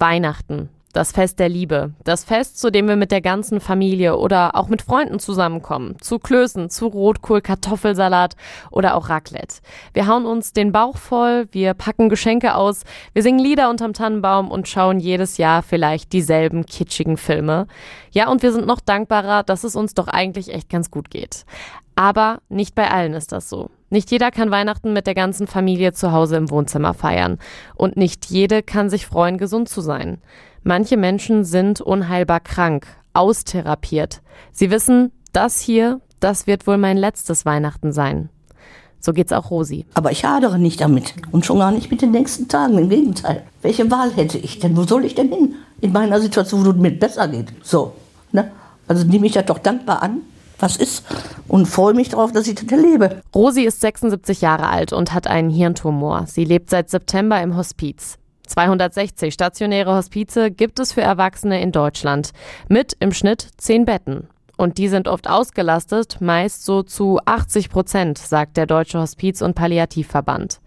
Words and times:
Weihnachten. 0.00 0.68
Das 0.94 1.12
Fest 1.12 1.38
der 1.38 1.50
Liebe. 1.50 1.92
Das 2.02 2.24
Fest, 2.24 2.58
zu 2.58 2.72
dem 2.72 2.88
wir 2.88 2.96
mit 2.96 3.12
der 3.12 3.20
ganzen 3.20 3.60
Familie 3.60 4.16
oder 4.16 4.56
auch 4.56 4.68
mit 4.68 4.80
Freunden 4.80 5.18
zusammenkommen. 5.18 5.96
Zu 6.00 6.18
Klößen, 6.18 6.70
zu 6.70 6.86
Rotkohl, 6.86 7.42
Kartoffelsalat 7.42 8.36
oder 8.70 8.96
auch 8.96 9.10
Raclette. 9.10 9.56
Wir 9.92 10.06
hauen 10.06 10.24
uns 10.24 10.54
den 10.54 10.72
Bauch 10.72 10.96
voll, 10.96 11.46
wir 11.52 11.74
packen 11.74 12.08
Geschenke 12.08 12.54
aus, 12.54 12.84
wir 13.12 13.22
singen 13.22 13.38
Lieder 13.38 13.68
unterm 13.68 13.92
Tannenbaum 13.92 14.50
und 14.50 14.66
schauen 14.66 14.98
jedes 14.98 15.36
Jahr 15.36 15.62
vielleicht 15.62 16.14
dieselben 16.14 16.64
kitschigen 16.64 17.18
Filme. 17.18 17.66
Ja, 18.10 18.30
und 18.30 18.42
wir 18.42 18.52
sind 18.52 18.66
noch 18.66 18.80
dankbarer, 18.80 19.42
dass 19.42 19.64
es 19.64 19.76
uns 19.76 19.92
doch 19.92 20.08
eigentlich 20.08 20.52
echt 20.54 20.70
ganz 20.70 20.90
gut 20.90 21.10
geht. 21.10 21.44
Aber 21.98 22.38
nicht 22.48 22.76
bei 22.76 22.88
allen 22.92 23.12
ist 23.12 23.32
das 23.32 23.50
so. 23.50 23.70
Nicht 23.90 24.12
jeder 24.12 24.30
kann 24.30 24.52
Weihnachten 24.52 24.92
mit 24.92 25.08
der 25.08 25.16
ganzen 25.16 25.48
Familie 25.48 25.92
zu 25.92 26.12
Hause 26.12 26.36
im 26.36 26.48
Wohnzimmer 26.48 26.94
feiern. 26.94 27.38
Und 27.74 27.96
nicht 27.96 28.26
jede 28.26 28.62
kann 28.62 28.88
sich 28.88 29.04
freuen, 29.04 29.36
gesund 29.36 29.68
zu 29.68 29.80
sein. 29.80 30.18
Manche 30.62 30.96
Menschen 30.96 31.44
sind 31.44 31.80
unheilbar 31.80 32.38
krank, 32.38 32.86
austherapiert. 33.14 34.22
Sie 34.52 34.70
wissen, 34.70 35.10
das 35.32 35.60
hier, 35.60 36.00
das 36.20 36.46
wird 36.46 36.68
wohl 36.68 36.78
mein 36.78 36.98
letztes 36.98 37.44
Weihnachten 37.44 37.90
sein. 37.90 38.28
So 39.00 39.12
geht's 39.12 39.32
auch 39.32 39.50
Rosi. 39.50 39.84
Aber 39.94 40.12
ich 40.12 40.24
hadere 40.24 40.56
nicht 40.56 40.80
damit 40.80 41.14
und 41.32 41.46
schon 41.46 41.58
gar 41.58 41.72
nicht 41.72 41.90
mit 41.90 42.00
den 42.00 42.12
nächsten 42.12 42.46
Tagen. 42.46 42.78
Im 42.78 42.90
Gegenteil. 42.90 43.42
Welche 43.60 43.90
Wahl 43.90 44.12
hätte 44.12 44.38
ich 44.38 44.60
denn? 44.60 44.76
Wo 44.76 44.84
soll 44.84 45.04
ich 45.04 45.16
denn 45.16 45.30
hin? 45.30 45.56
In 45.80 45.90
meiner 45.90 46.20
Situation, 46.20 46.64
wo 46.64 46.70
es 46.70 46.76
mir 46.76 46.92
besser 46.92 47.26
geht. 47.26 47.48
So. 47.64 47.94
Ne? 48.30 48.52
Also 48.86 49.04
nehme 49.04 49.26
ich 49.26 49.32
das 49.32 49.46
doch 49.46 49.58
dankbar 49.58 50.00
an 50.00 50.20
was 50.58 50.76
ist 50.76 51.04
und 51.46 51.66
freue 51.66 51.94
mich 51.94 52.10
darauf, 52.10 52.32
dass 52.32 52.46
ich 52.46 52.54
das 52.56 52.66
erlebe. 52.70 53.22
Rosi 53.34 53.62
ist 53.62 53.80
76 53.80 54.40
Jahre 54.40 54.68
alt 54.68 54.92
und 54.92 55.12
hat 55.12 55.26
einen 55.26 55.50
Hirntumor. 55.50 56.26
Sie 56.26 56.44
lebt 56.44 56.70
seit 56.70 56.90
September 56.90 57.40
im 57.40 57.56
Hospiz. 57.56 58.18
260 58.46 59.32
stationäre 59.32 59.94
Hospize 59.94 60.50
gibt 60.50 60.78
es 60.80 60.92
für 60.92 61.02
Erwachsene 61.02 61.60
in 61.60 61.72
Deutschland. 61.72 62.30
Mit 62.68 62.96
im 63.00 63.12
Schnitt 63.12 63.48
10 63.58 63.84
Betten. 63.84 64.28
Und 64.56 64.78
die 64.78 64.88
sind 64.88 65.06
oft 65.06 65.28
ausgelastet, 65.28 66.20
meist 66.20 66.64
so 66.64 66.82
zu 66.82 67.20
80 67.24 67.70
Prozent, 67.70 68.18
sagt 68.18 68.56
der 68.56 68.66
Deutsche 68.66 68.98
Hospiz- 68.98 69.40
und 69.40 69.54
Palliativverband. 69.54 70.60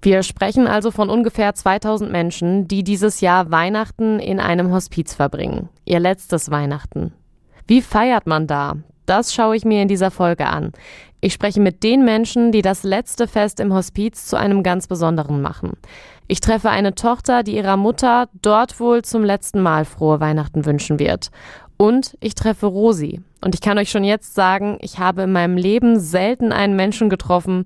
Wir 0.00 0.22
sprechen 0.22 0.66
also 0.66 0.90
von 0.90 1.10
ungefähr 1.10 1.54
2000 1.54 2.10
Menschen, 2.10 2.68
die 2.68 2.82
dieses 2.84 3.20
Jahr 3.20 3.50
Weihnachten 3.50 4.20
in 4.20 4.40
einem 4.40 4.72
Hospiz 4.72 5.14
verbringen. 5.14 5.68
Ihr 5.84 6.00
letztes 6.00 6.50
Weihnachten. 6.50 7.12
Wie 7.66 7.82
feiert 7.82 8.26
man 8.26 8.46
da? 8.46 8.76
Das 9.06 9.32
schaue 9.32 9.56
ich 9.56 9.64
mir 9.64 9.82
in 9.82 9.88
dieser 9.88 10.10
Folge 10.10 10.46
an. 10.46 10.72
Ich 11.20 11.32
spreche 11.32 11.60
mit 11.60 11.82
den 11.82 12.04
Menschen, 12.04 12.52
die 12.52 12.62
das 12.62 12.82
letzte 12.82 13.26
Fest 13.26 13.58
im 13.60 13.72
Hospiz 13.72 14.26
zu 14.26 14.36
einem 14.36 14.62
ganz 14.62 14.86
besonderen 14.86 15.40
machen. 15.40 15.72
Ich 16.28 16.40
treffe 16.40 16.70
eine 16.70 16.94
Tochter, 16.94 17.42
die 17.42 17.56
ihrer 17.56 17.76
Mutter 17.76 18.28
dort 18.42 18.78
wohl 18.80 19.02
zum 19.02 19.24
letzten 19.24 19.60
Mal 19.60 19.84
frohe 19.84 20.20
Weihnachten 20.20 20.66
wünschen 20.66 20.98
wird. 20.98 21.30
Und 21.76 22.16
ich 22.20 22.34
treffe 22.34 22.66
Rosi. 22.66 23.20
Und 23.44 23.54
ich 23.54 23.60
kann 23.60 23.78
euch 23.78 23.90
schon 23.90 24.04
jetzt 24.04 24.34
sagen, 24.34 24.78
ich 24.80 24.98
habe 24.98 25.22
in 25.22 25.32
meinem 25.32 25.56
Leben 25.56 26.00
selten 26.00 26.52
einen 26.52 26.74
Menschen 26.74 27.10
getroffen, 27.10 27.64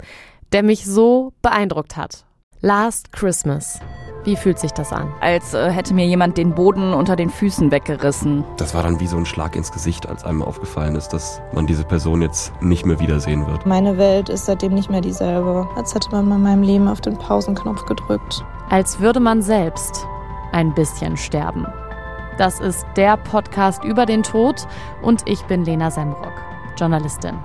der 0.52 0.62
mich 0.62 0.84
so 0.84 1.32
beeindruckt 1.42 1.96
hat. 1.96 2.24
Last 2.60 3.12
Christmas. 3.12 3.80
Wie 4.24 4.36
fühlt 4.36 4.58
sich 4.58 4.72
das 4.72 4.92
an? 4.92 5.12
Als 5.20 5.54
äh, 5.54 5.70
hätte 5.70 5.94
mir 5.94 6.06
jemand 6.06 6.36
den 6.36 6.54
Boden 6.54 6.92
unter 6.92 7.16
den 7.16 7.30
Füßen 7.30 7.70
weggerissen. 7.70 8.44
Das 8.58 8.74
war 8.74 8.82
dann 8.82 9.00
wie 9.00 9.06
so 9.06 9.16
ein 9.16 9.24
Schlag 9.24 9.56
ins 9.56 9.72
Gesicht, 9.72 10.08
als 10.08 10.24
einem 10.24 10.42
aufgefallen 10.42 10.94
ist, 10.94 11.08
dass 11.08 11.40
man 11.52 11.66
diese 11.66 11.84
Person 11.84 12.20
jetzt 12.20 12.52
nicht 12.60 12.84
mehr 12.84 13.00
wiedersehen 13.00 13.46
wird. 13.46 13.64
Meine 13.64 13.96
Welt 13.96 14.28
ist 14.28 14.46
seitdem 14.46 14.74
nicht 14.74 14.90
mehr 14.90 15.00
dieselbe, 15.00 15.66
als 15.76 15.94
hätte 15.94 16.10
man 16.10 16.30
in 16.30 16.42
meinem 16.42 16.62
Leben 16.62 16.88
auf 16.88 17.00
den 17.00 17.16
Pausenknopf 17.16 17.86
gedrückt. 17.86 18.44
Als 18.68 19.00
würde 19.00 19.20
man 19.20 19.42
selbst 19.42 20.06
ein 20.52 20.74
bisschen 20.74 21.16
sterben. 21.16 21.66
Das 22.38 22.60
ist 22.60 22.86
der 22.96 23.16
Podcast 23.16 23.84
über 23.84 24.06
den 24.06 24.22
Tod 24.22 24.66
und 25.02 25.22
ich 25.26 25.42
bin 25.44 25.64
Lena 25.64 25.90
Semrock, 25.90 26.32
Journalistin. 26.78 27.38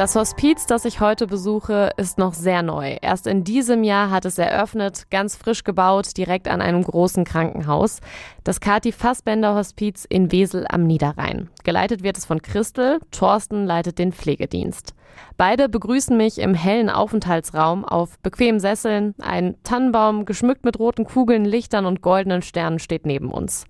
Das 0.00 0.16
Hospiz, 0.16 0.64
das 0.64 0.86
ich 0.86 1.00
heute 1.00 1.26
besuche, 1.26 1.90
ist 1.98 2.16
noch 2.16 2.32
sehr 2.32 2.62
neu. 2.62 2.96
Erst 3.02 3.26
in 3.26 3.44
diesem 3.44 3.84
Jahr 3.84 4.08
hat 4.08 4.24
es 4.24 4.38
eröffnet, 4.38 5.10
ganz 5.10 5.36
frisch 5.36 5.62
gebaut, 5.62 6.16
direkt 6.16 6.48
an 6.48 6.62
einem 6.62 6.82
großen 6.82 7.24
Krankenhaus. 7.24 8.00
Das 8.42 8.60
Kati 8.60 8.92
Fassbender 8.92 9.54
Hospiz 9.54 10.06
in 10.06 10.32
Wesel 10.32 10.64
am 10.70 10.86
Niederrhein. 10.86 11.50
Geleitet 11.64 12.02
wird 12.02 12.16
es 12.16 12.24
von 12.24 12.40
Christel, 12.40 13.00
Thorsten 13.10 13.66
leitet 13.66 13.98
den 13.98 14.14
Pflegedienst. 14.14 14.94
Beide 15.36 15.68
begrüßen 15.68 16.16
mich 16.16 16.38
im 16.38 16.54
hellen 16.54 16.88
Aufenthaltsraum 16.88 17.84
auf 17.84 18.18
bequemen 18.20 18.60
Sesseln. 18.60 19.14
Ein 19.20 19.56
Tannenbaum, 19.64 20.24
geschmückt 20.24 20.64
mit 20.64 20.78
roten 20.78 21.04
Kugeln, 21.04 21.44
Lichtern 21.44 21.84
und 21.84 22.00
goldenen 22.00 22.40
Sternen, 22.40 22.78
steht 22.78 23.04
neben 23.04 23.30
uns. 23.30 23.66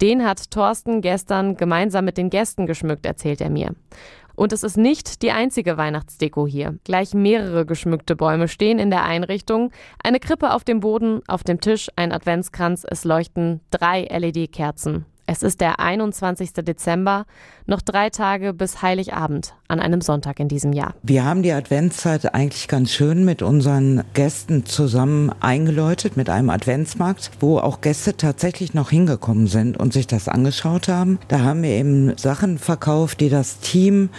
Den 0.00 0.24
hat 0.24 0.50
Thorsten 0.50 1.02
gestern 1.02 1.56
gemeinsam 1.56 2.06
mit 2.06 2.16
den 2.16 2.30
Gästen 2.30 2.66
geschmückt, 2.66 3.04
erzählt 3.04 3.42
er 3.42 3.50
mir. 3.50 3.74
Und 4.36 4.52
es 4.52 4.62
ist 4.62 4.76
nicht 4.76 5.22
die 5.22 5.30
einzige 5.30 5.76
Weihnachtsdeko 5.76 6.46
hier. 6.46 6.78
Gleich 6.84 7.14
mehrere 7.14 7.66
geschmückte 7.66 8.16
Bäume 8.16 8.48
stehen 8.48 8.78
in 8.78 8.90
der 8.90 9.04
Einrichtung. 9.04 9.70
Eine 10.02 10.20
Krippe 10.20 10.52
auf 10.52 10.64
dem 10.64 10.80
Boden, 10.80 11.20
auf 11.28 11.44
dem 11.44 11.60
Tisch 11.60 11.88
ein 11.96 12.12
Adventskranz, 12.12 12.84
es 12.88 13.04
leuchten 13.04 13.60
drei 13.70 14.02
LED-Kerzen. 14.02 15.06
Es 15.26 15.42
ist 15.42 15.60
der 15.60 15.80
21. 15.80 16.52
Dezember, 16.52 17.24
noch 17.66 17.80
drei 17.80 18.10
Tage 18.10 18.52
bis 18.52 18.82
Heiligabend 18.82 19.54
an 19.74 19.80
einem 19.80 20.00
Sonntag 20.00 20.38
in 20.38 20.46
diesem 20.46 20.72
Jahr. 20.72 20.94
Wir 21.02 21.24
haben 21.24 21.42
die 21.42 21.52
Adventszeit 21.52 22.32
eigentlich 22.32 22.68
ganz 22.68 22.92
schön 22.92 23.24
mit 23.24 23.42
unseren 23.42 24.04
Gästen 24.14 24.66
zusammen 24.66 25.32
eingeläutet 25.40 26.16
mit 26.16 26.30
einem 26.30 26.48
Adventsmarkt, 26.48 27.32
wo 27.40 27.58
auch 27.58 27.80
Gäste 27.80 28.16
tatsächlich 28.16 28.72
noch 28.72 28.90
hingekommen 28.90 29.48
sind 29.48 29.76
und 29.76 29.92
sich 29.92 30.06
das 30.06 30.28
angeschaut 30.28 30.86
haben. 30.86 31.18
Da 31.26 31.40
haben 31.40 31.62
wir 31.62 31.70
eben 31.70 32.16
Sachen 32.16 32.58
verkauft, 32.58 33.20
die 33.20 33.28
das 33.28 33.58
Team 33.58 34.10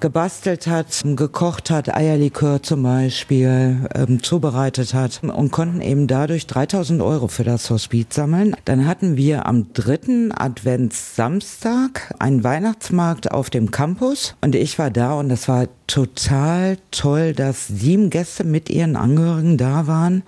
gebastelt 0.00 0.66
hat, 0.66 1.02
gekocht 1.04 1.68
hat, 1.68 1.94
Eierlikör 1.94 2.62
zum 2.62 2.82
Beispiel, 2.82 3.88
ähm, 3.94 4.22
zubereitet 4.22 4.94
hat 4.94 5.20
und 5.22 5.50
konnten 5.50 5.82
eben 5.82 6.06
dadurch 6.06 6.46
3000 6.46 7.02
Euro 7.02 7.28
für 7.28 7.44
das 7.44 7.68
Hospiz 7.68 8.14
sammeln. 8.14 8.56
Dann 8.64 8.86
hatten 8.86 9.18
wir 9.18 9.44
am 9.44 9.74
dritten 9.74 10.32
Adventssamstag 10.32 12.14
einen 12.18 12.44
Weihnachtsmarkt 12.44 13.30
auf 13.30 13.50
dem 13.50 13.70
Campus 13.70 14.36
und 14.40 14.54
ich 14.54 14.78
war 14.78 14.90
da 14.90 15.01
und 15.10 15.30
es 15.30 15.48
war 15.48 15.66
total 15.86 16.78
toll, 16.90 17.32
dass 17.32 17.66
sieben 17.66 18.10
Gäste 18.10 18.44
mit 18.44 18.70
ihren 18.70 18.96
Angehörigen 18.96 19.58
da 19.58 19.86
waren. 19.86 20.22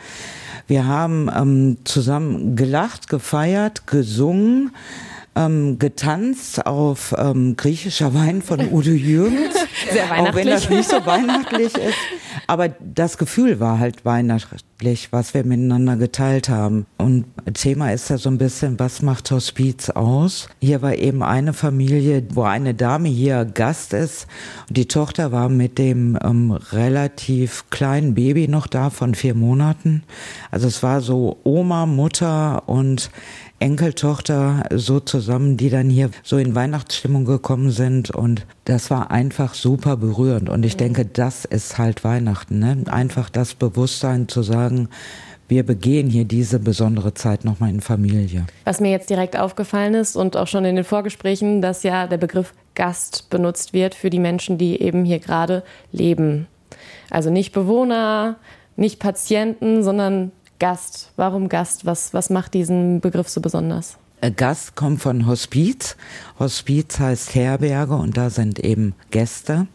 Wir 0.66 0.86
haben 0.86 1.30
ähm, 1.34 1.78
zusammen 1.84 2.56
gelacht, 2.56 3.08
gefeiert, 3.08 3.86
gesungen 3.86 4.72
ähm, 5.36 5.78
getanzt 5.78 6.66
auf 6.66 7.14
ähm, 7.18 7.56
griechischer 7.56 8.14
Wein 8.14 8.42
von 8.42 8.60
Udo 8.72 8.90
Jürgens. 8.90 9.54
Sehr 9.92 10.08
weihnachtlich. 10.10 10.28
Auch 10.28 10.34
wenn 10.34 10.46
das 10.46 10.70
nicht 10.70 10.90
so 10.90 11.06
weihnachtlich 11.06 11.74
ist. 11.74 11.98
Aber 12.46 12.68
das 12.68 13.18
Gefühl 13.18 13.60
war 13.60 13.78
halt 13.78 14.04
weihnachtlich, 14.04 15.08
was 15.12 15.34
wir 15.34 15.44
miteinander 15.44 15.96
geteilt 15.96 16.48
haben. 16.48 16.86
Und 16.98 17.24
Thema 17.54 17.92
ist 17.92 18.10
ja 18.10 18.18
so 18.18 18.28
ein 18.28 18.38
bisschen, 18.38 18.78
was 18.78 19.02
macht 19.02 19.30
Hospiz 19.30 19.90
aus? 19.90 20.48
Hier 20.60 20.82
war 20.82 20.94
eben 20.94 21.22
eine 21.22 21.52
Familie, 21.52 22.22
wo 22.34 22.42
eine 22.42 22.74
Dame 22.74 23.08
hier 23.08 23.44
Gast 23.44 23.94
ist. 23.94 24.26
Und 24.68 24.76
die 24.76 24.88
Tochter 24.88 25.32
war 25.32 25.48
mit 25.48 25.78
dem 25.78 26.18
ähm, 26.22 26.52
relativ 26.52 27.70
kleinen 27.70 28.14
Baby 28.14 28.48
noch 28.48 28.66
da 28.66 28.90
von 28.90 29.14
vier 29.14 29.34
Monaten. 29.34 30.02
Also 30.50 30.68
es 30.68 30.82
war 30.82 31.00
so 31.00 31.38
Oma, 31.44 31.86
Mutter 31.86 32.68
und 32.68 33.10
Enkeltochter 33.64 34.64
so 34.74 35.00
zusammen, 35.00 35.56
die 35.56 35.70
dann 35.70 35.88
hier 35.88 36.10
so 36.22 36.36
in 36.36 36.54
Weihnachtsstimmung 36.54 37.24
gekommen 37.24 37.70
sind 37.70 38.10
und 38.10 38.44
das 38.66 38.90
war 38.90 39.10
einfach 39.10 39.54
super 39.54 39.96
berührend 39.96 40.50
und 40.50 40.66
ich 40.66 40.76
denke, 40.76 41.06
das 41.06 41.46
ist 41.46 41.78
halt 41.78 42.04
Weihnachten, 42.04 42.58
ne? 42.58 42.76
Einfach 42.88 43.30
das 43.30 43.54
Bewusstsein 43.54 44.28
zu 44.28 44.42
sagen, 44.42 44.90
wir 45.48 45.62
begehen 45.62 46.10
hier 46.10 46.26
diese 46.26 46.58
besondere 46.58 47.14
Zeit 47.14 47.46
nochmal 47.46 47.70
in 47.70 47.80
Familie. 47.80 48.44
Was 48.64 48.80
mir 48.80 48.90
jetzt 48.90 49.08
direkt 49.08 49.38
aufgefallen 49.38 49.94
ist 49.94 50.14
und 50.14 50.36
auch 50.36 50.46
schon 50.46 50.66
in 50.66 50.76
den 50.76 50.84
Vorgesprächen, 50.84 51.62
dass 51.62 51.84
ja 51.84 52.06
der 52.06 52.18
Begriff 52.18 52.52
Gast 52.74 53.30
benutzt 53.30 53.72
wird 53.72 53.94
für 53.94 54.10
die 54.10 54.18
Menschen, 54.18 54.58
die 54.58 54.78
eben 54.82 55.06
hier 55.06 55.20
gerade 55.20 55.62
leben. 55.90 56.48
Also 57.08 57.30
nicht 57.30 57.54
Bewohner, 57.54 58.36
nicht 58.76 58.98
Patienten, 59.00 59.82
sondern 59.82 60.32
Gast. 60.64 61.10
Warum 61.16 61.50
Gast? 61.50 61.84
Was, 61.84 62.14
was 62.14 62.30
macht 62.30 62.54
diesen 62.54 63.02
Begriff 63.02 63.28
so 63.28 63.42
besonders? 63.42 63.98
Äh, 64.22 64.30
Gast 64.30 64.74
kommt 64.74 65.02
von 65.02 65.26
Hospiz. 65.26 65.94
Hospiz 66.38 66.98
heißt 66.98 67.34
Herberge 67.34 67.94
und 67.96 68.16
da 68.16 68.30
sind 68.30 68.60
eben 68.60 68.94
Gäste. 69.10 69.66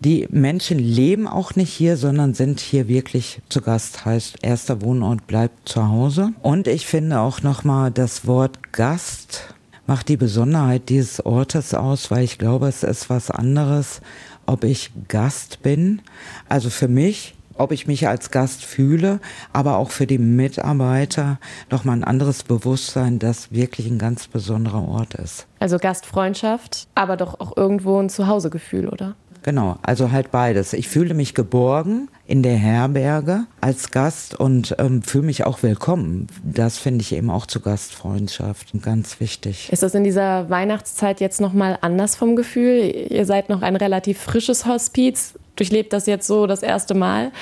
Die 0.00 0.26
Menschen 0.32 0.80
leben 0.80 1.28
auch 1.28 1.54
nicht 1.54 1.72
hier, 1.72 1.96
sondern 1.96 2.34
sind 2.34 2.58
hier 2.58 2.88
wirklich 2.88 3.40
zu 3.50 3.60
Gast. 3.60 4.04
Heißt, 4.04 4.38
erster 4.42 4.82
Wohnort 4.82 5.28
bleibt 5.28 5.68
zu 5.68 5.88
Hause. 5.88 6.32
Und 6.42 6.66
ich 6.66 6.88
finde 6.88 7.20
auch 7.20 7.42
nochmal 7.42 7.92
das 7.92 8.26
Wort 8.26 8.72
Gast 8.72 9.54
macht 9.86 10.08
die 10.08 10.16
Besonderheit 10.16 10.88
dieses 10.88 11.24
Ortes 11.24 11.72
aus, 11.72 12.10
weil 12.10 12.24
ich 12.24 12.38
glaube, 12.38 12.66
es 12.66 12.82
ist 12.82 13.10
was 13.10 13.30
anderes, 13.30 14.00
ob 14.46 14.64
ich 14.64 14.90
Gast 15.06 15.62
bin. 15.62 16.02
Also 16.48 16.68
für 16.68 16.88
mich 16.88 17.34
ob 17.56 17.72
ich 17.72 17.86
mich 17.86 18.08
als 18.08 18.30
Gast 18.30 18.64
fühle, 18.64 19.20
aber 19.52 19.76
auch 19.76 19.90
für 19.90 20.06
die 20.06 20.18
Mitarbeiter 20.18 21.38
nochmal 21.70 21.96
ein 21.96 22.04
anderes 22.04 22.42
Bewusstsein, 22.42 23.18
dass 23.18 23.52
wirklich 23.52 23.86
ein 23.86 23.98
ganz 23.98 24.26
besonderer 24.26 24.86
Ort 24.86 25.14
ist. 25.14 25.46
Also 25.60 25.78
Gastfreundschaft, 25.78 26.88
aber 26.94 27.16
doch 27.16 27.40
auch 27.40 27.56
irgendwo 27.56 27.98
ein 27.98 28.08
Zuhausegefühl, 28.08 28.88
oder? 28.88 29.14
Genau, 29.42 29.76
also 29.82 30.12
halt 30.12 30.30
beides. 30.30 30.72
Ich 30.72 30.88
fühle 30.88 31.14
mich 31.14 31.34
geborgen 31.34 32.08
in 32.26 32.42
der 32.42 32.56
Herberge 32.56 33.44
als 33.60 33.90
Gast 33.90 34.38
und 34.38 34.76
ähm, 34.78 35.02
fühle 35.02 35.24
mich 35.24 35.44
auch 35.44 35.62
willkommen. 35.62 36.28
Das 36.44 36.78
finde 36.78 37.02
ich 37.02 37.12
eben 37.12 37.28
auch 37.28 37.46
zu 37.46 37.60
Gastfreundschaft 37.60 38.72
ganz 38.82 39.18
wichtig. 39.18 39.68
Ist 39.72 39.82
das 39.82 39.94
in 39.94 40.04
dieser 40.04 40.48
Weihnachtszeit 40.48 41.20
jetzt 41.20 41.40
noch 41.40 41.52
mal 41.52 41.76
anders 41.80 42.14
vom 42.14 42.36
Gefühl? 42.36 43.08
Ihr 43.10 43.26
seid 43.26 43.48
noch 43.48 43.62
ein 43.62 43.74
relativ 43.74 44.20
frisches 44.20 44.64
Hospiz, 44.64 45.34
durchlebt 45.56 45.92
das 45.92 46.06
jetzt 46.06 46.26
so 46.26 46.46
das 46.46 46.62
erste 46.62 46.94
Mal. 46.94 47.32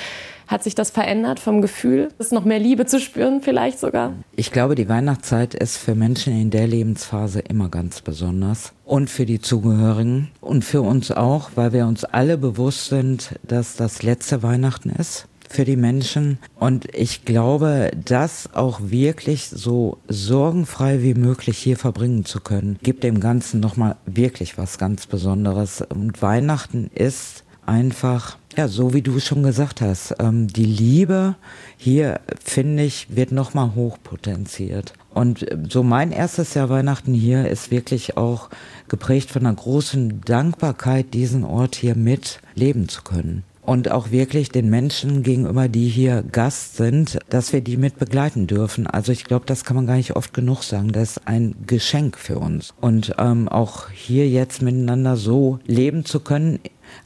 Hat 0.47 0.63
sich 0.63 0.75
das 0.75 0.89
verändert 0.89 1.39
vom 1.39 1.61
Gefühl? 1.61 2.09
Ist 2.19 2.33
noch 2.33 2.43
mehr 2.43 2.59
Liebe 2.59 2.85
zu 2.85 2.99
spüren 2.99 3.41
vielleicht 3.41 3.79
sogar? 3.79 4.11
Ich 4.35 4.51
glaube, 4.51 4.75
die 4.75 4.89
Weihnachtszeit 4.89 5.53
ist 5.53 5.77
für 5.77 5.95
Menschen 5.95 6.37
in 6.37 6.49
der 6.49 6.67
Lebensphase 6.67 7.39
immer 7.39 7.69
ganz 7.69 8.01
besonders. 8.01 8.73
Und 8.83 9.09
für 9.09 9.25
die 9.25 9.39
Zugehörigen 9.39 10.29
und 10.41 10.65
für 10.65 10.81
uns 10.81 11.09
auch, 11.09 11.51
weil 11.55 11.71
wir 11.71 11.87
uns 11.87 12.03
alle 12.03 12.37
bewusst 12.37 12.87
sind, 12.87 13.39
dass 13.43 13.77
das 13.77 14.03
letzte 14.03 14.43
Weihnachten 14.43 14.89
ist 14.89 15.29
für 15.51 15.63
die 15.63 15.77
Menschen. 15.77 16.39
Und 16.55 16.93
ich 16.95 17.23
glaube, 17.23 17.91
das 18.03 18.49
auch 18.53 18.79
wirklich 18.83 19.47
so 19.47 19.99
sorgenfrei 20.07 21.01
wie 21.01 21.13
möglich 21.13 21.57
hier 21.57 21.77
verbringen 21.77 22.25
zu 22.25 22.41
können, 22.41 22.77
gibt 22.83 23.03
dem 23.03 23.19
Ganzen 23.19 23.59
nochmal 23.59 23.95
wirklich 24.05 24.57
was 24.57 24.77
ganz 24.77 25.05
Besonderes. 25.07 25.81
Und 25.81 26.21
Weihnachten 26.21 26.89
ist 26.93 27.43
einfach, 27.71 28.37
ja, 28.57 28.67
so 28.67 28.93
wie 28.93 29.01
du 29.01 29.19
schon 29.19 29.43
gesagt 29.43 29.79
hast, 29.79 30.15
ähm, 30.19 30.47
die 30.47 30.65
Liebe 30.65 31.35
hier, 31.77 32.19
finde 32.43 32.83
ich, 32.83 33.07
wird 33.15 33.31
nochmal 33.31 33.73
hochpotenziert. 33.75 34.93
Und 35.13 35.49
äh, 35.49 35.57
so 35.69 35.81
mein 35.81 36.11
erstes 36.11 36.53
Jahr 36.53 36.69
Weihnachten 36.69 37.13
hier 37.13 37.47
ist 37.47 37.71
wirklich 37.71 38.17
auch 38.17 38.49
geprägt 38.89 39.31
von 39.31 39.45
einer 39.45 39.55
großen 39.55 40.21
Dankbarkeit, 40.21 41.13
diesen 41.13 41.45
Ort 41.45 41.75
hier 41.75 41.95
mit 41.95 42.41
leben 42.53 42.89
zu 42.89 43.03
können. 43.03 43.43
Und 43.63 43.89
auch 43.91 44.11
wirklich 44.11 44.49
den 44.49 44.69
Menschen 44.69 45.23
gegenüber, 45.23 45.69
die 45.69 45.87
hier 45.87 46.23
Gast 46.23 46.77
sind, 46.77 47.19
dass 47.29 47.53
wir 47.53 47.61
die 47.61 47.77
mit 47.77 47.99
begleiten 47.99 48.47
dürfen. 48.47 48.87
Also 48.87 49.11
ich 49.11 49.23
glaube, 49.23 49.45
das 49.45 49.63
kann 49.63 49.75
man 49.75 49.85
gar 49.85 49.95
nicht 49.95 50.15
oft 50.15 50.33
genug 50.33 50.63
sagen. 50.63 50.91
Das 50.91 51.11
ist 51.11 51.27
ein 51.27 51.55
Geschenk 51.67 52.17
für 52.17 52.39
uns. 52.39 52.73
Und 52.81 53.15
ähm, 53.19 53.47
auch 53.47 53.89
hier 53.91 54.27
jetzt 54.27 54.61
miteinander 54.61 55.15
so 55.15 55.59
leben 55.67 56.05
zu 56.05 56.19
können, 56.19 56.59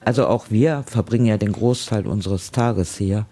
also 0.04 0.28
auch 0.28 0.46
wir 0.50 0.84
verbringen 0.88 1.26
ja 1.26 1.38
den 1.38 1.52
Großteil 1.52 2.08
unseres 2.08 2.52
Tages 2.52 2.98
hier, 2.98 3.26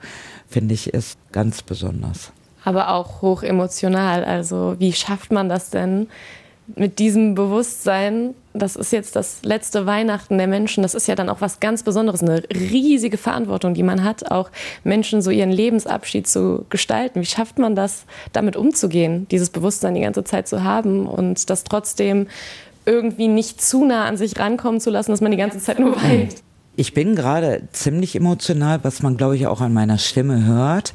finde 0.48 0.74
ich, 0.74 0.94
ist 0.94 1.18
ganz 1.32 1.62
besonders. 1.62 2.32
Aber 2.66 2.90
auch 2.94 3.22
hoch 3.22 3.44
emotional. 3.44 4.24
Also 4.24 4.76
wie 4.80 4.94
schafft 4.94 5.32
man 5.32 5.50
das 5.50 5.70
denn 5.70 6.08
mit 6.76 7.00
diesem 7.00 7.36
Bewusstsein? 7.36 8.34
Das 8.54 8.76
ist 8.76 8.94
jetzt 8.94 9.16
das 9.16 9.40
letzte 9.44 9.86
Weihnachten 9.86 10.38
der 10.38 10.48
Menschen. 10.48 10.84
Das 10.84 10.94
ist 10.94 11.08
ja 11.08 11.16
dann 11.16 11.30
auch 11.30 11.42
was 11.42 11.60
ganz 11.60 11.84
Besonderes, 11.84 12.22
eine 12.22 12.44
riesige 12.50 13.18
Verantwortung, 13.18 13.74
die 13.74 13.84
man 13.84 14.04
hat, 14.04 14.32
auch 14.32 14.50
Menschen 14.84 15.22
so 15.22 15.32
ihren 15.32 15.52
Lebensabschied 15.52 16.28
zu 16.28 16.66
gestalten. 16.70 17.20
Wie 17.22 17.26
schafft 17.26 17.60
man 17.60 17.76
das, 17.76 18.06
damit 18.32 18.56
umzugehen, 18.56 19.28
dieses 19.30 19.50
Bewusstsein 19.50 19.96
die 19.96 20.02
ganze 20.02 20.24
Zeit 20.24 20.48
zu 20.48 20.64
haben 20.64 21.06
und 21.06 21.50
das 21.50 21.64
trotzdem 21.66 22.28
irgendwie 22.86 23.28
nicht 23.28 23.62
zu 23.62 23.86
nah 23.86 24.06
an 24.06 24.18
sich 24.18 24.40
rankommen 24.40 24.80
zu 24.80 24.90
lassen, 24.90 25.12
dass 25.12 25.22
man 25.22 25.32
die 25.32 25.38
ganze 25.38 25.60
Zeit 25.60 25.80
nur 25.80 25.96
weint? 25.96 26.36
Ich 26.76 26.94
bin 26.94 27.16
gerade 27.16 27.68
ziemlich 27.72 28.16
emotional, 28.16 28.80
was 28.84 29.04
man, 29.04 29.16
glaube 29.16 29.36
ich, 29.36 29.46
auch 29.46 29.62
an 29.62 29.74
meiner 29.74 30.00
Stimme 30.00 30.46
hört. 30.46 30.94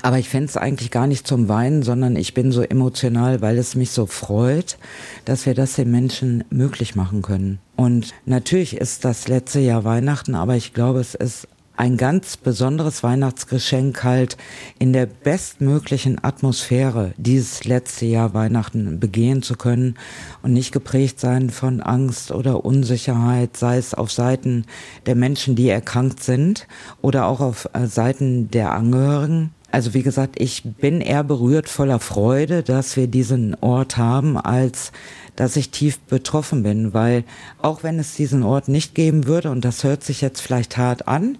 Aber 0.00 0.18
ich 0.18 0.28
fände 0.28 0.46
es 0.46 0.56
eigentlich 0.56 0.90
gar 0.90 1.06
nicht 1.06 1.26
zum 1.26 1.48
Weinen, 1.48 1.82
sondern 1.82 2.16
ich 2.16 2.32
bin 2.32 2.50
so 2.50 2.62
emotional, 2.62 3.42
weil 3.42 3.58
es 3.58 3.74
mich 3.74 3.90
so 3.90 4.06
freut, 4.06 4.78
dass 5.26 5.44
wir 5.44 5.54
das 5.54 5.74
den 5.74 5.90
Menschen 5.90 6.44
möglich 6.48 6.94
machen 6.94 7.20
können. 7.20 7.58
Und 7.76 8.14
natürlich 8.24 8.76
ist 8.76 9.04
das 9.04 9.28
letzte 9.28 9.60
Jahr 9.60 9.84
Weihnachten, 9.84 10.34
aber 10.34 10.56
ich 10.56 10.72
glaube, 10.72 11.00
es 11.00 11.14
ist 11.14 11.46
ein 11.82 11.96
ganz 11.96 12.36
besonderes 12.36 13.02
Weihnachtsgeschenk 13.02 14.04
halt 14.04 14.36
in 14.78 14.92
der 14.92 15.06
bestmöglichen 15.06 16.22
Atmosphäre 16.22 17.12
dieses 17.16 17.64
letzte 17.64 18.06
Jahr 18.06 18.34
Weihnachten 18.34 19.00
begehen 19.00 19.42
zu 19.42 19.56
können 19.56 19.96
und 20.42 20.52
nicht 20.52 20.70
geprägt 20.70 21.18
sein 21.18 21.50
von 21.50 21.80
Angst 21.80 22.30
oder 22.30 22.64
Unsicherheit, 22.64 23.56
sei 23.56 23.78
es 23.78 23.94
auf 23.94 24.12
Seiten 24.12 24.64
der 25.06 25.16
Menschen, 25.16 25.56
die 25.56 25.68
erkrankt 25.68 26.22
sind 26.22 26.68
oder 27.00 27.26
auch 27.26 27.40
auf 27.40 27.68
äh, 27.72 27.86
Seiten 27.86 28.48
der 28.52 28.70
Angehörigen. 28.70 29.50
Also 29.72 29.94
wie 29.94 30.02
gesagt, 30.02 30.34
ich 30.38 30.62
bin 30.64 31.00
eher 31.00 31.24
berührt 31.24 31.66
voller 31.66 31.98
Freude, 31.98 32.62
dass 32.62 32.96
wir 32.96 33.06
diesen 33.06 33.56
Ort 33.62 33.96
haben, 33.96 34.36
als 34.36 34.92
dass 35.34 35.56
ich 35.56 35.70
tief 35.70 35.98
betroffen 35.98 36.62
bin, 36.62 36.92
weil 36.92 37.24
auch 37.62 37.82
wenn 37.82 37.98
es 37.98 38.14
diesen 38.14 38.42
Ort 38.42 38.68
nicht 38.68 38.94
geben 38.94 39.26
würde, 39.26 39.50
und 39.50 39.64
das 39.64 39.82
hört 39.82 40.04
sich 40.04 40.20
jetzt 40.20 40.42
vielleicht 40.42 40.76
hart 40.76 41.08
an, 41.08 41.38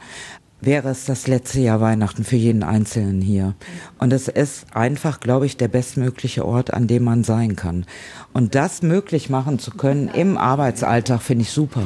wäre 0.63 0.89
es 0.89 1.05
das 1.05 1.27
letzte 1.27 1.61
Jahr 1.61 1.83
Weihnachten 1.83 2.25
für 2.25 2.37
jeden 2.37 2.63
Einzelnen 2.63 3.21
hier. 3.21 3.55
Und 3.99 4.15
es 4.15 4.29
ist 4.29 4.65
einfach, 4.75 5.21
glaube 5.21 5.45
ich, 5.45 5.59
der 5.59 5.69
bestmögliche 5.69 6.47
Ort, 6.47 6.73
an 6.73 6.87
dem 6.87 7.05
man 7.05 7.25
sein 7.25 7.55
kann. 7.55 7.85
Und 8.33 8.55
das 8.55 8.81
möglich 8.81 9.29
machen 9.29 9.59
zu 9.59 9.73
können 9.73 10.09
im 10.09 10.39
Arbeitsalltag 10.39 11.21
finde 11.21 11.43
ich 11.43 11.51
super. 11.51 11.83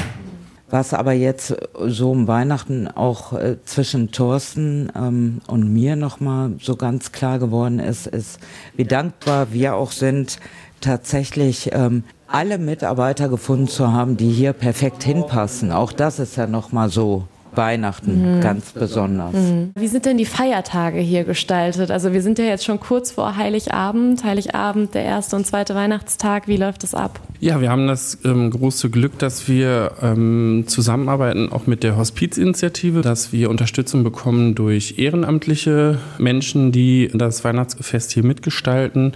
Was 0.68 0.94
aber 0.94 1.12
jetzt 1.12 1.54
so 1.86 2.10
um 2.10 2.26
Weihnachten 2.26 2.88
auch 2.88 3.32
äh, 3.32 3.56
zwischen 3.64 4.10
Thorsten 4.10 4.90
ähm, 4.96 5.40
und 5.46 5.72
mir 5.72 5.94
nochmal 5.94 6.54
so 6.60 6.74
ganz 6.74 7.12
klar 7.12 7.38
geworden 7.38 7.78
ist, 7.78 8.08
ist, 8.08 8.40
wie 8.74 8.84
dankbar 8.84 9.52
wir 9.52 9.76
auch 9.76 9.92
sind, 9.92 10.40
tatsächlich 10.80 11.70
ähm, 11.72 12.02
alle 12.26 12.58
Mitarbeiter 12.58 13.28
gefunden 13.28 13.68
zu 13.68 13.92
haben, 13.92 14.16
die 14.16 14.30
hier 14.30 14.52
perfekt 14.52 15.04
hinpassen. 15.04 15.70
Auch 15.70 15.92
das 15.92 16.18
ist 16.18 16.36
ja 16.36 16.48
nochmal 16.48 16.88
so 16.88 17.28
Weihnachten 17.56 18.36
mhm. 18.36 18.40
ganz 18.40 18.72
besonders. 18.72 19.34
Mhm. 19.34 19.72
Wie 19.74 19.88
sind 19.88 20.06
denn 20.06 20.18
die 20.18 20.26
Feiertage 20.26 20.98
hier 20.98 21.24
gestaltet? 21.24 21.90
Also 21.90 22.12
wir 22.12 22.22
sind 22.22 22.38
ja 22.38 22.44
jetzt 22.44 22.64
schon 22.64 22.80
kurz 22.80 23.12
vor 23.12 23.36
Heiligabend. 23.36 24.24
Heiligabend, 24.24 24.94
der 24.94 25.04
erste 25.04 25.36
und 25.36 25.46
zweite 25.46 25.74
Weihnachtstag. 25.74 26.48
Wie 26.48 26.56
läuft 26.56 26.82
das 26.82 26.94
ab? 26.94 27.20
Ja, 27.38 27.60
wir 27.60 27.70
haben 27.70 27.86
das 27.86 28.18
ähm, 28.24 28.50
große 28.50 28.88
Glück, 28.90 29.18
dass 29.18 29.46
wir 29.46 29.92
ähm, 30.02 30.64
zusammenarbeiten, 30.66 31.52
auch 31.52 31.66
mit 31.66 31.82
der 31.82 31.96
Hospizinitiative, 31.96 33.02
dass 33.02 33.32
wir 33.32 33.50
Unterstützung 33.50 34.04
bekommen 34.04 34.54
durch 34.54 34.98
ehrenamtliche 34.98 35.98
Menschen, 36.18 36.72
die 36.72 37.10
das 37.12 37.44
Weihnachtsfest 37.44 38.12
hier 38.12 38.24
mitgestalten, 38.24 39.12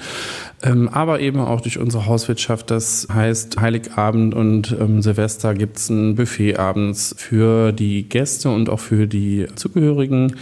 ähm, 0.62 0.88
aber 0.90 1.20
eben 1.20 1.40
auch 1.40 1.62
durch 1.62 1.78
unsere 1.78 2.06
Hauswirtschaft. 2.06 2.70
Das 2.70 3.08
heißt, 3.12 3.58
Heiligabend 3.58 4.34
und 4.34 4.76
ähm, 4.78 5.00
Silvester 5.00 5.54
gibt 5.54 5.78
es 5.78 5.88
ein 5.88 6.16
Buffet 6.16 6.56
abends 6.56 7.14
für 7.16 7.72
die 7.72 8.08
Gäste 8.08 8.29
und 8.46 8.68
auch 8.68 8.80
für 8.80 9.06
die 9.06 9.46
Zugehörigen. 9.56 10.36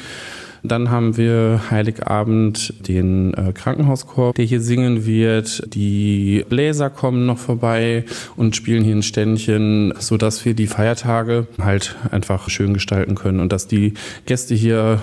Dann 0.62 0.90
haben 0.90 1.16
wir 1.16 1.60
Heiligabend 1.70 2.74
den 2.86 3.32
äh, 3.34 3.52
Krankenhauskorb, 3.52 4.34
der 4.34 4.44
hier 4.44 4.60
singen 4.60 5.06
wird. 5.06 5.62
Die 5.74 6.44
Bläser 6.48 6.90
kommen 6.90 7.26
noch 7.26 7.38
vorbei 7.38 8.04
und 8.36 8.56
spielen 8.56 8.84
hier 8.84 8.96
ein 8.96 9.02
Ständchen, 9.02 9.94
sodass 9.98 10.44
wir 10.44 10.54
die 10.54 10.66
Feiertage 10.66 11.46
halt 11.60 11.96
einfach 12.10 12.48
schön 12.50 12.74
gestalten 12.74 13.14
können 13.14 13.40
und 13.40 13.52
dass 13.52 13.68
die 13.68 13.94
Gäste 14.26 14.54
hier 14.54 15.00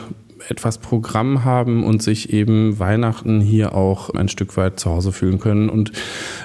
etwas 0.49 0.77
Programm 0.77 1.43
haben 1.43 1.83
und 1.83 2.03
sich 2.03 2.31
eben 2.33 2.77
Weihnachten 2.77 3.41
hier 3.41 3.73
auch 3.73 4.11
ein 4.11 4.27
Stück 4.27 4.57
weit 4.57 4.79
zu 4.79 4.91
Hause 4.91 5.11
fühlen 5.11 5.39
können 5.39 5.69
und 5.69 5.91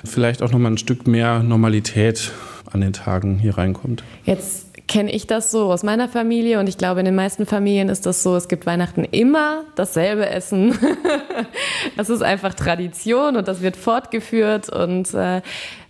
vielleicht 0.05 0.43
auch 0.43 0.53
noch 0.53 0.59
mal 0.59 0.71
ein 0.71 0.79
Stück 0.79 1.07
mehr 1.07 1.43
Normalität 1.43 2.33
an 2.73 2.81
den 2.81 2.93
Tagen 2.93 3.39
hier 3.39 3.59
reinkommt. 3.59 4.05
Jetzt 4.25 4.70
kenne 4.91 5.13
ich 5.13 5.29
das 5.29 5.53
so 5.53 5.71
aus 5.73 5.85
meiner 5.85 6.09
Familie 6.09 6.59
und 6.59 6.69
ich 6.69 6.77
glaube, 6.77 6.99
in 6.99 7.07
den 7.07 7.15
meisten 7.15 7.47
Familien 7.47 7.89
ist 7.89 8.07
das 8.07 8.25
so, 8.25 8.35
es 8.35 8.49
gibt 8.49 8.67
Weihnachten 8.67 9.05
immer 9.05 9.63
dasselbe 9.77 10.29
Essen. 10.29 10.77
das 11.97 12.11
ist 12.11 12.23
einfach 12.23 12.55
Tradition 12.55 13.37
und 13.37 13.47
das 13.47 13.63
wird 13.63 13.77
fortgeführt 13.77 14.69
und 14.69 15.15
äh, 15.15 15.43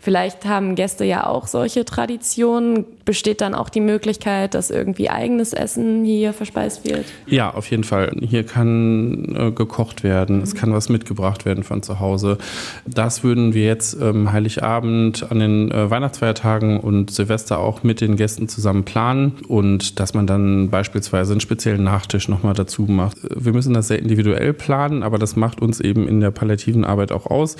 Vielleicht 0.02 0.46
haben 0.46 0.76
Gäste 0.76 1.04
ja 1.04 1.26
auch 1.26 1.46
solche 1.46 1.84
Traditionen. 1.84 2.86
Besteht 3.04 3.42
dann 3.42 3.54
auch 3.54 3.68
die 3.68 3.80
Möglichkeit, 3.80 4.54
dass 4.54 4.70
irgendwie 4.70 5.10
eigenes 5.10 5.52
Essen 5.52 6.04
hier 6.04 6.32
verspeist 6.32 6.86
wird? 6.86 7.04
Ja, 7.26 7.52
auf 7.52 7.70
jeden 7.70 7.84
Fall. 7.84 8.12
Hier 8.20 8.44
kann 8.44 9.36
äh, 9.36 9.50
gekocht 9.50 10.02
werden, 10.02 10.36
mhm. 10.36 10.42
es 10.42 10.54
kann 10.54 10.72
was 10.72 10.88
mitgebracht 10.88 11.44
werden 11.44 11.64
von 11.64 11.82
zu 11.82 12.00
Hause. 12.00 12.38
Das 12.86 13.24
würden 13.24 13.52
wir 13.52 13.66
jetzt 13.66 14.00
ähm, 14.00 14.32
Heiligabend 14.32 15.30
an 15.30 15.38
den 15.38 15.70
äh, 15.70 15.90
Weihnachtsfeiertagen 15.90 16.80
und 16.80 17.10
Silvester 17.10 17.58
auch 17.58 17.82
mit 17.82 18.00
den 18.00 18.16
Gästen 18.16 18.48
zusammen 18.48 18.84
planen 18.84 19.32
und 19.48 20.00
dass 20.00 20.14
man 20.14 20.26
dann 20.26 20.70
beispielsweise 20.70 21.32
einen 21.32 21.40
speziellen 21.40 21.84
Nachtisch 21.84 22.28
nochmal 22.28 22.54
dazu 22.54 22.82
macht. 22.82 23.18
Wir 23.22 23.52
müssen 23.52 23.74
das 23.74 23.88
sehr 23.88 23.98
individuell 23.98 24.54
planen, 24.54 25.02
aber 25.02 25.18
das 25.18 25.36
macht 25.36 25.60
uns 25.60 25.78
eben 25.78 26.08
in 26.08 26.20
der 26.20 26.30
palliativen 26.30 26.86
Arbeit 26.86 27.12
auch 27.12 27.26
aus. 27.26 27.56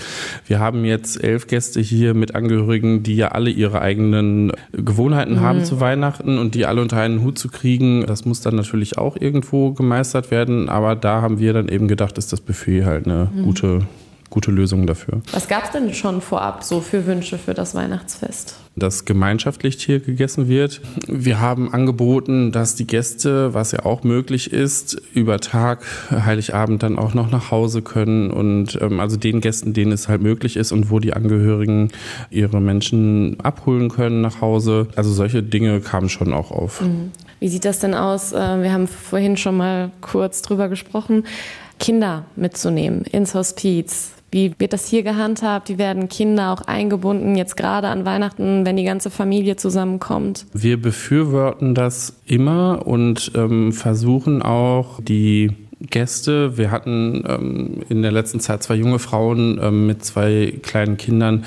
Wir 0.47 0.59
haben 0.59 0.87
jetzt 0.87 1.23
elf 1.23 1.47
Gäste 1.47 1.81
hier 1.81 2.15
mit 2.15 2.30
Angehörigen, 2.35 3.03
die 3.03 3.17
ja 3.17 3.29
alle 3.29 3.51
ihre 3.51 3.81
eigenen 3.81 4.53
Gewohnheiten 4.73 5.35
mhm. 5.35 5.41
haben 5.41 5.65
zu 5.65 5.81
Weihnachten 5.81 6.39
und 6.39 6.55
die 6.55 6.67
alle 6.67 6.81
unter 6.83 6.99
einen 6.99 7.23
Hut 7.23 7.39
zu 7.39 7.49
kriegen, 7.49 8.05
das 8.07 8.25
muss 8.25 8.41
dann 8.41 8.57
natürlich 8.57 8.99
auch 8.99 9.17
irgendwo 9.17 9.73
gemeistert 9.73 10.31
werden. 10.31 10.69
Aber 10.69 10.97
da 10.97 11.23
haben 11.23 11.39
wir 11.39 11.53
dann 11.53 11.69
eben 11.69 11.89
gedacht, 11.89 12.19
ist 12.19 12.33
das 12.33 12.41
Buffet 12.41 12.85
halt 12.85 13.07
eine 13.07 13.31
mhm. 13.35 13.43
gute 13.43 13.83
gute 14.31 14.51
Lösungen 14.51 14.87
dafür. 14.87 15.21
Was 15.33 15.49
gab 15.49 15.65
es 15.65 15.71
denn 15.71 15.93
schon 15.93 16.21
vorab 16.21 16.63
so 16.63 16.81
für 16.81 17.07
Wünsche 17.07 17.37
für 17.37 17.53
das 17.53 17.75
Weihnachtsfest? 17.75 18.57
Dass 18.77 19.05
gemeinschaftlich 19.05 19.83
hier 19.83 20.01
gegessen 20.01 20.49
wird. 20.49 20.81
Wir 21.09 21.41
haben 21.41 21.75
angeboten, 21.75 22.53
dass 22.53 22.77
die 22.77 22.87
Gäste, 22.87 23.53
was 23.53 23.73
ja 23.73 23.85
auch 23.85 24.05
möglich 24.05 24.53
ist, 24.53 25.03
über 25.13 25.41
Tag, 25.41 25.85
Heiligabend 26.11 26.83
dann 26.83 26.99
auch 26.99 27.13
noch 27.13 27.31
nach 27.31 27.51
Hause 27.51 27.83
können 27.83 28.31
und 28.31 28.79
ähm, 28.81 29.01
also 29.01 29.17
den 29.17 29.41
Gästen, 29.41 29.73
denen 29.73 29.93
es 29.93 30.09
halt 30.09 30.23
möglich 30.23 30.57
ist 30.57 30.73
und 30.73 30.91
wo 30.91 31.01
die 31.01 31.13
Angehörigen 31.13 31.91
ihre 32.31 32.61
Menschen 32.61 33.39
abholen 33.41 33.91
können 33.91 34.21
nach 34.21 34.41
Hause. 34.41 34.87
Also 34.95 35.13
solche 35.13 35.43
Dinge 35.43 35.81
kamen 35.81 36.09
schon 36.09 36.33
auch 36.33 36.53
auf. 36.53 36.81
Mhm. 36.81 37.11
Wie 37.41 37.49
sieht 37.49 37.65
das 37.65 37.81
denn 37.81 37.95
aus? 37.95 38.33
Äh, 38.33 38.63
wir 38.63 38.73
haben 38.73 38.87
vorhin 38.87 39.37
schon 39.37 39.57
mal 39.57 39.91
kurz 40.01 40.43
drüber 40.43 40.69
gesprochen. 40.69 41.25
Kinder 41.81 42.27
mitzunehmen 42.37 43.03
ins 43.03 43.35
Hospiz. 43.35 44.13
Wie 44.33 44.55
wird 44.59 44.73
das 44.73 44.87
hier 44.87 45.03
gehandhabt? 45.03 45.69
Wie 45.69 45.79
werden 45.79 46.09
Kinder 46.09 46.53
auch 46.53 46.63
eingebunden, 46.63 47.37
jetzt 47.37 47.57
gerade 47.57 47.89
an 47.89 48.05
Weihnachten, 48.05 48.65
wenn 48.65 48.77
die 48.77 48.85
ganze 48.85 49.11
Familie 49.11 49.57
zusammenkommt? 49.57 50.47
Wir 50.53 50.81
befürworten 50.81 51.75
das 51.75 52.15
immer 52.27 52.87
und 52.87 53.33
ähm, 53.35 53.73
versuchen 53.73 54.43
auch 54.43 55.01
die 55.03 55.51
Gäste. 55.81 56.59
Wir 56.59 56.71
hatten 56.71 57.25
ähm, 57.27 57.81
in 57.89 58.03
der 58.03 58.13
letzten 58.13 58.39
Zeit 58.39 58.63
zwei 58.63 58.75
junge 58.75 58.99
Frauen 58.99 59.59
ähm, 59.63 59.87
mit 59.87 60.05
zwei 60.05 60.53
kleinen 60.63 60.97
Kindern. 60.99 61.45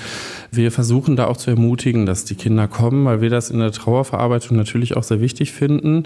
Wir 0.52 0.72
versuchen 0.72 1.16
da 1.16 1.28
auch 1.28 1.38
zu 1.38 1.52
ermutigen, 1.52 2.06
dass 2.06 2.25
die 2.25 2.36
Kinder 2.36 2.68
kommen, 2.68 3.06
weil 3.06 3.22
wir 3.22 3.30
das 3.30 3.52
in 3.52 3.60
der 3.60 3.72
Trauerverarbeitung 3.72 4.58
natürlich 4.58 4.98
auch 4.98 5.04
sehr 5.04 5.22
wichtig 5.22 5.52
finden. 5.54 6.04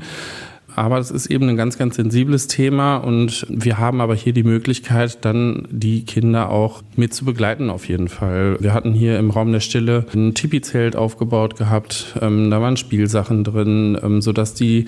Aber 0.78 1.00
es 1.00 1.10
ist 1.10 1.26
eben 1.26 1.50
ein 1.50 1.58
ganz, 1.58 1.80
ganz 1.80 1.96
sensibles 1.96 2.46
Thema 2.46 2.98
und 2.98 3.48
wir 3.50 3.80
haben 3.80 4.00
aber 4.00 4.14
hier 4.14 4.32
die 4.32 4.44
Möglichkeit, 4.44 5.26
dann 5.26 5.68
die 5.72 6.06
Kinder 6.06 6.52
auch 6.52 6.84
mit 6.96 7.16
zu 7.16 7.26
begleiten 7.26 7.72
auf 7.72 7.90
jeden 7.90 8.08
Fall. 8.08 8.58
Wir 8.60 8.76
hatten 8.76 8.94
hier 8.94 9.18
im 9.18 9.32
Raum 9.32 9.52
der 9.52 9.60
Stille 9.60 10.06
ein 10.14 10.36
Tipi-Zelt 10.36 10.96
aufgebaut 10.96 11.56
gehabt. 11.56 12.16
Ähm, 12.22 12.52
da 12.52 12.62
waren 12.62 12.78
Spielsachen 12.78 13.44
drin, 13.44 13.98
ähm, 14.04 14.22
sodass 14.22 14.54
die 14.54 14.86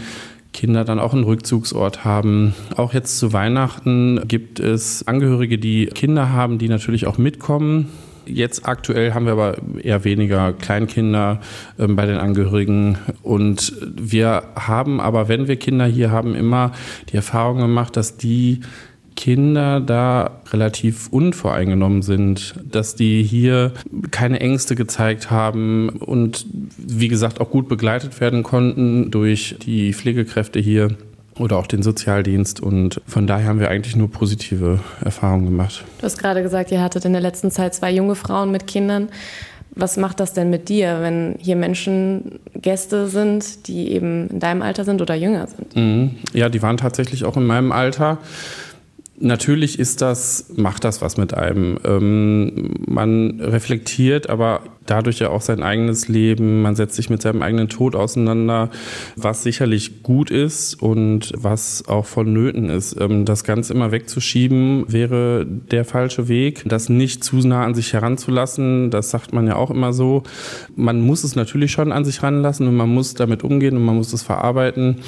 Kinder 0.53 0.86
dann 0.86 1.00
auch 1.00 1.13
einen 1.13 1.24
Rückzugsort 1.24 2.05
haben. 2.05 2.53
Auch 2.77 2.93
jetzt 2.93 3.17
zu 3.17 3.34
Weihnachten 3.34 4.22
gibt 4.27 4.60
es 4.60 5.08
Angehörige, 5.08 5.58
die 5.58 5.88
Kinder 5.88 6.31
haben, 6.31 6.60
die 6.60 6.69
natürlich 6.69 7.08
auch 7.08 7.17
mitkommen. 7.17 7.89
Jetzt 8.25 8.67
aktuell 8.67 9.13
haben 9.13 9.25
wir 9.25 9.33
aber 9.33 9.57
eher 9.81 10.03
weniger 10.03 10.53
Kleinkinder 10.53 11.39
ähm, 11.77 11.95
bei 11.95 12.05
den 12.05 12.17
Angehörigen. 12.17 12.97
Und 13.23 13.73
wir 13.81 14.43
haben 14.55 14.99
aber, 14.99 15.27
wenn 15.27 15.47
wir 15.47 15.57
Kinder 15.57 15.85
hier 15.85 16.11
haben, 16.11 16.35
immer 16.35 16.71
die 17.11 17.15
Erfahrung 17.17 17.57
gemacht, 17.57 17.97
dass 17.97 18.17
die 18.17 18.61
Kinder 19.19 19.81
da 19.81 20.39
relativ 20.53 21.09
unvoreingenommen 21.09 22.03
sind, 22.03 22.55
dass 22.63 22.95
die 22.95 23.21
hier 23.21 23.73
keine 24.11 24.39
Ängste 24.39 24.75
gezeigt 24.75 25.29
haben 25.29 25.89
und 25.89 26.45
wie 26.77 27.09
gesagt 27.09 27.41
auch 27.41 27.49
gut 27.49 27.67
begleitet 27.67 28.21
werden 28.21 28.43
konnten 28.43 29.11
durch 29.11 29.57
die 29.61 29.93
Pflegekräfte 29.93 30.59
hier 30.59 30.95
oder 31.39 31.58
auch 31.58 31.67
den 31.67 31.81
Sozialdienst. 31.81 32.60
Und 32.60 33.01
von 33.08 33.27
daher 33.27 33.48
haben 33.48 33.60
wir 33.60 33.69
eigentlich 33.69 33.96
nur 33.96 34.12
positive 34.12 34.79
Erfahrungen 35.03 35.46
gemacht. 35.46 35.84
Du 36.00 36.03
hast 36.03 36.17
gerade 36.17 36.43
gesagt, 36.43 36.72
ihr 36.72 36.81
hattet 36.81 37.05
in 37.05 37.13
der 37.13 37.22
letzten 37.22 37.51
Zeit 37.51 37.74
zwei 37.74 37.91
junge 37.91 38.15
Frauen 38.15 38.51
mit 38.51 38.67
Kindern. 38.67 39.10
Was 39.75 39.98
macht 39.98 40.19
das 40.19 40.34
denn 40.34 40.50
mit 40.50 40.67
dir, 40.67 40.98
wenn 41.01 41.36
hier 41.39 41.55
Menschen 41.55 42.39
Gäste 42.55 43.08
sind, 43.08 43.67
die 43.67 43.91
eben 43.91 44.27
in 44.27 44.39
deinem 44.39 44.62
Alter 44.62 44.84
sind 44.84 45.01
oder 45.01 45.15
jünger 45.15 45.48
sind? 45.48 45.75
Mhm. 45.75 46.15
Ja, 46.34 46.50
die 46.50 46.62
waren 46.62 46.77
tatsächlich 46.77 47.24
auch 47.24 47.38
in 47.38 47.46
meinem 47.46 47.72
Alter. 47.72 48.17
Natürlich 49.21 49.79
ist 49.79 50.01
das, 50.01 50.45
macht 50.55 50.85
das 50.85 51.01
was 51.01 51.17
mit 51.17 51.33
einem. 51.33 51.77
Ähm, 51.83 52.73
man 52.88 53.41
reflektiert 53.41 54.29
aber 54.29 54.61
dadurch 54.85 55.19
ja 55.19 55.29
auch 55.29 55.41
sein 55.41 55.61
eigenes 55.61 56.07
Leben, 56.07 56.61
man 56.61 56.75
setzt 56.75 56.95
sich 56.95 57.09
mit 57.09 57.21
seinem 57.21 57.41
eigenen 57.41 57.67
Tod 57.67 57.95
auseinander, 57.95 58.69
was 59.17 59.43
sicherlich 59.43 60.03
gut 60.03 60.31
ist 60.31 60.81
und 60.81 61.33
was 61.35 61.88
auch 61.88 62.05
vonnöten 62.05 62.69
ist. 62.69 62.95
Ähm, 62.99 63.25
das 63.25 63.43
Ganze 63.43 63.73
immer 63.73 63.91
wegzuschieben 63.91 64.85
wäre 64.88 65.45
der 65.45 65.83
falsche 65.83 66.29
Weg. 66.29 66.63
Das 66.65 66.88
nicht 66.88 67.23
zu 67.23 67.35
nah 67.38 67.65
an 67.65 67.75
sich 67.75 67.91
heranzulassen, 67.91 68.89
das 68.89 69.09
sagt 69.09 69.33
man 69.33 69.47
ja 69.47 69.57
auch 69.57 69.69
immer 69.71 69.91
so. 69.91 70.23
Man 70.75 71.01
muss 71.01 71.25
es 71.25 71.35
natürlich 71.35 71.71
schon 71.71 71.91
an 71.91 72.05
sich 72.05 72.23
ranlassen 72.23 72.67
und 72.67 72.75
man 72.77 72.89
muss 72.89 73.15
damit 73.15 73.43
umgehen 73.43 73.75
und 73.75 73.83
man 73.83 73.95
muss 73.95 74.13
es 74.13 74.23
verarbeiten. 74.23 74.99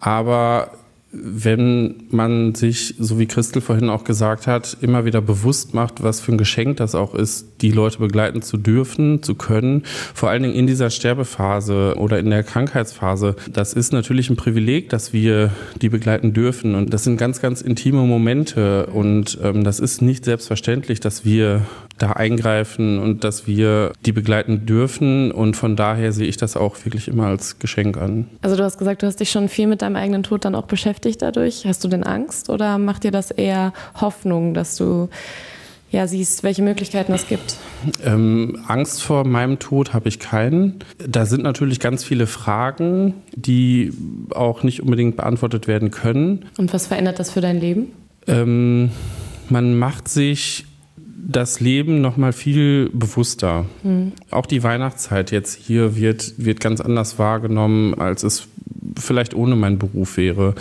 Aber 0.00 0.72
wenn 1.12 2.04
man 2.10 2.54
sich, 2.54 2.94
so 2.98 3.18
wie 3.18 3.26
Christel 3.26 3.60
vorhin 3.60 3.88
auch 3.88 4.04
gesagt 4.04 4.46
hat, 4.46 4.76
immer 4.80 5.04
wieder 5.04 5.20
bewusst 5.20 5.74
macht, 5.74 6.02
was 6.02 6.20
für 6.20 6.32
ein 6.32 6.38
Geschenk 6.38 6.76
das 6.76 6.94
auch 6.94 7.14
ist, 7.14 7.46
die 7.62 7.72
Leute 7.72 7.98
begleiten 7.98 8.42
zu 8.42 8.56
dürfen, 8.56 9.22
zu 9.22 9.34
können, 9.34 9.82
vor 10.14 10.30
allen 10.30 10.44
Dingen 10.44 10.54
in 10.54 10.68
dieser 10.68 10.88
Sterbephase 10.88 11.94
oder 11.96 12.20
in 12.20 12.30
der 12.30 12.44
Krankheitsphase, 12.44 13.34
das 13.52 13.72
ist 13.72 13.92
natürlich 13.92 14.30
ein 14.30 14.36
Privileg, 14.36 14.88
dass 14.90 15.12
wir 15.12 15.50
die 15.82 15.88
begleiten 15.88 16.32
dürfen. 16.32 16.76
Und 16.76 16.94
das 16.94 17.04
sind 17.04 17.16
ganz, 17.16 17.40
ganz 17.40 17.60
intime 17.60 18.02
Momente. 18.02 18.86
Und 18.86 19.38
ähm, 19.42 19.64
das 19.64 19.80
ist 19.80 20.02
nicht 20.02 20.24
selbstverständlich, 20.24 21.00
dass 21.00 21.24
wir 21.24 21.66
da 22.02 22.12
eingreifen 22.12 22.98
und 22.98 23.24
dass 23.24 23.46
wir 23.46 23.92
die 24.04 24.12
begleiten 24.12 24.66
dürfen. 24.66 25.30
Und 25.30 25.56
von 25.56 25.76
daher 25.76 26.12
sehe 26.12 26.26
ich 26.26 26.36
das 26.36 26.56
auch 26.56 26.76
wirklich 26.84 27.08
immer 27.08 27.26
als 27.26 27.58
Geschenk 27.58 27.96
an. 27.96 28.28
Also 28.42 28.56
du 28.56 28.64
hast 28.64 28.78
gesagt, 28.78 29.02
du 29.02 29.06
hast 29.06 29.20
dich 29.20 29.30
schon 29.30 29.48
viel 29.48 29.66
mit 29.66 29.82
deinem 29.82 29.96
eigenen 29.96 30.22
Tod 30.22 30.44
dann 30.44 30.54
auch 30.54 30.66
beschäftigt 30.66 31.22
dadurch. 31.22 31.66
Hast 31.66 31.84
du 31.84 31.88
denn 31.88 32.04
Angst 32.04 32.50
oder 32.50 32.78
macht 32.78 33.04
dir 33.04 33.10
das 33.10 33.30
eher 33.30 33.72
Hoffnung, 34.00 34.54
dass 34.54 34.76
du 34.76 35.08
ja, 35.90 36.06
siehst, 36.06 36.44
welche 36.44 36.62
Möglichkeiten 36.62 37.12
es 37.12 37.26
gibt? 37.26 37.56
Ähm, 38.04 38.62
Angst 38.68 39.02
vor 39.02 39.24
meinem 39.24 39.58
Tod 39.58 39.92
habe 39.92 40.08
ich 40.08 40.20
keinen. 40.20 40.76
Da 40.98 41.26
sind 41.26 41.42
natürlich 41.42 41.80
ganz 41.80 42.04
viele 42.04 42.28
Fragen, 42.28 43.14
die 43.34 43.92
auch 44.30 44.62
nicht 44.62 44.82
unbedingt 44.82 45.16
beantwortet 45.16 45.66
werden 45.66 45.90
können. 45.90 46.46
Und 46.58 46.72
was 46.72 46.86
verändert 46.86 47.18
das 47.18 47.32
für 47.32 47.40
dein 47.40 47.58
Leben? 47.58 47.88
Ähm, 48.28 48.90
man 49.48 49.76
macht 49.76 50.06
sich 50.06 50.66
das 51.26 51.60
Leben 51.60 52.00
noch 52.00 52.16
mal 52.16 52.32
viel 52.32 52.90
bewusster. 52.92 53.66
Mhm. 53.82 54.12
Auch 54.30 54.46
die 54.46 54.62
Weihnachtszeit 54.62 55.30
jetzt 55.30 55.54
hier 55.54 55.96
wird, 55.96 56.34
wird 56.38 56.60
ganz 56.60 56.80
anders 56.80 57.18
wahrgenommen, 57.18 57.94
als 57.94 58.22
es 58.22 58.48
vielleicht 58.98 59.34
ohne 59.34 59.56
meinen 59.56 59.78
Beruf 59.78 60.16
wäre. 60.16 60.54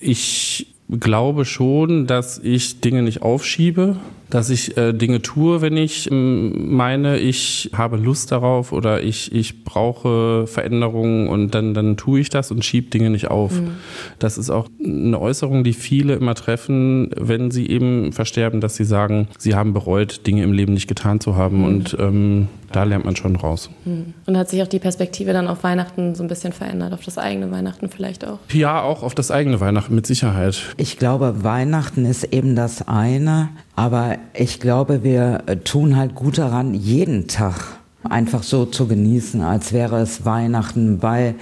Ich 0.00 0.74
glaube 0.88 1.44
schon, 1.44 2.06
dass 2.06 2.38
ich 2.38 2.80
Dinge 2.80 3.02
nicht 3.02 3.22
aufschiebe, 3.22 3.96
dass 4.30 4.50
ich 4.50 4.76
äh, 4.76 4.92
Dinge 4.92 5.22
tue, 5.22 5.60
wenn 5.60 5.76
ich 5.76 6.10
ähm, 6.10 6.74
meine, 6.74 7.18
ich 7.18 7.70
habe 7.74 7.96
Lust 7.96 8.30
darauf 8.32 8.72
oder 8.72 9.02
ich, 9.02 9.32
ich 9.32 9.64
brauche 9.64 10.46
Veränderungen 10.46 11.28
und 11.28 11.54
dann, 11.54 11.74
dann 11.74 11.96
tue 11.96 12.20
ich 12.20 12.28
das 12.28 12.50
und 12.50 12.64
schiebe 12.64 12.90
Dinge 12.90 13.10
nicht 13.10 13.30
auf. 13.30 13.52
Mhm. 13.60 13.72
Das 14.18 14.38
ist 14.38 14.50
auch 14.50 14.68
eine 14.84 15.18
Äußerung, 15.18 15.64
die 15.64 15.72
viele 15.72 16.14
immer 16.14 16.34
treffen, 16.34 17.10
wenn 17.16 17.50
sie 17.50 17.68
eben 17.68 18.12
versterben, 18.12 18.60
dass 18.60 18.76
sie 18.76 18.84
sagen, 18.84 19.28
sie 19.38 19.54
haben 19.54 19.72
bereut, 19.72 20.26
Dinge 20.26 20.42
im 20.42 20.52
Leben 20.52 20.74
nicht 20.74 20.88
getan 20.88 21.20
zu 21.20 21.36
haben 21.36 21.58
mhm. 21.58 21.64
und 21.64 21.96
ähm, 21.98 22.48
da 22.72 22.84
lernt 22.84 23.04
man 23.04 23.16
schon 23.16 23.36
raus. 23.36 23.70
Mhm. 23.84 24.14
Und 24.26 24.36
hat 24.36 24.48
sich 24.48 24.62
auch 24.62 24.66
die 24.66 24.78
Perspektive 24.78 25.32
dann 25.32 25.48
auf 25.48 25.64
Weihnachten 25.64 26.14
so 26.14 26.22
ein 26.22 26.28
bisschen 26.28 26.52
verändert, 26.52 26.92
auf 26.92 27.04
das 27.04 27.18
eigene 27.18 27.50
Weihnachten 27.50 27.88
vielleicht 27.88 28.26
auch? 28.26 28.38
Ja, 28.52 28.82
auch 28.82 29.02
auf 29.02 29.14
das 29.14 29.30
eigene 29.30 29.60
Weihnachten 29.60 29.94
mit 29.94 30.06
Sicherheit. 30.06 30.74
Ich 30.76 30.98
glaube, 30.98 31.44
Weihnachten 31.44 32.04
ist 32.04 32.24
eben 32.24 32.56
das 32.56 32.86
eine, 32.86 33.48
aber 33.76 34.16
ich 34.34 34.60
glaube, 34.60 35.02
wir 35.02 35.42
tun 35.64 35.96
halt 35.96 36.14
gut 36.14 36.38
daran, 36.38 36.74
jeden 36.74 37.28
Tag 37.28 37.78
einfach 38.04 38.42
so 38.42 38.64
zu 38.64 38.86
genießen, 38.86 39.42
als 39.42 39.72
wäre 39.72 40.00
es 40.00 40.24
Weihnachten, 40.24 41.02
weil 41.02 41.34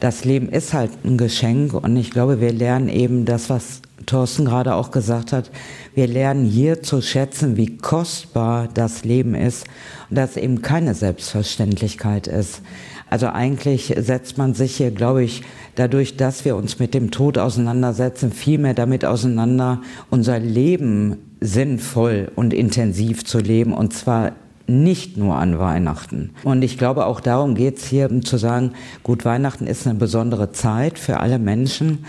das 0.00 0.24
Leben 0.24 0.48
ist 0.48 0.72
halt 0.72 0.90
ein 1.04 1.18
Geschenk 1.18 1.74
und 1.74 1.96
ich 1.96 2.10
glaube, 2.10 2.40
wir 2.40 2.52
lernen 2.52 2.88
eben 2.88 3.26
das, 3.26 3.50
was 3.50 3.82
Thorsten 4.06 4.46
gerade 4.46 4.74
auch 4.74 4.90
gesagt 4.90 5.32
hat, 5.32 5.50
wir 5.94 6.06
lernen 6.06 6.46
hier 6.46 6.82
zu 6.82 7.02
schätzen, 7.02 7.56
wie 7.56 7.76
kostbar 7.76 8.68
das 8.72 9.04
Leben 9.04 9.34
ist 9.34 9.66
und 10.08 10.16
dass 10.16 10.36
eben 10.36 10.62
keine 10.62 10.94
Selbstverständlichkeit 10.94 12.26
ist. 12.26 12.62
Also 13.10 13.28
eigentlich 13.28 13.94
setzt 13.98 14.38
man 14.38 14.54
sich 14.54 14.76
hier, 14.76 14.90
glaube 14.90 15.22
ich, 15.22 15.42
dadurch, 15.74 16.16
dass 16.16 16.44
wir 16.44 16.56
uns 16.56 16.78
mit 16.78 16.94
dem 16.94 17.10
Tod 17.10 17.38
auseinandersetzen, 17.38 18.32
viel 18.32 18.58
mehr 18.58 18.74
damit 18.74 19.04
auseinander, 19.04 19.82
unser 20.10 20.38
Leben 20.38 21.18
sinnvoll 21.40 22.30
und 22.36 22.54
intensiv 22.54 23.24
zu 23.24 23.38
leben 23.38 23.72
und 23.72 23.92
zwar 23.92 24.32
nicht 24.70 25.16
nur 25.16 25.36
an 25.36 25.58
Weihnachten. 25.58 26.30
Und 26.44 26.62
ich 26.62 26.78
glaube, 26.78 27.06
auch 27.06 27.20
darum 27.20 27.54
geht 27.54 27.78
es 27.78 27.86
hier, 27.86 28.08
zu 28.22 28.36
sagen, 28.36 28.72
gut, 29.02 29.24
Weihnachten 29.24 29.66
ist 29.66 29.86
eine 29.86 29.98
besondere 29.98 30.52
Zeit 30.52 30.98
für 30.98 31.20
alle 31.20 31.38
Menschen. 31.38 32.04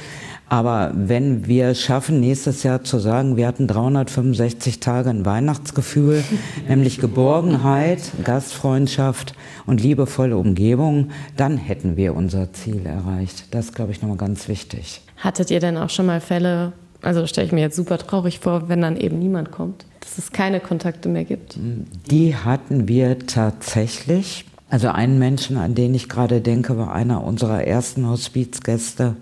Aber 0.51 0.91
wenn 0.93 1.47
wir 1.47 1.75
schaffen, 1.75 2.19
nächstes 2.19 2.63
Jahr 2.63 2.83
zu 2.83 2.99
sagen, 2.99 3.37
wir 3.37 3.47
hatten 3.47 3.67
365 3.67 4.81
Tage 4.81 5.09
ein 5.09 5.25
Weihnachtsgefühl, 5.25 6.25
nämlich 6.67 6.99
Geborgenheit, 6.99 8.01
Gastfreundschaft 8.25 9.33
und 9.65 9.81
liebevolle 9.81 10.35
Umgebung, 10.35 11.11
dann 11.37 11.57
hätten 11.57 11.95
wir 11.95 12.15
unser 12.15 12.51
Ziel 12.51 12.85
erreicht. 12.85 13.45
Das 13.51 13.67
ist, 13.67 13.75
glaube 13.75 13.93
ich, 13.93 14.01
nochmal 14.01 14.17
ganz 14.17 14.49
wichtig. 14.49 15.01
Hattet 15.15 15.51
ihr 15.51 15.61
denn 15.61 15.77
auch 15.77 15.89
schon 15.89 16.05
mal 16.05 16.19
Fälle, 16.19 16.73
also 17.01 17.25
stelle 17.27 17.47
ich 17.47 17.53
mir 17.53 17.61
jetzt 17.61 17.77
super 17.77 17.97
traurig 17.97 18.39
vor, 18.39 18.67
wenn 18.67 18.81
dann 18.81 18.97
eben 18.97 19.19
niemand 19.19 19.51
kommt, 19.51 19.85
dass 20.01 20.17
es 20.17 20.31
keine 20.31 20.59
Kontakte 20.59 21.07
mehr 21.07 21.23
gibt? 21.23 21.57
Die 22.09 22.35
hatten 22.35 22.87
wir 22.87 23.19
tatsächlich. 23.19 24.45
Also 24.69 24.89
einen 24.89 25.19
Menschen, 25.19 25.57
an 25.57 25.75
den 25.75 25.93
ich 25.93 26.09
gerade 26.09 26.41
denke, 26.41 26.77
war 26.77 26.93
einer 26.93 27.23
unserer 27.23 27.63
ersten 27.65 28.07
Hospizgäste 28.07 29.15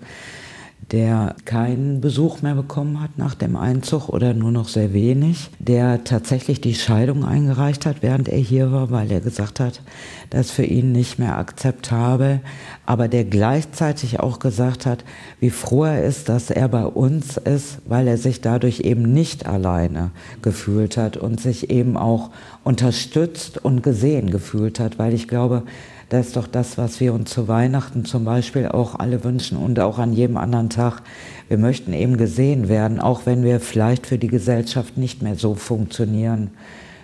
der 0.92 1.36
keinen 1.44 2.00
Besuch 2.00 2.42
mehr 2.42 2.56
bekommen 2.56 3.00
hat 3.00 3.16
nach 3.16 3.34
dem 3.34 3.54
Einzug 3.54 4.08
oder 4.08 4.34
nur 4.34 4.50
noch 4.50 4.68
sehr 4.68 4.92
wenig, 4.92 5.50
der 5.60 6.02
tatsächlich 6.02 6.60
die 6.60 6.74
Scheidung 6.74 7.24
eingereicht 7.24 7.86
hat, 7.86 8.02
während 8.02 8.28
er 8.28 8.38
hier 8.38 8.72
war, 8.72 8.90
weil 8.90 9.12
er 9.12 9.20
gesagt 9.20 9.60
hat, 9.60 9.82
das 10.30 10.50
für 10.50 10.64
ihn 10.64 10.90
nicht 10.90 11.18
mehr 11.18 11.38
akzeptabel, 11.38 12.40
aber 12.86 13.06
der 13.06 13.24
gleichzeitig 13.24 14.18
auch 14.18 14.40
gesagt 14.40 14.84
hat, 14.84 15.04
wie 15.38 15.50
froh 15.50 15.84
er 15.84 16.04
ist, 16.04 16.28
dass 16.28 16.50
er 16.50 16.68
bei 16.68 16.84
uns 16.84 17.36
ist, 17.36 17.78
weil 17.86 18.08
er 18.08 18.16
sich 18.16 18.40
dadurch 18.40 18.80
eben 18.80 19.12
nicht 19.12 19.46
alleine 19.46 20.10
gefühlt 20.42 20.96
hat 20.96 21.16
und 21.16 21.40
sich 21.40 21.70
eben 21.70 21.96
auch 21.96 22.30
unterstützt 22.64 23.64
und 23.64 23.82
gesehen 23.82 24.30
gefühlt 24.30 24.80
hat, 24.80 24.98
weil 24.98 25.14
ich 25.14 25.28
glaube, 25.28 25.62
das 26.10 26.26
ist 26.26 26.36
doch 26.36 26.48
das, 26.48 26.76
was 26.76 27.00
wir 27.00 27.14
uns 27.14 27.30
zu 27.30 27.46
Weihnachten 27.46 28.04
zum 28.04 28.24
Beispiel 28.24 28.66
auch 28.66 28.98
alle 28.98 29.22
wünschen 29.24 29.56
und 29.56 29.78
auch 29.78 29.98
an 29.98 30.12
jedem 30.12 30.36
anderen 30.36 30.68
Tag. 30.68 31.02
Wir 31.48 31.56
möchten 31.56 31.92
eben 31.92 32.16
gesehen 32.16 32.68
werden, 32.68 33.00
auch 33.00 33.26
wenn 33.26 33.44
wir 33.44 33.60
vielleicht 33.60 34.08
für 34.08 34.18
die 34.18 34.28
Gesellschaft 34.28 34.98
nicht 34.98 35.22
mehr 35.22 35.36
so 35.36 35.54
funktionieren, 35.54 36.50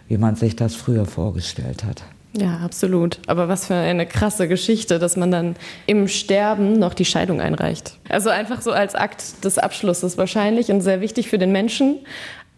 wie 0.09 0.19
man 0.19 0.35
sich 0.35 0.57
das 0.57 0.75
früher 0.75 1.07
vorgestellt 1.07 1.85
hat. 1.85 2.03
Ja, 2.37 2.59
absolut. 2.59 3.21
Aber 3.29 3.49
was 3.49 3.67
für 3.67 3.75
eine 3.75 4.07
krasse 4.07 4.49
Geschichte, 4.49 4.99
dass 4.99 5.17
man 5.17 5.31
dann 5.31 5.57
im 5.87 6.09
Sterben 6.09 6.73
noch 6.73 6.93
die 6.93 7.05
Scheidung 7.05 7.41
einreicht. 7.41 7.97
Also 8.09 8.29
einfach 8.31 8.61
so 8.61 8.73
als 8.73 8.97
Akt 8.97 9.45
des 9.45 9.57
Abschlusses 9.57 10.19
wahrscheinlich 10.19 10.71
und 10.71 10.81
sehr 10.81 11.01
wichtig 11.01 11.31
für 11.31 11.39
den 11.39 11.53
Menschen. 11.53 12.01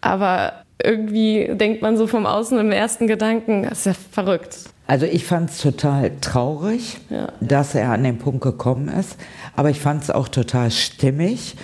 Aber 0.01 0.53
irgendwie 0.83 1.49
denkt 1.53 1.81
man 1.81 1.97
so 1.97 2.07
vom 2.07 2.25
Außen 2.25 2.57
im 2.57 2.71
ersten 2.71 3.07
Gedanken, 3.07 3.63
das 3.63 3.79
ist 3.79 3.85
ja 3.85 3.93
verrückt. 4.11 4.57
Also 4.87 5.05
ich 5.05 5.25
fand 5.25 5.51
es 5.51 5.59
total 5.59 6.11
traurig, 6.19 6.97
ja. 7.09 7.27
dass 7.41 7.75
er 7.75 7.91
an 7.91 8.03
den 8.03 8.17
Punkt 8.17 8.41
gekommen 8.41 8.87
ist, 8.87 9.17
aber 9.55 9.69
ich 9.69 9.79
fand 9.79 10.03
es 10.03 10.09
auch 10.09 10.27
total 10.29 10.71
stimmig, 10.71 11.55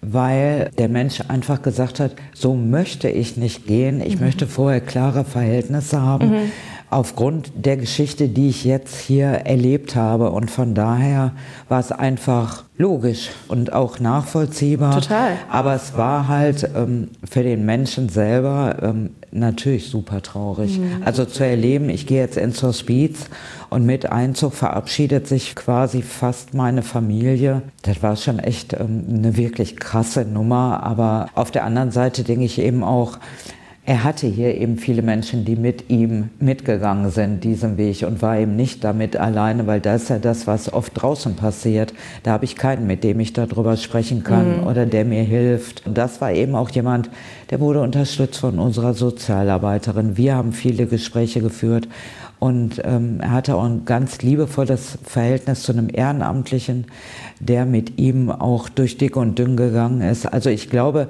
weil 0.00 0.70
der 0.78 0.88
Mensch 0.88 1.20
einfach 1.28 1.62
gesagt 1.62 2.00
hat, 2.00 2.12
so 2.32 2.54
möchte 2.54 3.08
ich 3.08 3.36
nicht 3.36 3.66
gehen, 3.66 4.00
ich 4.00 4.18
mhm. 4.18 4.26
möchte 4.26 4.46
vorher 4.46 4.80
klare 4.80 5.24
Verhältnisse 5.24 6.00
haben. 6.00 6.30
Mhm 6.30 6.52
aufgrund 6.92 7.52
der 7.54 7.76
Geschichte, 7.76 8.28
die 8.28 8.48
ich 8.48 8.64
jetzt 8.64 9.00
hier 9.00 9.26
erlebt 9.26 9.96
habe. 9.96 10.30
Und 10.30 10.50
von 10.50 10.74
daher 10.74 11.32
war 11.68 11.80
es 11.80 11.90
einfach 11.90 12.64
logisch 12.76 13.30
und 13.48 13.72
auch 13.72 14.00
nachvollziehbar. 14.00 15.00
Total. 15.00 15.36
Aber 15.50 15.74
es 15.74 15.96
war 15.96 16.28
halt 16.28 16.68
ähm, 16.76 17.08
für 17.28 17.42
den 17.42 17.64
Menschen 17.64 18.08
selber 18.08 18.76
ähm, 18.82 19.10
natürlich 19.30 19.88
super 19.88 20.20
traurig. 20.20 20.78
Mhm. 20.78 21.02
Also 21.04 21.24
zu 21.24 21.46
erleben, 21.46 21.88
ich 21.88 22.06
gehe 22.06 22.20
jetzt 22.20 22.36
ins 22.36 22.62
Hospiz 22.62 23.26
und 23.70 23.86
mit 23.86 24.12
Einzug 24.12 24.52
verabschiedet 24.52 25.26
sich 25.26 25.54
quasi 25.54 26.02
fast 26.02 26.52
meine 26.52 26.82
Familie. 26.82 27.62
Das 27.82 28.02
war 28.02 28.16
schon 28.16 28.38
echt 28.38 28.74
ähm, 28.74 29.04
eine 29.08 29.36
wirklich 29.36 29.76
krasse 29.76 30.24
Nummer. 30.24 30.82
Aber 30.82 31.28
auf 31.34 31.50
der 31.50 31.64
anderen 31.64 31.90
Seite 31.90 32.22
denke 32.24 32.44
ich 32.44 32.58
eben 32.58 32.84
auch, 32.84 33.18
er 33.84 34.04
hatte 34.04 34.28
hier 34.28 34.56
eben 34.56 34.76
viele 34.76 35.02
Menschen, 35.02 35.44
die 35.44 35.56
mit 35.56 35.90
ihm 35.90 36.30
mitgegangen 36.38 37.10
sind, 37.10 37.42
diesen 37.42 37.76
Weg, 37.76 38.04
und 38.06 38.22
war 38.22 38.38
eben 38.38 38.54
nicht 38.54 38.84
damit 38.84 39.16
alleine, 39.16 39.66
weil 39.66 39.80
das 39.80 40.04
ist 40.04 40.08
ja 40.10 40.18
das, 40.20 40.46
was 40.46 40.72
oft 40.72 40.92
draußen 40.94 41.34
passiert. 41.34 41.92
Da 42.22 42.30
habe 42.30 42.44
ich 42.44 42.54
keinen, 42.54 42.86
mit 42.86 43.02
dem 43.02 43.18
ich 43.18 43.32
darüber 43.32 43.76
sprechen 43.76 44.22
kann 44.22 44.60
mhm. 44.60 44.66
oder 44.68 44.86
der 44.86 45.04
mir 45.04 45.24
hilft. 45.24 45.84
Und 45.84 45.98
das 45.98 46.20
war 46.20 46.32
eben 46.32 46.54
auch 46.54 46.70
jemand, 46.70 47.10
der 47.50 47.58
wurde 47.58 47.80
unterstützt 47.80 48.38
von 48.38 48.60
unserer 48.60 48.94
Sozialarbeiterin. 48.94 50.16
Wir 50.16 50.36
haben 50.36 50.52
viele 50.52 50.86
Gespräche 50.86 51.40
geführt 51.40 51.88
und 52.42 52.82
ähm, 52.82 53.20
er 53.20 53.30
hatte 53.30 53.54
auch 53.54 53.62
ein 53.62 53.84
ganz 53.84 54.20
liebevolles 54.20 54.98
Verhältnis 55.04 55.62
zu 55.62 55.70
einem 55.70 55.88
Ehrenamtlichen, 55.92 56.86
der 57.38 57.66
mit 57.66 58.00
ihm 58.00 58.32
auch 58.32 58.68
durch 58.68 58.98
dick 58.98 59.16
und 59.16 59.38
dünn 59.38 59.56
gegangen 59.56 60.00
ist. 60.00 60.26
Also 60.26 60.50
ich 60.50 60.68
glaube, 60.68 61.06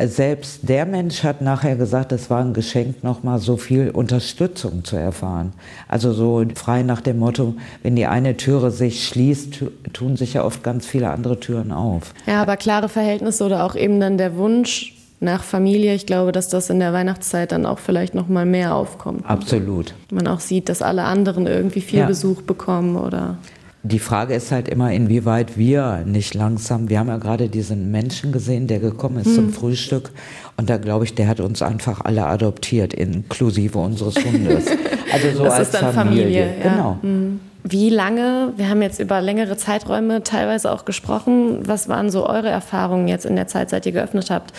selbst 0.00 0.68
der 0.68 0.84
Mensch 0.84 1.22
hat 1.22 1.40
nachher 1.40 1.76
gesagt, 1.76 2.10
es 2.10 2.30
war 2.30 2.40
ein 2.40 2.52
Geschenk, 2.52 3.04
nochmal 3.04 3.38
so 3.38 3.56
viel 3.56 3.90
Unterstützung 3.90 4.82
zu 4.82 4.96
erfahren. 4.96 5.52
Also 5.86 6.12
so 6.12 6.42
frei 6.56 6.82
nach 6.82 7.00
dem 7.00 7.20
Motto, 7.20 7.54
wenn 7.84 7.94
die 7.94 8.06
eine 8.06 8.36
Türe 8.36 8.72
sich 8.72 9.06
schließt, 9.06 9.62
tun 9.92 10.16
sich 10.16 10.34
ja 10.34 10.42
oft 10.42 10.64
ganz 10.64 10.84
viele 10.84 11.10
andere 11.10 11.38
Türen 11.38 11.70
auf. 11.70 12.12
Ja, 12.26 12.42
aber 12.42 12.56
klare 12.56 12.88
Verhältnisse 12.88 13.44
oder 13.44 13.62
auch 13.62 13.76
eben 13.76 14.00
dann 14.00 14.18
der 14.18 14.34
Wunsch 14.34 14.96
nach 15.22 15.42
Familie, 15.42 15.94
ich 15.94 16.06
glaube, 16.06 16.32
dass 16.32 16.48
das 16.48 16.70
in 16.70 16.80
der 16.80 16.92
Weihnachtszeit 16.92 17.52
dann 17.52 17.66
auch 17.66 17.78
vielleicht 17.78 18.14
noch 18.14 18.28
mal 18.28 18.44
mehr 18.44 18.74
aufkommt. 18.74 19.24
Absolut. 19.24 19.94
Man 20.10 20.26
auch 20.26 20.40
sieht, 20.40 20.68
dass 20.68 20.82
alle 20.82 21.04
anderen 21.04 21.46
irgendwie 21.46 21.80
viel 21.80 22.00
ja. 22.00 22.06
Besuch 22.06 22.42
bekommen 22.42 22.96
oder 22.96 23.38
die 23.84 23.98
Frage 23.98 24.34
ist 24.34 24.52
halt 24.52 24.68
immer, 24.68 24.92
inwieweit 24.92 25.58
wir 25.58 26.04
nicht 26.06 26.34
langsam, 26.34 26.88
wir 26.88 27.00
haben 27.00 27.08
ja 27.08 27.16
gerade 27.16 27.48
diesen 27.48 27.90
Menschen 27.90 28.30
gesehen, 28.30 28.68
der 28.68 28.78
gekommen 28.78 29.18
ist 29.18 29.26
hm. 29.26 29.34
zum 29.34 29.52
Frühstück 29.52 30.12
und 30.56 30.70
da 30.70 30.76
glaube 30.76 31.04
ich, 31.04 31.16
der 31.16 31.26
hat 31.26 31.40
uns 31.40 31.62
einfach 31.62 32.00
alle 32.00 32.26
adoptiert, 32.26 32.94
inklusive 32.94 33.78
unseres 33.78 34.16
Hundes. 34.24 34.66
Also 35.12 35.30
so 35.36 35.44
das 35.44 35.52
als 35.52 35.68
ist 35.68 35.74
dann 35.74 35.92
Familie. 35.92 36.22
Familie 36.22 36.54
ja. 36.64 36.70
Genau. 36.70 36.98
Hm. 37.02 37.40
Wie 37.64 37.90
lange, 37.90 38.54
wir 38.56 38.70
haben 38.70 38.80
jetzt 38.80 38.98
über 38.98 39.20
längere 39.20 39.58
Zeiträume 39.58 40.22
teilweise 40.22 40.72
auch 40.72 40.86
gesprochen, 40.86 41.68
was 41.68 41.86
waren 41.86 42.10
so 42.10 42.26
eure 42.26 42.48
Erfahrungen 42.48 43.08
jetzt 43.08 43.26
in 43.26 43.36
der 43.36 43.46
Zeit, 43.46 43.68
seit 43.68 43.84
ihr 43.84 43.92
geöffnet 43.92 44.30
habt? 44.30 44.54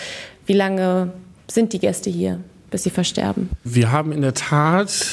Wie 0.46 0.54
lange 0.54 1.12
sind 1.48 1.74
die 1.74 1.80
Gäste 1.80 2.10
hier, 2.10 2.40
bis 2.70 2.84
sie 2.84 2.90
versterben? 2.90 3.50
Wir 3.64 3.92
haben 3.92 4.12
in 4.12 4.22
der 4.22 4.34
Tat 4.34 5.06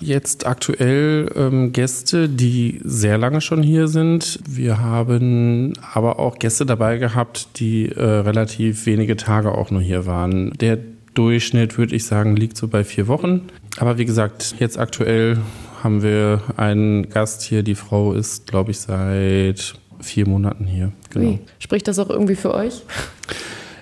jetzt 0.00 0.46
aktuell 0.46 1.30
ähm, 1.34 1.72
Gäste, 1.72 2.28
die 2.28 2.80
sehr 2.84 3.18
lange 3.18 3.40
schon 3.40 3.62
hier 3.62 3.88
sind. 3.88 4.38
Wir 4.48 4.78
haben 4.78 5.74
aber 5.92 6.18
auch 6.18 6.38
Gäste 6.38 6.66
dabei 6.66 6.98
gehabt, 6.98 7.58
die 7.58 7.88
äh, 7.88 8.02
relativ 8.02 8.86
wenige 8.86 9.16
Tage 9.16 9.52
auch 9.52 9.70
nur 9.70 9.82
hier 9.82 10.06
waren. 10.06 10.52
Der 10.52 10.78
Durchschnitt, 11.14 11.76
würde 11.76 11.96
ich 11.96 12.04
sagen, 12.04 12.36
liegt 12.36 12.56
so 12.56 12.68
bei 12.68 12.84
vier 12.84 13.08
Wochen. 13.08 13.48
Aber 13.78 13.98
wie 13.98 14.04
gesagt, 14.04 14.54
jetzt 14.58 14.78
aktuell 14.78 15.38
haben 15.82 16.02
wir 16.02 16.42
einen 16.56 17.08
Gast 17.08 17.42
hier. 17.42 17.62
Die 17.62 17.74
Frau 17.74 18.12
ist, 18.12 18.46
glaube 18.46 18.70
ich, 18.70 18.78
seit 18.78 19.74
vier 20.00 20.28
Monaten 20.28 20.66
hier. 20.66 20.92
Genau. 21.10 21.38
Spricht 21.58 21.88
das 21.88 21.98
auch 21.98 22.10
irgendwie 22.10 22.36
für 22.36 22.54
euch? 22.54 22.82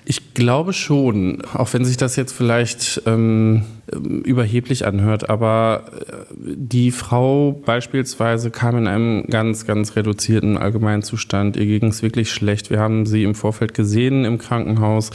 Ich 0.09 0.33
glaube 0.33 0.73
schon, 0.73 1.43
auch 1.53 1.71
wenn 1.71 1.85
sich 1.85 1.95
das 1.95 2.15
jetzt 2.15 2.31
vielleicht 2.31 3.03
ähm, 3.05 3.61
überheblich 4.23 4.87
anhört, 4.87 5.29
aber 5.29 5.83
äh, 5.85 6.13
die 6.55 6.89
Frau 6.89 7.51
beispielsweise 7.51 8.49
kam 8.49 8.75
in 8.79 8.87
einem 8.87 9.27
ganz, 9.27 9.67
ganz 9.67 9.95
reduzierten 9.95 10.57
Allgemeinzustand. 10.57 11.57
Ihr 11.57 11.79
ging 11.79 11.89
es 11.89 12.01
wirklich 12.01 12.31
schlecht. 12.31 12.71
Wir 12.71 12.79
haben 12.79 13.05
sie 13.05 13.23
im 13.23 13.35
Vorfeld 13.35 13.75
gesehen 13.75 14.25
im 14.25 14.39
Krankenhaus 14.39 15.11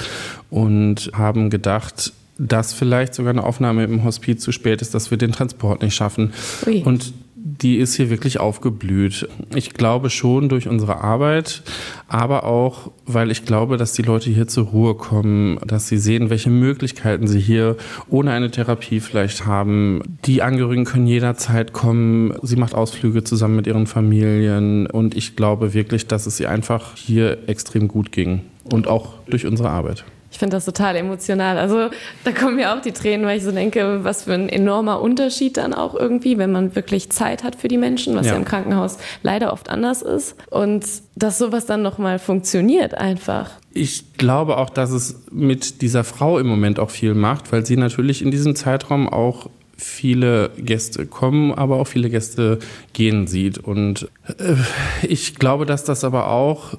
und 0.48 1.10
haben 1.12 1.50
gedacht, 1.50 2.12
dass 2.38 2.72
vielleicht 2.72 3.14
sogar 3.14 3.32
eine 3.32 3.42
Aufnahme 3.42 3.82
im 3.82 4.04
Hospiz 4.04 4.44
zu 4.44 4.52
spät 4.52 4.80
ist, 4.80 4.94
dass 4.94 5.10
wir 5.10 5.18
den 5.18 5.32
Transport 5.32 5.82
nicht 5.82 5.96
schaffen. 5.96 6.32
Ui. 6.66 6.84
Und 6.84 7.12
die 7.46 7.76
ist 7.76 7.94
hier 7.94 8.08
wirklich 8.08 8.40
aufgeblüht. 8.40 9.28
Ich 9.54 9.74
glaube 9.74 10.08
schon 10.08 10.48
durch 10.48 10.66
unsere 10.66 11.02
Arbeit, 11.02 11.62
aber 12.08 12.44
auch, 12.44 12.90
weil 13.04 13.30
ich 13.30 13.44
glaube, 13.44 13.76
dass 13.76 13.92
die 13.92 14.00
Leute 14.00 14.30
hier 14.30 14.48
zur 14.48 14.68
Ruhe 14.68 14.94
kommen, 14.94 15.58
dass 15.66 15.86
sie 15.86 15.98
sehen, 15.98 16.30
welche 16.30 16.48
Möglichkeiten 16.48 17.26
sie 17.26 17.38
hier 17.38 17.76
ohne 18.08 18.30
eine 18.30 18.50
Therapie 18.50 18.98
vielleicht 18.98 19.44
haben. 19.44 20.00
Die 20.24 20.40
Angehörigen 20.40 20.86
können 20.86 21.06
jederzeit 21.06 21.74
kommen. 21.74 22.32
Sie 22.42 22.56
macht 22.56 22.74
Ausflüge 22.74 23.24
zusammen 23.24 23.56
mit 23.56 23.66
ihren 23.66 23.86
Familien 23.86 24.86
und 24.86 25.14
ich 25.14 25.36
glaube 25.36 25.74
wirklich, 25.74 26.06
dass 26.06 26.24
es 26.24 26.40
ihr 26.40 26.48
einfach 26.48 26.96
hier 26.96 27.46
extrem 27.46 27.88
gut 27.88 28.10
ging 28.10 28.40
und 28.72 28.88
auch 28.88 29.18
durch 29.26 29.44
unsere 29.44 29.68
Arbeit. 29.68 30.06
Ich 30.34 30.40
finde 30.40 30.56
das 30.56 30.64
total 30.64 30.96
emotional. 30.96 31.58
Also 31.58 31.90
da 32.24 32.32
kommen 32.32 32.56
mir 32.56 32.74
auch 32.74 32.80
die 32.80 32.90
Tränen, 32.90 33.24
weil 33.24 33.38
ich 33.38 33.44
so 33.44 33.52
denke, 33.52 34.02
was 34.02 34.24
für 34.24 34.34
ein 34.34 34.48
enormer 34.48 35.00
Unterschied 35.00 35.56
dann 35.56 35.72
auch 35.72 35.94
irgendwie, 35.94 36.38
wenn 36.38 36.50
man 36.50 36.74
wirklich 36.74 37.08
Zeit 37.10 37.44
hat 37.44 37.54
für 37.54 37.68
die 37.68 37.78
Menschen, 37.78 38.16
was 38.16 38.26
ja, 38.26 38.32
ja 38.32 38.38
im 38.38 38.44
Krankenhaus 38.44 38.98
leider 39.22 39.52
oft 39.52 39.70
anders 39.70 40.02
ist. 40.02 40.34
Und 40.50 40.84
dass 41.14 41.38
sowas 41.38 41.66
dann 41.66 41.82
nochmal 41.82 42.18
funktioniert 42.18 42.94
einfach. 42.94 43.52
Ich 43.72 44.14
glaube 44.14 44.58
auch, 44.58 44.70
dass 44.70 44.90
es 44.90 45.22
mit 45.30 45.82
dieser 45.82 46.02
Frau 46.02 46.40
im 46.40 46.48
Moment 46.48 46.80
auch 46.80 46.90
viel 46.90 47.14
macht, 47.14 47.52
weil 47.52 47.64
sie 47.64 47.76
natürlich 47.76 48.20
in 48.20 48.32
diesem 48.32 48.56
Zeitraum 48.56 49.08
auch 49.08 49.48
viele 49.76 50.50
Gäste 50.56 51.06
kommen, 51.06 51.52
aber 51.52 51.76
auch 51.76 51.86
viele 51.86 52.10
Gäste 52.10 52.58
gehen 52.92 53.26
sieht. 53.26 53.58
Und 53.58 54.08
äh, 54.38 54.54
ich 55.06 55.34
glaube, 55.36 55.66
dass 55.66 55.84
das 55.84 56.04
aber 56.04 56.28
auch 56.28 56.78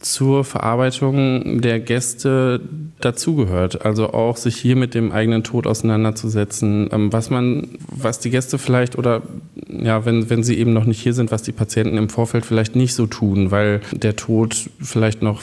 zur 0.00 0.44
Verarbeitung 0.44 1.60
der 1.60 1.80
Gäste 1.80 2.60
dazugehört. 3.04 3.84
Also 3.84 4.12
auch 4.12 4.36
sich 4.36 4.56
hier 4.56 4.76
mit 4.76 4.94
dem 4.94 5.12
eigenen 5.12 5.44
Tod 5.44 5.66
auseinanderzusetzen, 5.66 6.88
ähm, 6.92 7.12
was 7.12 7.30
man, 7.30 7.68
was 7.88 8.18
die 8.18 8.30
Gäste 8.30 8.58
vielleicht 8.58 8.96
oder 8.96 9.22
ja, 9.68 10.04
wenn, 10.04 10.30
wenn 10.30 10.42
sie 10.42 10.58
eben 10.58 10.72
noch 10.72 10.84
nicht 10.84 11.00
hier 11.00 11.14
sind, 11.14 11.30
was 11.30 11.42
die 11.42 11.52
Patienten 11.52 11.96
im 11.96 12.08
Vorfeld 12.08 12.46
vielleicht 12.46 12.76
nicht 12.76 12.94
so 12.94 13.06
tun, 13.06 13.50
weil 13.50 13.80
der 13.92 14.16
Tod 14.16 14.70
vielleicht 14.80 15.22
noch 15.22 15.42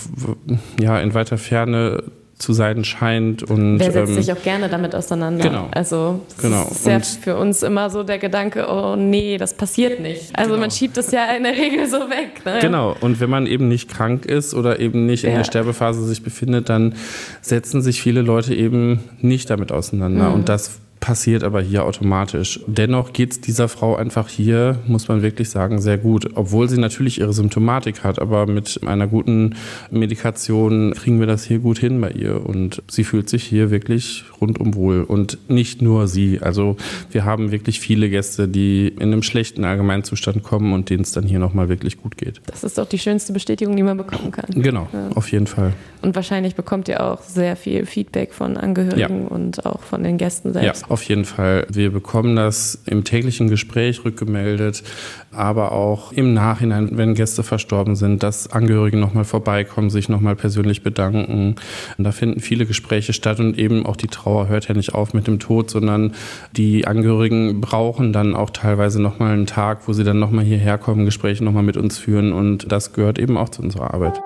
ja 0.79 0.99
in 0.99 1.13
weiter 1.13 1.37
Ferne 1.37 2.03
zu 2.39 2.53
sein 2.53 2.85
scheint. 2.85 3.43
Und, 3.43 3.79
Wer 3.79 3.91
setzt 3.91 4.09
ähm, 4.09 4.15
sich 4.15 4.31
auch 4.31 4.41
gerne 4.41 4.69
damit 4.69 4.95
auseinander? 4.95 5.43
Genau. 5.43 5.67
Also 5.71 6.21
das 6.29 6.41
genau. 6.41 6.67
ist 6.71 6.87
ja 6.87 6.99
für 6.99 7.35
uns 7.35 7.61
immer 7.63 7.89
so 7.89 8.03
der 8.03 8.17
Gedanke, 8.17 8.65
oh 8.69 8.95
nee, 8.95 9.37
das 9.37 9.53
passiert 9.53 9.99
nicht. 9.99 10.31
Also 10.33 10.51
genau. 10.51 10.61
man 10.61 10.71
schiebt 10.71 10.97
es 10.97 11.11
ja 11.11 11.25
in 11.35 11.43
der 11.43 11.51
Regel 11.51 11.85
so 11.87 11.97
weg. 12.09 12.43
Ne? 12.45 12.59
Genau. 12.61 12.95
Und 13.01 13.19
wenn 13.19 13.29
man 13.29 13.45
eben 13.45 13.67
nicht 13.67 13.89
krank 13.89 14.25
ist 14.25 14.53
oder 14.53 14.79
eben 14.79 15.05
nicht 15.05 15.23
ja. 15.23 15.29
in 15.29 15.35
der 15.35 15.43
Sterbephase 15.43 16.05
sich 16.05 16.23
befindet, 16.23 16.69
dann 16.69 16.95
setzen 17.41 17.81
sich 17.81 18.01
viele 18.01 18.21
Leute 18.21 18.55
eben 18.55 19.01
nicht 19.19 19.49
damit 19.49 19.73
auseinander. 19.73 20.29
Mhm. 20.29 20.35
Und 20.35 20.49
das 20.49 20.79
passiert 20.99 21.43
aber 21.43 21.61
hier 21.61 21.85
automatisch. 21.85 22.59
Dennoch 22.67 23.13
geht 23.13 23.31
es 23.31 23.41
dieser 23.41 23.69
Frau 23.69 23.95
einfach 23.95 24.27
hier, 24.27 24.79
muss 24.87 25.07
man 25.07 25.21
wirklich 25.21 25.49
sagen, 25.49 25.81
sehr 25.81 25.97
gut. 25.97 26.29
Obwohl 26.35 26.69
sie 26.69 26.77
natürlich 26.79 27.19
ihre 27.19 27.33
Symptomatik 27.33 28.03
hat, 28.03 28.19
aber 28.19 28.45
mit 28.45 28.81
einer 28.85 29.07
guten 29.07 29.55
Medikation 29.91 30.93
kriegen 30.93 31.19
wir 31.19 31.27
das 31.27 31.43
hier 31.43 31.59
gut 31.59 31.79
hin 31.79 32.01
bei 32.01 32.11
ihr. 32.11 32.45
Und 32.45 32.83
sie 32.89 33.03
fühlt 33.03 33.29
sich 33.29 33.43
hier 33.43 33.71
wirklich 33.71 34.25
rundum 34.41 34.75
wohl. 34.75 35.03
Und 35.03 35.37
nicht 35.49 35.81
nur 35.81 36.07
sie. 36.07 36.39
Also 36.41 36.75
wir 37.11 37.25
haben 37.25 37.51
wirklich 37.51 37.79
viele 37.79 38.09
Gäste, 38.09 38.47
die 38.47 38.87
in 38.87 39.13
einem 39.13 39.23
schlechten 39.23 39.63
Allgemeinzustand 39.63 40.43
kommen 40.43 40.73
und 40.73 40.89
denen 40.89 41.03
es 41.03 41.11
dann 41.11 41.23
hier 41.23 41.39
nochmal 41.39 41.69
wirklich 41.69 42.01
gut 42.01 42.17
geht. 42.17 42.41
Das 42.47 42.63
ist 42.63 42.77
doch 42.77 42.87
die 42.87 42.99
schönste 42.99 43.33
Bestätigung, 43.33 43.75
die 43.75 43.83
man 43.83 43.97
bekommen 43.97 44.31
kann. 44.31 44.49
Genau, 44.49 44.87
ja. 44.91 45.09
auf 45.15 45.31
jeden 45.31 45.47
Fall. 45.47 45.73
Und 46.01 46.15
wahrscheinlich 46.15 46.55
bekommt 46.55 46.87
ihr 46.87 47.03
auch 47.03 47.21
sehr 47.21 47.55
viel 47.55 47.85
Feedback 47.85 48.33
von 48.33 48.57
Angehörigen 48.57 49.23
ja. 49.23 49.27
und 49.27 49.65
auch 49.65 49.81
von 49.81 50.03
den 50.03 50.17
Gästen 50.17 50.53
selbst. 50.53 50.83
Ja, 50.83 50.88
auf 50.89 51.03
jeden 51.03 51.25
Fall. 51.25 51.65
Wir 51.69 51.91
bekommen 51.91 52.35
das 52.35 52.81
im 52.85 53.03
täglichen 53.03 53.49
Gespräch 53.49 54.03
rückgemeldet, 54.05 54.83
aber 55.31 55.71
auch 55.71 56.11
im 56.11 56.33
Nachhinein, 56.33 56.89
wenn 56.93 57.13
Gäste 57.13 57.43
verstorben 57.43 57.95
sind, 57.95 58.23
dass 58.23 58.51
Angehörige 58.51 58.97
nochmal 58.97 59.25
vorbeikommen, 59.25 59.89
sich 59.89 60.09
nochmal 60.09 60.35
persönlich 60.35 60.83
bedanken. 60.83 61.55
Und 61.97 62.03
da 62.03 62.11
finden 62.11 62.39
viele 62.39 62.65
Gespräche 62.65 63.13
statt 63.13 63.39
und 63.39 63.57
eben 63.57 63.85
auch 63.85 63.95
die 63.95 64.07
Trauer 64.07 64.47
hört 64.47 64.67
ja 64.67 64.75
nicht 64.75 64.93
auf 64.93 65.13
mit 65.13 65.27
dem 65.27 65.39
Tod, 65.39 65.69
sondern 65.69 66.13
die 66.55 66.87
Angehörigen 66.87 67.61
brauchen 67.61 68.13
dann 68.13 68.35
auch 68.35 68.49
teilweise 68.49 69.01
nochmal 69.01 69.33
einen 69.33 69.45
Tag, 69.45 69.87
wo 69.87 69.93
sie 69.93 70.03
dann 70.03 70.19
nochmal 70.19 70.45
hierher 70.45 70.77
kommen, 70.77 71.05
Gespräche 71.05 71.43
nochmal 71.43 71.63
mit 71.63 71.77
uns 71.77 71.97
führen 71.97 72.33
und 72.33 72.71
das 72.71 72.93
gehört 72.93 73.19
eben 73.19 73.37
auch 73.37 73.49
zu 73.49 73.61
unserer 73.61 73.93
Arbeit. 73.93 74.21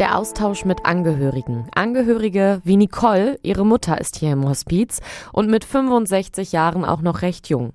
Der 0.00 0.18
Austausch 0.18 0.64
mit 0.64 0.84
Angehörigen. 0.84 1.68
Angehörige 1.72 2.60
wie 2.64 2.76
Nicole, 2.76 3.38
ihre 3.42 3.64
Mutter 3.64 4.00
ist 4.00 4.16
hier 4.16 4.32
im 4.32 4.48
Hospiz 4.48 5.00
und 5.32 5.48
mit 5.48 5.64
65 5.64 6.50
Jahren 6.50 6.84
auch 6.84 7.00
noch 7.00 7.22
recht 7.22 7.48
jung. 7.48 7.74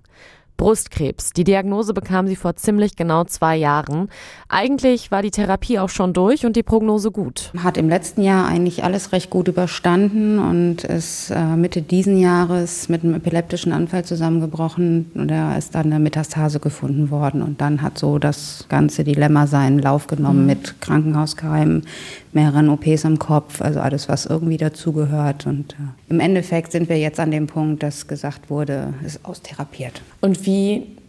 Brustkrebs. 0.59 1.31
Die 1.31 1.45
Diagnose 1.45 1.93
bekam 1.93 2.27
sie 2.27 2.35
vor 2.35 2.55
ziemlich 2.57 2.97
genau 2.97 3.23
zwei 3.23 3.55
Jahren. 3.55 4.09
Eigentlich 4.49 5.09
war 5.09 5.21
die 5.21 5.31
Therapie 5.31 5.79
auch 5.79 5.87
schon 5.87 6.11
durch 6.11 6.45
und 6.45 6.57
die 6.57 6.63
Prognose 6.63 7.11
gut. 7.11 7.51
Hat 7.63 7.77
im 7.77 7.87
letzten 7.87 8.21
Jahr 8.21 8.45
eigentlich 8.45 8.83
alles 8.83 9.13
recht 9.13 9.29
gut 9.29 9.47
überstanden 9.47 10.37
und 10.37 10.83
ist 10.83 11.31
äh, 11.31 11.55
Mitte 11.55 11.81
diesen 11.81 12.19
Jahres 12.19 12.89
mit 12.89 13.03
einem 13.03 13.15
epileptischen 13.15 13.71
Anfall 13.71 14.03
zusammengebrochen 14.03 15.11
und 15.15 15.29
da 15.29 15.55
ist 15.55 15.75
dann 15.75 15.85
eine 15.85 15.99
Metastase 15.99 16.59
gefunden 16.59 17.09
worden 17.09 17.41
und 17.41 17.61
dann 17.61 17.81
hat 17.81 17.97
so 17.97 18.19
das 18.19 18.65
ganze 18.67 19.05
Dilemma 19.05 19.47
seinen 19.47 19.79
Lauf 19.79 20.07
genommen 20.07 20.41
mhm. 20.41 20.47
mit 20.47 20.81
Krankenhauskeimen, 20.81 21.83
mehreren 22.33 22.69
OPs 22.69 23.05
im 23.05 23.17
Kopf, 23.17 23.61
also 23.61 23.79
alles, 23.79 24.09
was 24.09 24.25
irgendwie 24.25 24.57
dazugehört. 24.57 25.47
Und 25.47 25.73
äh, 25.73 26.11
im 26.11 26.19
Endeffekt 26.19 26.73
sind 26.73 26.89
wir 26.89 26.97
jetzt 26.97 27.19
an 27.19 27.31
dem 27.31 27.47
Punkt, 27.47 27.81
dass 27.81 28.07
gesagt 28.07 28.49
wurde, 28.49 28.93
es 29.05 29.15
ist 29.15 29.25
austherapiert. 29.25 30.01
Und 30.19 30.45
wie 30.45 30.48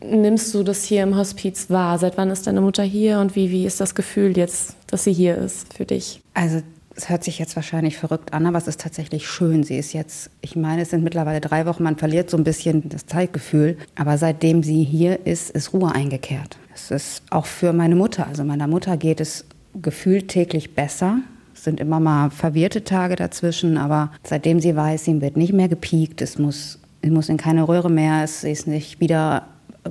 nimmst 0.03 0.55
du 0.55 0.63
das 0.63 0.85
hier 0.85 1.03
im 1.03 1.17
Hospiz 1.17 1.71
wahr? 1.71 1.99
Seit 1.99 2.17
wann 2.17 2.31
ist 2.31 2.47
deine 2.47 2.61
Mutter 2.61 2.83
hier 2.83 3.21
und 3.21 3.37
wie, 3.37 3.51
wie 3.51 3.67
ist 3.67 3.81
das 3.81 3.95
Gefühl 3.95 4.37
jetzt, 4.37 4.77
dass 4.87 5.05
sie 5.05 5.13
hier 5.13 5.37
ist 5.37 5.75
für 5.75 5.85
dich? 5.85 6.21
Also 6.35 6.63
es 6.97 7.09
hört 7.09 7.25
sich 7.25 7.39
jetzt 7.39 7.57
wahrscheinlich 7.57 7.97
verrückt 7.97 8.33
an, 8.35 8.47
aber 8.47 8.59
es 8.59 8.67
ist 8.67 8.81
tatsächlich 8.81 9.27
schön. 9.29 9.63
Sie 9.63 9.79
ist 9.79 9.93
jetzt, 9.93 10.31
ich 10.43 10.57
meine, 10.57 10.83
es 10.83 10.91
sind 10.91 11.03
mittlerweile 11.03 11.41
drei 11.41 11.65
Wochen, 11.65 11.83
man 11.83 11.97
verliert 11.97 12.29
so 12.29 12.37
ein 12.37 12.45
bisschen 12.45 12.89
das 12.89 13.07
Zeitgefühl. 13.07 13.79
Aber 13.97 14.19
seitdem 14.19 14.63
sie 14.63 14.83
hier 14.85 15.27
ist, 15.27 15.51
ist 15.51 15.73
Ruhe 15.73 15.93
eingekehrt. 15.93 16.59
Es 16.75 16.91
ist 16.91 17.23
auch 17.31 17.47
für 17.47 17.73
meine 17.73 17.95
Mutter, 17.95 18.27
also 18.27 18.45
meiner 18.45 18.67
Mutter 18.67 18.97
geht 18.97 19.21
es 19.21 19.45
gefühlt 19.81 20.29
täglich 20.29 20.75
besser. 20.75 21.21
Es 21.55 21.65
sind 21.65 21.81
immer 21.81 22.01
mal 22.01 22.31
verwirrte 22.31 22.85
Tage 22.85 23.17
dazwischen, 23.17 23.77
aber 23.77 24.11
seitdem 24.23 24.61
sie 24.61 24.75
weiß, 24.75 25.05
sie 25.05 25.21
wird 25.21 25.37
nicht 25.37 25.53
mehr 25.53 25.69
gepiekt, 25.69 26.23
es 26.23 26.39
muss, 26.39 26.80
sie 27.03 27.11
muss 27.11 27.29
in 27.29 27.37
keine 27.37 27.67
Röhre 27.67 27.91
mehr, 27.91 28.25
es 28.25 28.45
ist 28.45 28.67
nicht 28.67 29.01
wieder 29.01 29.47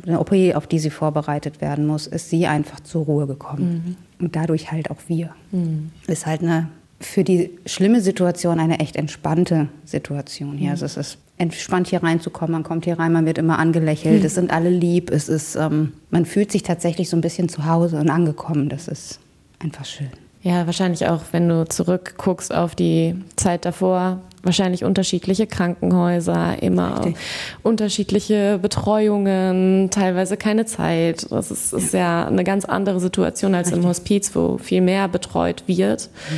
eine 0.05 0.19
OP, 0.19 0.31
auf 0.55 0.67
die 0.67 0.79
sie 0.79 0.89
vorbereitet 0.89 1.61
werden 1.61 1.87
muss, 1.87 2.07
ist 2.07 2.29
sie 2.29 2.47
einfach 2.47 2.79
zur 2.79 3.05
Ruhe 3.05 3.27
gekommen. 3.27 3.97
Mhm. 4.19 4.25
Und 4.25 4.35
dadurch 4.35 4.71
halt 4.71 4.91
auch 4.91 4.99
wir. 5.07 5.31
Mhm. 5.51 5.91
Ist 6.07 6.25
halt 6.25 6.41
eine 6.41 6.69
für 7.01 7.23
die 7.23 7.51
schlimme 7.65 8.01
Situation 8.01 8.59
eine 8.59 8.79
echt 8.79 8.95
entspannte 8.95 9.69
Situation 9.85 10.57
hier. 10.57 10.67
Mhm. 10.67 10.71
Also 10.71 10.85
es 10.85 10.97
ist 10.97 11.17
entspannt 11.37 11.87
hier 11.87 12.03
reinzukommen. 12.03 12.51
Man 12.51 12.63
kommt 12.63 12.85
hier 12.85 12.99
rein, 12.99 13.13
man 13.13 13.25
wird 13.25 13.37
immer 13.37 13.57
angelächelt. 13.57 14.19
Mhm. 14.19 14.25
Es 14.25 14.35
sind 14.35 14.51
alle 14.51 14.69
lieb. 14.69 15.09
Es 15.09 15.29
ist, 15.29 15.55
ähm, 15.55 15.93
man 16.09 16.25
fühlt 16.25 16.51
sich 16.51 16.63
tatsächlich 16.63 17.09
so 17.09 17.15
ein 17.15 17.21
bisschen 17.21 17.47
zu 17.47 17.65
Hause 17.65 17.97
und 17.97 18.09
angekommen. 18.09 18.67
Das 18.69 18.87
ist 18.87 19.19
einfach 19.59 19.85
schön. 19.85 20.09
Ja, 20.41 20.65
wahrscheinlich 20.65 21.07
auch, 21.07 21.21
wenn 21.31 21.47
du 21.49 21.67
zurückguckst 21.67 22.53
auf 22.53 22.75
die 22.75 23.15
Zeit 23.35 23.65
davor, 23.65 24.21
wahrscheinlich 24.43 24.83
unterschiedliche 24.83 25.47
Krankenhäuser, 25.47 26.61
immer 26.61 26.97
Richtig. 26.97 27.15
unterschiedliche 27.63 28.59
Betreuungen, 28.61 29.89
teilweise 29.89 30.37
keine 30.37 30.65
Zeit. 30.65 31.31
Das 31.31 31.51
ist, 31.51 31.73
ist 31.73 31.93
ja. 31.93 32.27
eine 32.27 32.43
ganz 32.43 32.65
andere 32.65 32.99
Situation 32.99 33.55
als 33.55 33.67
Richtig. 33.67 33.83
im 33.83 33.89
Hospiz, 33.89 34.35
wo 34.35 34.57
viel 34.57 34.81
mehr 34.81 35.07
betreut 35.07 35.63
wird. 35.67 36.09
Mhm. 36.29 36.35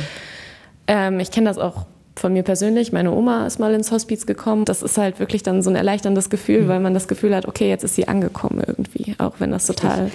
Ähm, 0.88 1.20
ich 1.20 1.30
kenne 1.30 1.48
das 1.48 1.58
auch 1.58 1.86
von 2.14 2.32
mir 2.32 2.42
persönlich, 2.42 2.92
meine 2.92 3.10
Oma 3.10 3.46
ist 3.46 3.58
mal 3.58 3.72
ins 3.72 3.90
Hospiz 3.90 4.26
gekommen. 4.26 4.64
Das 4.64 4.82
ist 4.82 4.98
halt 4.98 5.18
wirklich 5.18 5.42
dann 5.42 5.62
so 5.62 5.70
ein 5.70 5.76
erleichterndes 5.76 6.28
Gefühl, 6.28 6.62
mhm. 6.62 6.68
weil 6.68 6.80
man 6.80 6.94
das 6.94 7.08
Gefühl 7.08 7.34
hat, 7.34 7.46
okay, 7.46 7.68
jetzt 7.68 7.84
ist 7.84 7.94
sie 7.94 8.06
angekommen 8.08 8.62
irgendwie, 8.66 9.14
auch 9.18 9.34
wenn 9.38 9.50
das 9.50 9.66
total 9.66 10.10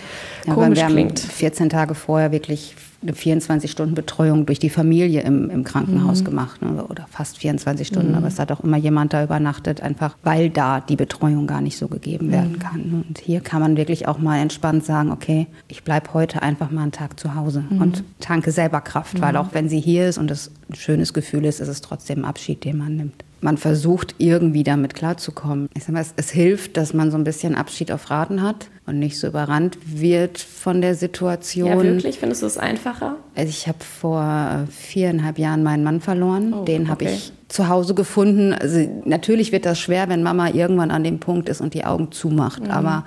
ja, 0.48 0.54
komisch 0.54 0.80
wir 0.80 0.88
klingt. 0.88 1.20
Haben 1.22 1.30
14 1.30 1.70
Tage 1.70 1.96
vorher 1.96 2.32
wirklich 2.32 2.76
eine 3.02 3.12
24-Stunden-Betreuung 3.12 4.48
durch 4.48 4.58
die 4.58 4.72
Familie 4.72 5.22
im, 5.22 5.52
im 5.52 5.64
Krankenhaus 5.64 6.22
mhm. 6.22 6.26
gemacht 6.26 6.62
ne? 6.64 6.84
oder 6.84 7.06
fast 7.12 7.38
24 7.38 7.88
Stunden, 7.88 8.12
mhm. 8.12 8.18
aber 8.18 8.28
es 8.28 8.40
hat 8.40 8.52
auch 8.52 8.62
immer 8.62 8.78
jemand 8.78 9.14
da 9.14 9.24
übernachtet, 9.24 9.82
einfach 9.82 10.18
weil 10.24 10.50
da 10.50 10.80
die 10.80 10.96
Betreuung 10.96 11.46
gar 11.46 11.62
nicht 11.62 11.78
so 11.78 11.88
gegeben 11.88 12.32
werden 12.32 12.54
mhm. 12.54 12.60
kann. 12.60 13.06
Und 13.08 13.20
hier 13.20 13.42
kann 13.42 13.62
man 13.62 13.78
wirklich 13.78 14.08
auch 14.08 14.18
mal 14.18 14.40
entspannt 14.40 14.84
sagen, 14.84 15.12
okay, 15.12 15.46
ich 15.68 15.84
bleibe 15.84 16.14
heute 16.14 16.42
einfach 16.42 16.72
mal 16.72 16.84
einen 16.84 16.92
Tag 16.92 17.20
zu 17.20 17.36
Hause 17.36 17.66
mhm. 17.70 17.82
und 17.82 18.04
tanke 18.20 18.52
selber 18.52 18.82
Kraft, 18.82 19.22
weil 19.22 19.34
mhm. 19.34 19.40
auch 19.40 19.54
wenn 19.54 19.70
sie 19.70 19.80
hier 19.80 20.10
ist 20.10 20.18
und 20.18 20.32
es 20.32 20.52
ein 20.70 20.76
schönes 20.76 21.14
Gefühl 21.14 21.46
ist, 21.46 21.60
ist 21.60 21.68
es 21.68 21.82
trotzdem 21.82 22.20
ein 22.20 22.26
Abschied, 22.26 22.64
den 22.64 22.78
man 22.78 22.96
nimmt 22.96 23.24
man 23.41 23.58
versucht 23.58 24.15
irgendwie 24.17 24.63
damit 24.63 24.95
klarzukommen. 24.95 25.69
Ich 25.76 25.84
sag 25.84 25.93
mal, 25.93 26.02
es, 26.02 26.13
es, 26.15 26.32
hilft, 26.32 26.78
dass 26.78 26.93
man 26.93 27.12
so 27.12 27.17
ein 27.17 27.23
bisschen 27.23 27.56
Abschied 27.56 27.91
auf 27.91 28.10
Raten 28.10 28.41
hat 28.41 28.67
und 28.86 29.00
nicht 29.00 29.19
so 29.19 29.28
überrannt 29.28 29.78
wird 29.86 30.39
von 30.39 30.82
der 30.82 30.95
Situation. 30.95 31.67
Ja, 31.67 31.82
wirklich? 31.82 32.19
Findest 32.19 32.41
du 32.41 32.47
es 32.47 32.58
einfacher? 32.58 33.17
Also 33.36 33.50
ich 33.50 33.67
habe 33.67 33.80
vor 33.84 34.67
viereinhalb 34.71 35.38
Jahren 35.38 35.63
meinen 35.63 35.84
Mann 35.84 36.02
verloren. 36.02 36.54
Oh, 36.54 36.65
Den 36.65 36.89
habe 36.89 37.06
okay. 37.06 37.13
ich 37.13 37.32
zu 37.47 37.67
Hause 37.67 37.93
gefunden. 37.93 38.54
Also 38.54 38.88
natürlich 39.06 39.52
wird 39.52 39.65
das 39.65 39.80
schwer, 39.80 40.10
wenn 40.10 40.23
Mama 40.23 40.50
irgendwann 40.50 40.91
an 40.91 41.04
dem 41.04 41.19
Punkt 41.19 41.47
ist 41.47 41.62
und 41.62 41.73
die 41.73 41.86
Augen 41.86 42.12
zumacht. 42.12 42.63
Mhm. 42.63 42.71
Aber 42.71 43.06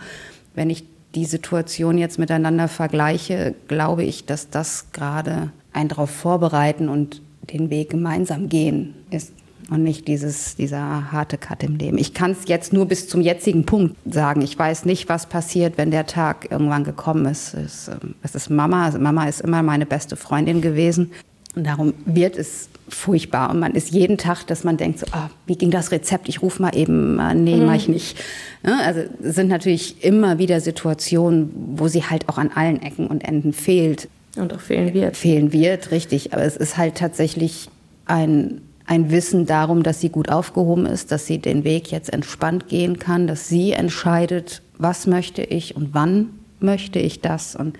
wenn 0.54 0.70
ich 0.70 0.84
die 1.14 1.24
Situation 1.24 1.98
jetzt 1.98 2.18
miteinander 2.20 2.68
vergleiche, 2.68 3.54
glaube 3.66 4.04
ich, 4.04 4.26
dass 4.26 4.48
das 4.48 4.92
gerade 4.92 5.50
ein 5.72 5.88
darauf 5.88 6.10
vorbereiten 6.10 6.88
und 6.88 7.20
den 7.52 7.70
Weg 7.70 7.90
gemeinsam 7.90 8.48
gehen 8.48 8.94
ist 9.10 9.32
und 9.70 9.85
nicht 9.85 10.09
dieses, 10.09 10.56
dieser 10.56 11.12
harte 11.12 11.38
Cut 11.38 11.62
im 11.62 11.76
Leben. 11.76 11.96
Ich 11.96 12.12
kann 12.12 12.33
es 12.33 12.46
jetzt 12.46 12.72
nur 12.72 12.87
bis 12.87 13.09
zum 13.09 13.20
jetzigen 13.20 13.64
Punkt 13.64 13.96
sagen. 14.04 14.42
Ich 14.42 14.59
weiß 14.59 14.85
nicht, 14.85 15.09
was 15.09 15.26
passiert, 15.26 15.78
wenn 15.78 15.92
der 15.92 16.06
Tag 16.06 16.48
irgendwann 16.50 16.85
gekommen 16.85 17.24
ist. 17.26 17.54
Es, 17.54 17.88
ähm, 17.88 18.16
es 18.22 18.35
ist 18.35 18.50
Mama. 18.50 18.85
Also 18.85 18.98
Mama 18.98 19.28
ist 19.28 19.40
immer 19.40 19.62
meine 19.62 19.87
beste 19.87 20.16
Freundin 20.16 20.61
gewesen. 20.61 21.12
Und 21.54 21.66
darum 21.66 21.94
wird 22.04 22.37
es 22.37 22.68
furchtbar. 22.88 23.50
Und 23.50 23.61
man 23.61 23.74
ist 23.74 23.90
jeden 23.90 24.18
Tag, 24.18 24.44
dass 24.46 24.64
man 24.64 24.76
denkt, 24.76 24.98
so, 24.98 25.06
oh, 25.12 25.28
wie 25.46 25.56
ging 25.56 25.70
das 25.70 25.92
Rezept? 25.92 26.28
Ich 26.28 26.42
rufe 26.42 26.61
mal 26.61 26.76
eben, 26.76 27.18
äh, 27.20 27.35
nee, 27.35 27.56
mhm. 27.56 27.66
mache 27.66 27.76
ich 27.76 27.88
nicht. 27.88 28.16
Ja, 28.64 28.78
also 28.80 29.02
es 29.22 29.37
sind 29.37 29.48
natürlich 29.48 30.04
immer 30.04 30.38
wieder 30.38 30.61
Situationen, 30.61 31.50
wo 31.76 31.87
sie 31.87 32.02
halt 32.02 32.28
auch 32.28 32.38
an 32.38 32.50
allen 32.54 32.83
Ecken 32.83 33.06
und 33.06 33.24
Enden 33.24 33.52
fehlt. 33.52 34.09
Und 34.37 34.52
auch 34.52 34.61
fehlen 34.61 34.94
wird. 34.94 35.16
Fehlen 35.16 35.52
wird, 35.52 35.92
richtig. 35.92 36.33
Aber 36.33 36.42
es 36.42 36.56
ist 36.56 36.76
halt 36.76 36.96
tatsächlich 36.96 37.68
ein 38.06 38.61
ein 38.90 39.12
Wissen 39.12 39.46
darum, 39.46 39.85
dass 39.85 40.00
sie 40.00 40.09
gut 40.09 40.31
aufgehoben 40.31 40.85
ist, 40.85 41.12
dass 41.12 41.24
sie 41.24 41.38
den 41.38 41.62
Weg 41.62 41.92
jetzt 41.92 42.12
entspannt 42.12 42.66
gehen 42.66 42.98
kann, 42.98 43.29
dass 43.29 43.48
sie 43.48 43.70
entscheidet, 43.70 44.62
was 44.79 45.07
möchte 45.07 45.42
ich 45.42 45.76
und 45.76 45.94
wann 45.94 46.31
möchte 46.59 46.98
ich 46.98 47.20
das. 47.20 47.55
Und 47.55 47.79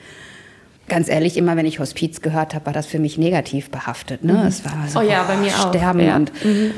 ganz 0.87 1.09
ehrlich, 1.09 1.37
immer 1.37 1.57
wenn 1.57 1.66
ich 1.66 1.81
Hospiz 1.81 2.20
gehört 2.20 2.55
habe, 2.55 2.66
war 2.66 2.73
das 2.73 2.87
für 2.87 3.01
mich 3.01 3.18
negativ 3.18 3.70
behaftet. 3.70 4.23
Ne? 4.23 4.35
Mhm. 4.35 4.38
Es 4.38 4.64
war 4.64 4.87
so, 4.87 5.01
oh 5.01 5.03
ja, 5.03 5.25
bei 5.25 5.37
mir 5.37 5.51
Sterben 5.51 6.01
auch. 6.01 6.05
Ja. 6.05 6.14
und 6.14 6.33
mhm. 6.44 6.70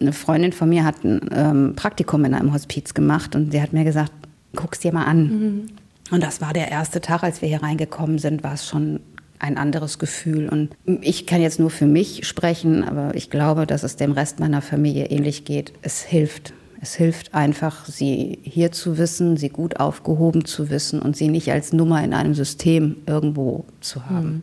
eine 0.00 0.12
Freundin 0.12 0.52
von 0.52 0.68
mir 0.68 0.84
hat 0.84 1.02
ein 1.02 1.28
ähm, 1.34 1.72
Praktikum 1.74 2.24
in 2.24 2.34
einem 2.34 2.54
Hospiz 2.54 2.94
gemacht 2.94 3.34
und 3.34 3.50
sie 3.50 3.60
hat 3.60 3.72
mir 3.72 3.82
gesagt, 3.82 4.12
guck's 4.54 4.78
dir 4.78 4.92
mal 4.92 5.06
an. 5.06 5.22
Mhm. 5.22 5.66
Und 6.12 6.22
das 6.22 6.40
war 6.40 6.52
der 6.52 6.70
erste 6.70 7.00
Tag, 7.00 7.24
als 7.24 7.42
wir 7.42 7.48
hier 7.48 7.64
reingekommen 7.64 8.18
sind, 8.18 8.44
war 8.44 8.54
es 8.54 8.64
schon 8.64 9.00
ein 9.42 9.58
anderes 9.58 9.98
Gefühl. 9.98 10.48
Und 10.48 10.70
ich 11.02 11.26
kann 11.26 11.42
jetzt 11.42 11.58
nur 11.58 11.70
für 11.70 11.86
mich 11.86 12.26
sprechen, 12.26 12.84
aber 12.84 13.14
ich 13.14 13.28
glaube, 13.28 13.66
dass 13.66 13.82
es 13.82 13.96
dem 13.96 14.12
Rest 14.12 14.40
meiner 14.40 14.62
Familie 14.62 15.06
ähnlich 15.06 15.44
geht. 15.44 15.72
Es 15.82 16.02
hilft. 16.02 16.54
Es 16.80 16.94
hilft 16.94 17.32
einfach, 17.32 17.86
sie 17.86 18.40
hier 18.42 18.72
zu 18.72 18.98
wissen, 18.98 19.36
sie 19.36 19.50
gut 19.50 19.78
aufgehoben 19.78 20.44
zu 20.44 20.68
wissen 20.68 21.00
und 21.00 21.16
sie 21.16 21.28
nicht 21.28 21.52
als 21.52 21.72
Nummer 21.72 22.02
in 22.02 22.12
einem 22.12 22.34
System 22.34 22.96
irgendwo 23.06 23.64
zu 23.80 24.06
haben. 24.06 24.28
Mhm 24.28 24.42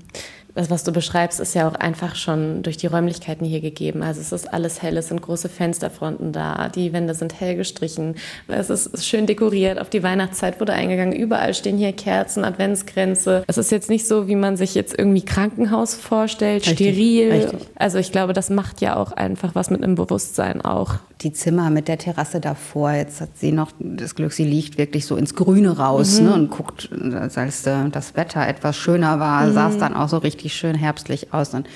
das, 0.55 0.69
was 0.69 0.83
du 0.83 0.91
beschreibst, 0.91 1.39
ist 1.39 1.53
ja 1.53 1.67
auch 1.67 1.75
einfach 1.75 2.15
schon 2.15 2.63
durch 2.63 2.77
die 2.77 2.87
Räumlichkeiten 2.87 3.45
hier 3.45 3.61
gegeben. 3.61 4.03
Also 4.03 4.21
es 4.21 4.31
ist 4.31 4.51
alles 4.51 4.81
hell, 4.81 4.97
es 4.97 5.09
sind 5.09 5.21
große 5.21 5.49
Fensterfronten 5.49 6.31
da, 6.31 6.69
die 6.69 6.91
Wände 6.93 7.13
sind 7.13 7.39
hell 7.39 7.55
gestrichen, 7.55 8.15
es 8.47 8.69
ist 8.69 9.05
schön 9.05 9.25
dekoriert, 9.25 9.79
auf 9.79 9.89
die 9.89 10.03
Weihnachtszeit 10.03 10.59
wurde 10.59 10.73
eingegangen, 10.73 11.13
überall 11.13 11.53
stehen 11.53 11.77
hier 11.77 11.93
Kerzen, 11.93 12.43
Adventsgrenze. 12.43 13.43
Es 13.47 13.57
ist 13.57 13.71
jetzt 13.71 13.89
nicht 13.89 14.07
so, 14.07 14.27
wie 14.27 14.35
man 14.35 14.57
sich 14.57 14.75
jetzt 14.75 14.97
irgendwie 14.97 15.23
Krankenhaus 15.23 15.95
vorstellt, 15.95 16.65
Richtig. 16.67 16.89
steril. 16.89 17.31
Richtig. 17.31 17.67
Also 17.75 17.97
ich 17.99 18.11
glaube, 18.11 18.33
das 18.33 18.49
macht 18.49 18.81
ja 18.81 18.95
auch 18.95 19.11
einfach 19.11 19.55
was 19.55 19.69
mit 19.69 19.83
einem 19.83 19.95
Bewusstsein 19.95 20.61
auch. 20.61 20.95
Die 21.21 21.33
Zimmer 21.33 21.69
mit 21.69 21.89
der 21.89 21.97
Terrasse 21.97 22.39
davor, 22.39 22.91
jetzt 22.93 23.19
hat 23.19 23.37
sie 23.37 23.51
noch 23.51 23.71
das 23.77 24.15
Glück, 24.15 24.31
sie 24.31 24.45
liegt 24.45 24.77
wirklich 24.77 25.05
so 25.05 25.17
ins 25.17 25.35
Grüne 25.35 25.77
raus 25.77 26.19
mhm. 26.19 26.25
ne, 26.27 26.33
und 26.33 26.49
guckt, 26.49 26.89
als 27.35 27.63
das 27.63 28.15
Wetter 28.15 28.47
etwas 28.47 28.77
schöner 28.77 29.19
war, 29.19 29.45
mhm. 29.45 29.53
sah 29.53 29.69
es 29.69 29.77
dann 29.77 29.93
auch 29.93 30.07
so 30.07 30.17
richtig 30.17 30.29
richtig 30.29 30.53
schön 30.53 30.75
herbstlich 30.75 31.33
aus. 31.33 31.53
Und 31.53 31.67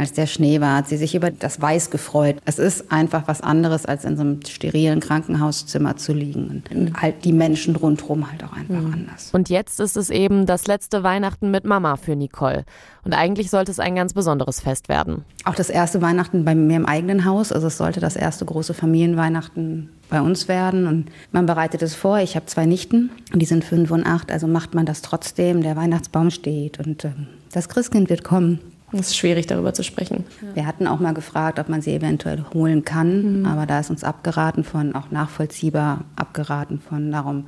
als 0.00 0.12
der 0.12 0.26
Schnee 0.26 0.60
war, 0.60 0.76
hat 0.76 0.88
sie 0.88 0.96
sich 0.96 1.14
über 1.14 1.30
das 1.30 1.60
Weiß 1.60 1.90
gefreut. 1.90 2.36
Es 2.46 2.58
ist 2.58 2.90
einfach 2.90 3.28
was 3.28 3.40
anderes, 3.40 3.84
als 3.86 4.04
in 4.04 4.16
so 4.16 4.22
einem 4.22 4.40
sterilen 4.46 5.00
Krankenhauszimmer 5.00 5.96
zu 5.96 6.12
liegen. 6.12 6.62
Und 6.70 7.00
halt 7.00 7.24
die 7.24 7.32
Menschen 7.32 7.76
rundherum 7.76 8.30
halt 8.30 8.42
auch 8.42 8.52
einfach 8.52 8.80
mhm. 8.80 8.94
anders. 8.94 9.30
Und 9.32 9.50
jetzt 9.50 9.78
ist 9.78 9.96
es 9.96 10.10
eben 10.10 10.46
das 10.46 10.66
letzte 10.66 11.02
Weihnachten 11.02 11.50
mit 11.50 11.64
Mama 11.64 11.96
für 11.96 12.16
Nicole. 12.16 12.64
Und 13.04 13.12
eigentlich 13.12 13.50
sollte 13.50 13.70
es 13.70 13.78
ein 13.78 13.94
ganz 13.94 14.14
besonderes 14.14 14.60
Fest 14.60 14.88
werden. 14.88 15.24
Auch 15.44 15.54
das 15.54 15.70
erste 15.70 16.02
Weihnachten 16.02 16.44
bei 16.44 16.54
mir 16.54 16.76
im 16.76 16.86
eigenen 16.86 17.24
Haus. 17.24 17.52
Also 17.52 17.66
es 17.66 17.76
sollte 17.76 18.00
das 18.00 18.16
erste 18.16 18.44
große 18.44 18.74
Familienweihnachten 18.74 19.90
bei 20.08 20.20
uns 20.20 20.48
werden. 20.48 20.86
Und 20.86 21.10
man 21.32 21.46
bereitet 21.46 21.82
es 21.82 21.94
vor. 21.94 22.18
Ich 22.18 22.36
habe 22.36 22.46
zwei 22.46 22.66
Nichten, 22.66 23.10
die 23.34 23.46
sind 23.46 23.64
fünf 23.64 23.90
und 23.90 24.06
acht. 24.06 24.32
Also 24.32 24.46
macht 24.46 24.74
man 24.74 24.86
das 24.86 25.02
trotzdem. 25.02 25.62
Der 25.62 25.76
Weihnachtsbaum 25.76 26.30
steht 26.30 26.78
und 26.78 27.04
ähm, 27.04 27.26
das 27.52 27.68
Christkind 27.68 28.10
wird 28.10 28.24
kommen. 28.24 28.60
Es 28.92 29.08
ist 29.08 29.16
schwierig, 29.16 29.46
darüber 29.46 29.72
zu 29.72 29.84
sprechen. 29.84 30.24
Wir 30.54 30.66
hatten 30.66 30.86
auch 30.86 30.98
mal 30.98 31.14
gefragt, 31.14 31.58
ob 31.58 31.68
man 31.68 31.80
sie 31.80 31.94
eventuell 31.94 32.44
holen 32.52 32.84
kann, 32.84 33.40
mhm. 33.40 33.46
aber 33.46 33.66
da 33.66 33.78
ist 33.80 33.90
uns 33.90 34.02
abgeraten 34.02 34.64
von, 34.64 34.94
auch 34.94 35.10
nachvollziehbar 35.10 36.04
abgeraten 36.16 36.80
von. 36.80 37.12
Darum 37.12 37.44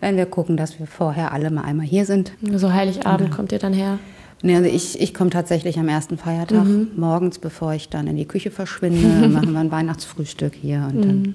werden 0.00 0.16
wir 0.16 0.26
gucken, 0.26 0.56
dass 0.56 0.78
wir 0.78 0.86
vorher 0.86 1.32
alle 1.32 1.50
mal 1.50 1.62
einmal 1.62 1.86
hier 1.86 2.06
sind. 2.06 2.32
So 2.54 2.72
Heiligabend 2.72 3.30
ja. 3.30 3.36
kommt 3.36 3.52
ihr 3.52 3.58
dann 3.58 3.74
her? 3.74 3.98
Nee, 4.42 4.56
also 4.56 4.70
ich, 4.70 4.98
ich 4.98 5.12
komme 5.12 5.30
tatsächlich 5.30 5.78
am 5.78 5.88
ersten 5.88 6.16
Feiertag 6.16 6.64
mhm. 6.64 6.88
morgens, 6.96 7.38
bevor 7.38 7.74
ich 7.74 7.90
dann 7.90 8.06
in 8.06 8.16
die 8.16 8.24
Küche 8.24 8.50
verschwinde, 8.50 9.28
machen 9.28 9.52
wir 9.52 9.60
ein 9.60 9.70
Weihnachtsfrühstück 9.70 10.54
hier. 10.54 10.88
Und 10.90 10.96
mhm. 10.96 11.02
dann, 11.02 11.34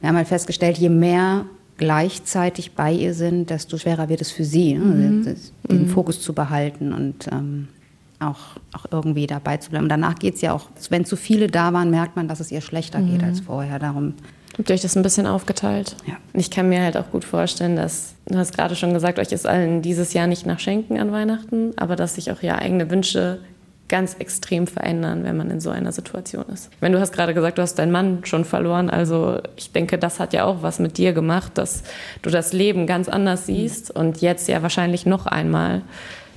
wir 0.00 0.08
haben 0.08 0.16
halt 0.16 0.28
festgestellt, 0.28 0.78
je 0.78 0.88
mehr 0.88 1.44
gleichzeitig 1.76 2.72
bei 2.72 2.92
ihr 2.92 3.14
sind, 3.14 3.50
desto 3.50 3.76
schwerer 3.78 4.08
wird 4.08 4.20
es 4.20 4.30
für 4.30 4.44
sie, 4.44 4.74
ne? 4.74 4.84
mhm. 4.84 5.36
den 5.68 5.82
mhm. 5.82 5.88
Fokus 5.88 6.22
zu 6.22 6.32
behalten 6.32 6.92
und 6.92 7.26
ähm, 7.30 7.68
auch, 8.20 8.56
auch 8.72 8.86
irgendwie 8.90 9.26
dabei 9.26 9.56
zu 9.56 9.70
bleiben. 9.70 9.88
Danach 9.88 10.16
geht 10.16 10.36
es 10.36 10.40
ja 10.40 10.52
auch, 10.52 10.68
wenn 10.90 11.04
zu 11.04 11.16
viele 11.16 11.48
da 11.48 11.72
waren, 11.72 11.90
merkt 11.90 12.16
man, 12.16 12.28
dass 12.28 12.40
es 12.40 12.50
ihr 12.50 12.60
schlechter 12.60 13.00
mhm. 13.00 13.12
geht 13.12 13.22
als 13.24 13.40
vorher. 13.40 13.78
Darum 13.78 14.14
Habt 14.56 14.70
ihr 14.70 14.74
euch 14.74 14.82
das 14.82 14.96
ein 14.96 15.02
bisschen 15.02 15.26
aufgeteilt? 15.26 15.96
Ja. 16.06 16.14
Ich 16.32 16.50
kann 16.50 16.68
mir 16.68 16.82
halt 16.82 16.96
auch 16.96 17.10
gut 17.10 17.24
vorstellen, 17.24 17.76
dass, 17.76 18.14
du 18.26 18.38
hast 18.38 18.54
gerade 18.54 18.76
schon 18.76 18.94
gesagt, 18.94 19.18
euch 19.18 19.32
ist 19.32 19.46
allen 19.46 19.82
dieses 19.82 20.12
Jahr 20.12 20.26
nicht 20.26 20.46
nach 20.46 20.60
Schenken 20.60 20.98
an 20.98 21.10
Weihnachten, 21.10 21.72
aber 21.76 21.96
dass 21.96 22.14
sich 22.14 22.30
auch 22.30 22.40
ja 22.40 22.56
eigene 22.56 22.88
Wünsche 22.90 23.40
ganz 23.88 24.14
extrem 24.14 24.66
verändern, 24.66 25.24
wenn 25.24 25.36
man 25.36 25.50
in 25.50 25.60
so 25.60 25.70
einer 25.70 25.92
Situation 25.92 26.44
ist. 26.52 26.70
Wenn 26.80 26.92
du 26.92 27.00
hast 27.00 27.12
gerade 27.12 27.34
gesagt, 27.34 27.58
du 27.58 27.62
hast 27.62 27.74
deinen 27.74 27.92
Mann 27.92 28.20
schon 28.24 28.44
verloren, 28.44 28.88
also 28.88 29.40
ich 29.56 29.72
denke, 29.72 29.98
das 29.98 30.20
hat 30.20 30.32
ja 30.32 30.44
auch 30.44 30.62
was 30.62 30.78
mit 30.78 30.96
dir 30.96 31.12
gemacht, 31.12 31.52
dass 31.58 31.82
du 32.22 32.30
das 32.30 32.52
Leben 32.52 32.86
ganz 32.86 33.08
anders 33.08 33.46
siehst 33.46 33.90
und 33.90 34.22
jetzt 34.22 34.48
ja 34.48 34.62
wahrscheinlich 34.62 35.04
noch 35.04 35.26
einmal, 35.26 35.82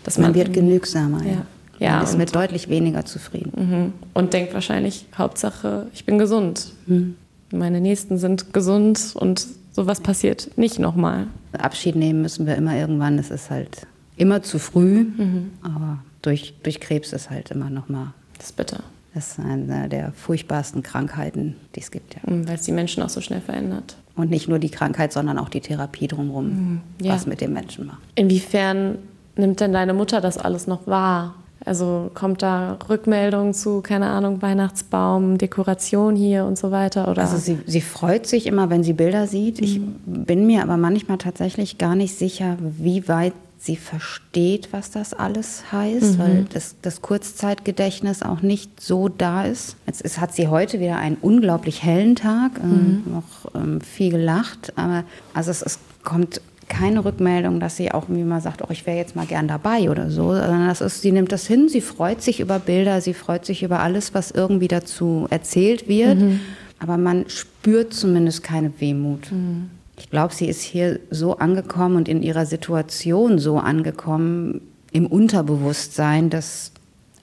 dass 0.04 0.18
man, 0.18 0.32
man 0.32 0.36
wird 0.36 0.54
genügsamer. 0.54 1.24
Ja. 1.24 1.32
Ja, 1.32 1.42
ist 1.80 2.18
mit 2.18 2.36
deutlich 2.36 2.70
weniger 2.70 3.06
zufrieden. 3.06 3.52
Mhm. 3.56 3.94
Und 4.14 4.34
denkt 4.34 4.54
wahrscheinlich, 4.54 5.06
Hauptsache, 5.18 5.88
ich 5.94 6.06
bin 6.06 6.18
gesund. 6.18 6.74
Mhm. 6.86 7.16
Meine 7.52 7.82
Nächsten 7.82 8.18
sind 8.18 8.54
gesund 8.54 9.14
und 9.16 9.46
sowas 9.72 10.02
passiert 10.02 10.58
nicht 10.58 10.80
nochmal. 10.80 11.28
Abschied 11.58 11.96
nehmen 11.96 12.22
müssen 12.22 12.46
wir 12.46 12.56
immer 12.56 12.76
irgendwann. 12.76 13.18
Es 13.20 13.32
ist 13.32 13.50
halt 13.50 13.88
immer 14.18 14.42
zu 14.42 14.60
früh, 14.60 15.06
mhm. 15.06 15.52
aber 15.62 16.00
durch, 16.22 16.56
durch 16.64 16.80
Krebs 16.80 17.14
ist 17.14 17.30
halt 17.30 17.52
immer 17.52 17.70
nochmal. 17.70 18.08
Das 18.38 18.48
ist 18.48 18.56
bitter. 18.58 18.84
Das 19.14 19.32
ist 19.32 19.40
eine 19.40 19.90
der 19.90 20.12
furchtbarsten 20.12 20.84
Krankheiten, 20.84 21.56
die 21.76 21.80
es 21.80 21.90
gibt, 21.90 22.16
ja. 22.16 22.22
Mhm, 22.26 22.48
weil 22.48 22.56
es 22.56 22.64
die 22.64 22.72
Menschen 22.72 23.02
auch 23.02 23.10
so 23.10 23.22
schnell 23.22 23.42
verändert. 23.42 23.98
Und 24.16 24.30
nicht 24.30 24.48
nur 24.48 24.60
die 24.60 24.70
Krankheit, 24.70 25.14
sondern 25.14 25.40
auch 25.40 25.50
die 25.50 25.62
Therapie 25.62 26.08
drumherum, 26.08 26.46
mhm. 26.46 26.82
ja. 27.02 27.14
was 27.14 27.26
mit 27.26 27.42
dem 27.42 27.54
Menschen 27.54 27.88
macht. 27.88 28.00
Inwiefern 28.16 28.98
nimmt 29.36 29.60
denn 29.60 29.74
deine 29.74 29.94
Mutter 29.94 30.22
das 30.22 30.38
alles 30.38 30.68
noch 30.68 30.86
wahr? 30.88 31.36
Also 31.68 32.10
kommt 32.14 32.42
da 32.42 32.78
Rückmeldung 32.90 33.54
zu, 33.54 33.82
keine 33.82 34.08
Ahnung, 34.08 34.42
Weihnachtsbaum, 34.42 35.38
Dekoration 35.38 36.16
hier 36.16 36.46
und 36.46 36.58
so 36.58 36.72
weiter? 36.72 37.10
Oder? 37.10 37.22
Also 37.22 37.38
sie, 37.38 37.60
sie 37.66 37.82
freut 37.82 38.26
sich 38.26 38.48
immer, 38.48 38.70
wenn 38.70 38.84
sie 38.84 38.94
Bilder 38.94 39.28
sieht. 39.28 39.60
Mhm. 39.60 39.64
Ich 39.66 39.82
bin 40.06 40.48
mir 40.48 40.64
aber 40.64 40.78
manchmal 40.78 41.18
tatsächlich 41.18 41.78
gar 41.78 41.96
nicht 41.96 42.18
sicher, 42.18 42.58
wie 42.60 43.08
weit 43.08 43.34
sie 43.60 43.76
versteht, 43.76 44.70
was 44.72 44.92
das 44.92 45.14
alles 45.14 45.72
heißt, 45.72 46.14
mhm. 46.14 46.20
weil 46.20 46.46
das, 46.54 46.76
das, 46.82 47.02
Kurzzeitgedächtnis 47.02 48.22
auch 48.22 48.42
nicht 48.42 48.80
so 48.80 49.10
da 49.10 49.46
ist. 49.46 49.76
Jetzt, 49.88 50.04
jetzt, 50.04 50.22
hat 50.22 50.34
sie 50.34 50.48
heute 50.48 50.80
wieder 50.80 50.98
einen 50.98 51.18
unglaublich 51.22 51.84
hellen 51.84 52.16
Tag, 52.16 52.52
ähm, 52.64 53.04
mhm. 53.06 53.14
noch 53.14 53.56
ähm, 53.56 53.82
viel 53.82 54.12
gelacht, 54.12 54.74
aber 54.78 55.04
also 55.34 55.52
es, 55.52 55.62
es 55.62 55.80
kommt 56.04 56.40
keine 56.70 57.06
Rückmeldung, 57.06 57.60
dass 57.60 57.78
sie 57.78 57.92
auch 57.92 58.06
wie 58.10 58.24
mal 58.24 58.42
sagt, 58.42 58.62
oh, 58.62 58.68
ich 58.70 58.86
wäre 58.86 58.98
jetzt 58.98 59.16
mal 59.16 59.26
gern 59.26 59.48
dabei 59.48 59.90
oder 59.90 60.10
so. 60.10 60.34
Das 60.34 60.82
ist, 60.82 61.02
sie 61.02 61.12
nimmt 61.12 61.32
das 61.32 61.48
hin, 61.48 61.70
sie 61.70 61.82
freut 61.82 62.22
sich 62.22 62.40
über 62.40 62.60
Bilder, 62.60 63.02
sie 63.02 63.14
freut 63.14 63.46
sich 63.46 63.64
über 63.64 63.80
alles, 63.80 64.14
was 64.14 64.32
irgendwie 64.32 64.68
dazu 64.68 65.28
erzählt 65.30 65.88
wird. 65.88 66.20
Mhm. 66.20 66.40
Aber 66.80 66.98
man 66.98 67.28
spürt 67.30 67.94
zumindest 67.94 68.44
keine 68.44 68.72
Wehmut. 68.80 69.32
Mhm. 69.32 69.70
Ich 69.98 70.10
glaube, 70.10 70.34
sie 70.34 70.48
ist 70.48 70.62
hier 70.62 71.00
so 71.10 71.38
angekommen 71.38 71.96
und 71.96 72.08
in 72.08 72.22
ihrer 72.22 72.46
Situation 72.46 73.40
so 73.40 73.58
angekommen, 73.58 74.62
im 74.92 75.08
Unterbewusstsein, 75.08 76.30
dass 76.30 76.72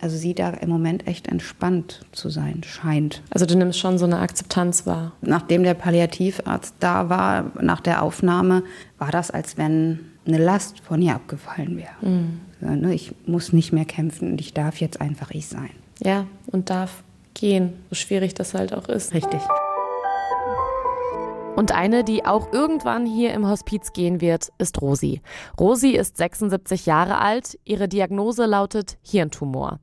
also 0.04 0.18
sie 0.18 0.34
da 0.34 0.50
im 0.50 0.68
Moment 0.68 1.06
echt 1.06 1.28
entspannt 1.28 2.04
zu 2.12 2.28
sein 2.28 2.60
scheint. 2.62 3.22
Also 3.30 3.46
du 3.46 3.56
nimmst 3.56 3.78
schon 3.78 3.96
so 3.96 4.04
eine 4.04 4.18
Akzeptanz 4.18 4.84
wahr. 4.86 5.12
Nachdem 5.22 5.62
der 5.62 5.72
Palliativarzt 5.72 6.74
da 6.78 7.08
war, 7.08 7.52
nach 7.62 7.80
der 7.80 8.02
Aufnahme, 8.02 8.64
war 8.98 9.10
das, 9.10 9.30
als 9.30 9.56
wenn 9.56 10.00
eine 10.26 10.36
Last 10.36 10.80
von 10.80 11.00
ihr 11.00 11.14
abgefallen 11.14 11.78
wäre. 11.78 11.94
Mhm. 12.02 12.40
Ne, 12.60 12.94
ich 12.94 13.14
muss 13.26 13.54
nicht 13.54 13.72
mehr 13.72 13.86
kämpfen 13.86 14.32
und 14.32 14.40
ich 14.42 14.52
darf 14.52 14.78
jetzt 14.78 15.00
einfach 15.00 15.30
ich 15.30 15.46
sein. 15.46 15.70
Ja, 16.02 16.26
und 16.46 16.68
darf 16.68 17.02
gehen, 17.32 17.72
so 17.88 17.94
schwierig 17.94 18.34
das 18.34 18.52
halt 18.52 18.74
auch 18.74 18.88
ist. 18.90 19.14
Richtig. 19.14 19.40
Und 21.56 21.70
eine, 21.70 22.02
die 22.02 22.26
auch 22.26 22.52
irgendwann 22.52 23.06
hier 23.06 23.32
im 23.32 23.48
Hospiz 23.48 23.92
gehen 23.92 24.20
wird, 24.20 24.48
ist 24.58 24.82
Rosi. 24.82 25.22
Rosi 25.58 25.90
ist 25.90 26.16
76 26.16 26.84
Jahre 26.84 27.18
alt. 27.18 27.58
Ihre 27.64 27.88
Diagnose 27.88 28.46
lautet 28.46 28.98
Hirntumor. 29.02 29.78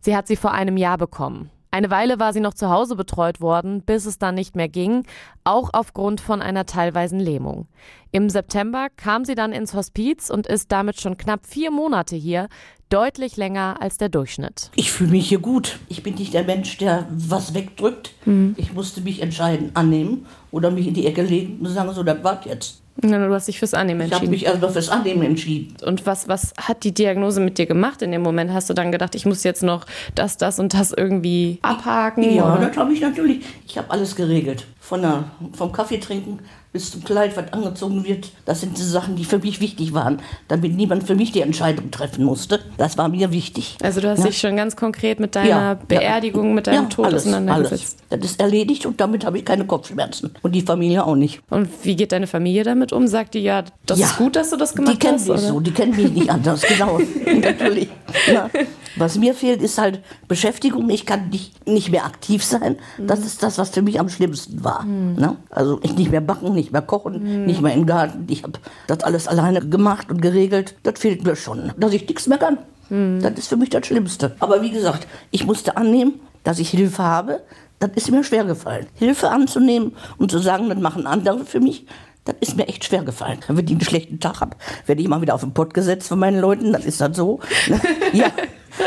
Sie 0.00 0.16
hat 0.16 0.26
sie 0.26 0.34
vor 0.34 0.50
einem 0.50 0.76
Jahr 0.76 0.98
bekommen. 0.98 1.50
Eine 1.70 1.90
Weile 1.90 2.18
war 2.18 2.32
sie 2.32 2.40
noch 2.40 2.54
zu 2.54 2.68
Hause 2.68 2.96
betreut 2.96 3.40
worden, 3.40 3.82
bis 3.82 4.04
es 4.04 4.18
dann 4.18 4.34
nicht 4.34 4.56
mehr 4.56 4.68
ging, 4.68 5.04
auch 5.44 5.70
aufgrund 5.72 6.20
von 6.20 6.42
einer 6.42 6.66
teilweisen 6.66 7.20
Lähmung. 7.20 7.66
Im 8.10 8.28
September 8.28 8.88
kam 8.94 9.24
sie 9.24 9.34
dann 9.34 9.52
ins 9.52 9.72
Hospiz 9.72 10.28
und 10.28 10.46
ist 10.46 10.70
damit 10.70 11.00
schon 11.00 11.16
knapp 11.16 11.46
vier 11.46 11.70
Monate 11.70 12.14
hier, 12.14 12.48
deutlich 12.90 13.38
länger 13.38 13.80
als 13.80 13.96
der 13.96 14.10
Durchschnitt. 14.10 14.70
Ich 14.74 14.92
fühle 14.92 15.12
mich 15.12 15.28
hier 15.28 15.38
gut. 15.38 15.78
Ich 15.88 16.02
bin 16.02 16.16
nicht 16.16 16.34
der 16.34 16.44
Mensch, 16.44 16.76
der 16.76 17.06
was 17.10 17.54
wegdrückt. 17.54 18.12
Mhm. 18.26 18.54
Ich 18.58 18.74
musste 18.74 19.00
mich 19.00 19.22
entscheiden, 19.22 19.70
annehmen 19.72 20.26
oder 20.52 20.70
mich 20.70 20.86
in 20.86 20.94
die 20.94 21.06
Ecke 21.06 21.22
legen 21.22 21.58
und 21.58 21.66
sagen, 21.66 21.92
so, 21.92 22.04
das 22.04 22.22
war's 22.22 22.44
jetzt. 22.44 22.81
Ja, 23.02 23.26
du 23.26 23.32
hast 23.32 23.48
dich 23.48 23.58
fürs 23.58 23.74
Annehmen 23.74 24.00
Ich 24.02 24.12
habe 24.12 24.26
entschieden. 24.26 24.30
mich 24.30 24.48
also 24.48 24.68
fürs 24.68 24.88
Annehmen 24.88 25.22
entschieden. 25.22 25.74
Und 25.84 26.04
was, 26.06 26.28
was 26.28 26.52
hat 26.58 26.84
die 26.84 26.92
Diagnose 26.92 27.40
mit 27.40 27.58
dir 27.58 27.66
gemacht 27.66 28.02
in 28.02 28.12
dem 28.12 28.22
Moment? 28.22 28.52
Hast 28.52 28.68
du 28.70 28.74
dann 28.74 28.92
gedacht, 28.92 29.14
ich 29.14 29.24
muss 29.26 29.44
jetzt 29.44 29.62
noch 29.62 29.86
das, 30.14 30.36
das 30.36 30.58
und 30.58 30.74
das 30.74 30.92
irgendwie 30.92 31.58
abhaken? 31.62 32.34
Ja, 32.34 32.54
oder? 32.56 32.66
das 32.68 32.76
habe 32.76 32.92
ich 32.92 33.00
natürlich. 33.00 33.40
Ich 33.66 33.78
habe 33.78 33.90
alles 33.90 34.14
geregelt. 34.14 34.66
Von 34.80 35.00
der, 35.02 35.24
vom 35.54 35.72
Kaffee 35.72 35.98
trinken 35.98 36.40
bis 36.72 36.90
zum 36.90 37.04
Kleid, 37.04 37.36
was 37.36 37.52
angezogen 37.52 38.02
wird. 38.04 38.30
Das 38.46 38.62
sind 38.62 38.78
die 38.78 38.82
Sachen, 38.82 39.14
die 39.14 39.24
für 39.26 39.38
mich 39.38 39.60
wichtig 39.60 39.92
waren. 39.92 40.20
Damit 40.48 40.74
niemand 40.74 41.04
für 41.04 41.14
mich 41.14 41.30
die 41.30 41.42
Entscheidung 41.42 41.90
treffen 41.90 42.24
musste. 42.24 42.60
Das 42.78 42.96
war 42.96 43.08
mir 43.10 43.30
wichtig. 43.30 43.76
Also 43.82 44.00
du 44.00 44.08
hast 44.08 44.20
Ja. 44.20 44.26
dich 44.26 44.38
schon 44.38 44.56
ganz 44.56 44.74
konkret 44.74 45.20
mit 45.20 45.36
deiner 45.36 45.48
Ja, 45.48 45.74
Beerdigung, 45.74 46.54
mit 46.54 46.66
deinem 46.66 46.84
ja, 46.84 46.88
Tod 46.88 47.06
alles, 47.06 47.22
auseinandergesetzt. 47.26 47.98
Alles. 48.10 48.20
Das 48.22 48.30
ist 48.32 48.40
erledigt 48.40 48.86
und 48.86 49.00
damit 49.02 49.26
habe 49.26 49.36
ich 49.38 49.44
keine 49.44 49.66
Kopfschmerzen. 49.66 50.30
Und 50.40 50.52
die 50.54 50.62
Familie 50.62 51.04
auch 51.04 51.14
nicht. 51.14 51.42
Und 51.50 51.68
wie 51.84 51.94
geht 51.94 52.10
deine 52.12 52.26
Familie 52.26 52.64
damit 52.64 52.81
um? 52.90 53.06
Sagt 53.06 53.34
die, 53.34 53.40
ja, 53.40 53.62
das 53.86 53.98
Ja. 54.00 54.06
ist 54.06 54.16
gut, 54.16 54.34
dass 54.34 54.50
du 54.50 54.56
das 54.56 54.74
gemacht 54.74 54.94
Die 54.94 54.98
kennen 54.98 55.14
hast? 55.14 55.28
mich 55.28 55.30
oder? 55.38 55.38
so, 55.48 55.60
die 55.60 55.70
kennen 55.70 55.94
mich 55.94 56.10
nicht 56.10 56.30
anders, 56.30 56.62
genau. 56.68 56.98
Natürlich. 57.40 57.88
Ja. 58.32 58.50
Was 58.96 59.16
mir 59.18 59.34
fehlt, 59.34 59.62
ist 59.62 59.78
halt 59.78 60.00
Beschäftigung. 60.28 60.90
Ich 60.90 61.06
kann 61.06 61.28
nicht, 61.30 61.66
nicht 61.66 61.90
mehr 61.90 62.04
aktiv 62.04 62.42
sein. 62.44 62.76
Das 62.98 63.20
ist 63.20 63.42
das, 63.42 63.56
was 63.58 63.70
für 63.70 63.82
mich 63.82 64.00
am 64.00 64.08
schlimmsten 64.08 64.64
war. 64.64 64.84
Ne? 64.84 65.36
Also 65.50 65.78
ich 65.82 65.94
nicht 65.94 66.10
mehr 66.10 66.20
backen, 66.20 66.52
nicht 66.54 66.72
mehr 66.72 66.82
kochen, 66.82 67.46
nicht 67.46 67.60
mehr 67.62 67.72
im 67.74 67.86
Garten. 67.86 68.26
Ich 68.28 68.42
habe 68.42 68.58
das 68.88 69.00
alles 69.04 69.28
alleine 69.28 69.60
gemacht 69.60 70.10
und 70.10 70.20
geregelt. 70.20 70.74
Das 70.82 70.98
fehlt 70.98 71.24
mir 71.24 71.36
schon, 71.36 71.72
dass 71.76 71.92
ich 71.92 72.06
nichts 72.08 72.26
mehr 72.26 72.38
kann. 72.38 72.58
Das 72.90 73.32
ist 73.38 73.48
für 73.48 73.56
mich 73.56 73.70
das 73.70 73.86
Schlimmste. 73.86 74.36
Aber 74.40 74.60
wie 74.60 74.70
gesagt, 74.70 75.06
ich 75.30 75.46
musste 75.46 75.76
annehmen, 75.78 76.20
dass 76.44 76.58
ich 76.58 76.68
Hilfe 76.70 77.02
habe. 77.02 77.40
Das 77.78 77.90
ist 77.94 78.10
mir 78.10 78.22
schwer 78.22 78.44
gefallen. 78.44 78.86
Hilfe 78.94 79.30
anzunehmen 79.30 79.96
und 80.18 80.30
zu 80.30 80.38
sagen, 80.38 80.68
das 80.68 80.78
machen 80.78 81.06
andere 81.06 81.44
für 81.46 81.58
mich, 81.60 81.86
das 82.24 82.36
ist 82.40 82.56
mir 82.56 82.68
echt 82.68 82.84
schwer 82.84 83.02
gefallen. 83.02 83.38
Wenn 83.48 83.64
ich 83.64 83.70
einen 83.72 83.80
schlechten 83.80 84.20
Tag 84.20 84.40
habe, 84.40 84.56
werde 84.86 85.02
ich 85.02 85.08
mal 85.08 85.20
wieder 85.20 85.34
auf 85.34 85.40
den 85.40 85.54
Pott 85.54 85.74
gesetzt 85.74 86.08
von 86.08 86.18
meinen 86.18 86.40
Leuten. 86.40 86.72
Das 86.72 86.84
ist 86.84 87.00
dann 87.00 87.14
so. 87.14 87.40
ne? 87.68 87.80
Ja, 88.12 88.30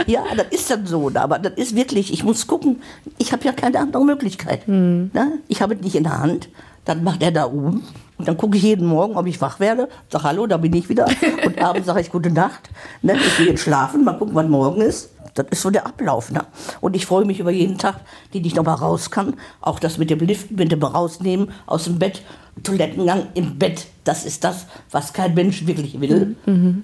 ja, 0.07 0.23
das 0.35 0.47
ist 0.51 0.69
dann 0.69 0.85
so. 0.85 1.11
Aber 1.13 1.39
das 1.39 1.53
ist 1.53 1.75
wirklich, 1.75 2.11
ich 2.13 2.23
muss 2.23 2.47
gucken. 2.47 2.81
Ich 3.17 3.31
habe 3.33 3.43
ja 3.43 3.51
keine 3.51 3.79
andere 3.79 4.03
Möglichkeit. 4.05 4.67
Ne? 4.67 5.39
Ich 5.47 5.61
habe 5.61 5.75
es 5.75 5.81
nicht 5.81 5.95
in 5.95 6.03
der 6.03 6.19
Hand. 6.19 6.49
Dann 6.85 7.03
macht 7.03 7.21
er 7.23 7.31
da 7.31 7.45
oben. 7.47 7.83
Und 8.17 8.27
dann 8.27 8.37
gucke 8.37 8.57
ich 8.57 8.63
jeden 8.63 8.87
Morgen, 8.87 9.17
ob 9.17 9.27
ich 9.27 9.41
wach 9.41 9.59
werde. 9.59 9.89
Sag 10.09 10.23
Hallo, 10.23 10.47
da 10.47 10.57
bin 10.57 10.73
ich 10.73 10.87
wieder. 10.89 11.05
Und 11.45 11.61
abends 11.61 11.87
sage 11.87 12.01
ich 12.01 12.11
Gute 12.11 12.31
Nacht. 12.31 12.69
Ne? 13.01 13.15
Ich 13.17 13.37
gehe 13.37 13.47
jetzt 13.47 13.61
schlafen, 13.63 14.03
mal 14.05 14.17
gucken, 14.17 14.35
wann 14.35 14.49
morgen 14.49 14.81
ist. 14.81 15.09
Das 15.35 15.45
ist 15.51 15.61
so 15.61 15.69
der 15.69 15.85
Ablauf. 15.85 16.31
Ne? 16.31 16.45
Und 16.81 16.95
ich 16.95 17.05
freue 17.05 17.25
mich 17.25 17.39
über 17.39 17.51
jeden 17.51 17.77
Tag, 17.77 17.97
den 18.33 18.43
ich 18.45 18.55
noch 18.55 18.63
mal 18.63 18.73
raus 18.73 19.11
kann. 19.11 19.35
Auch 19.61 19.79
das 19.79 19.97
mit 19.97 20.09
dem 20.09 20.19
Liften, 20.19 20.55
mit 20.55 20.71
dem 20.71 20.81
Rausnehmen 20.81 21.51
aus 21.65 21.83
dem 21.83 21.99
Bett, 21.99 22.23
Toilettengang 22.63 23.27
im 23.33 23.59
Bett. 23.59 23.87
Das 24.05 24.25
ist 24.25 24.45
das, 24.45 24.67
was 24.89 25.11
kein 25.11 25.33
Mensch 25.33 25.67
wirklich 25.67 25.99
will. 25.99 26.37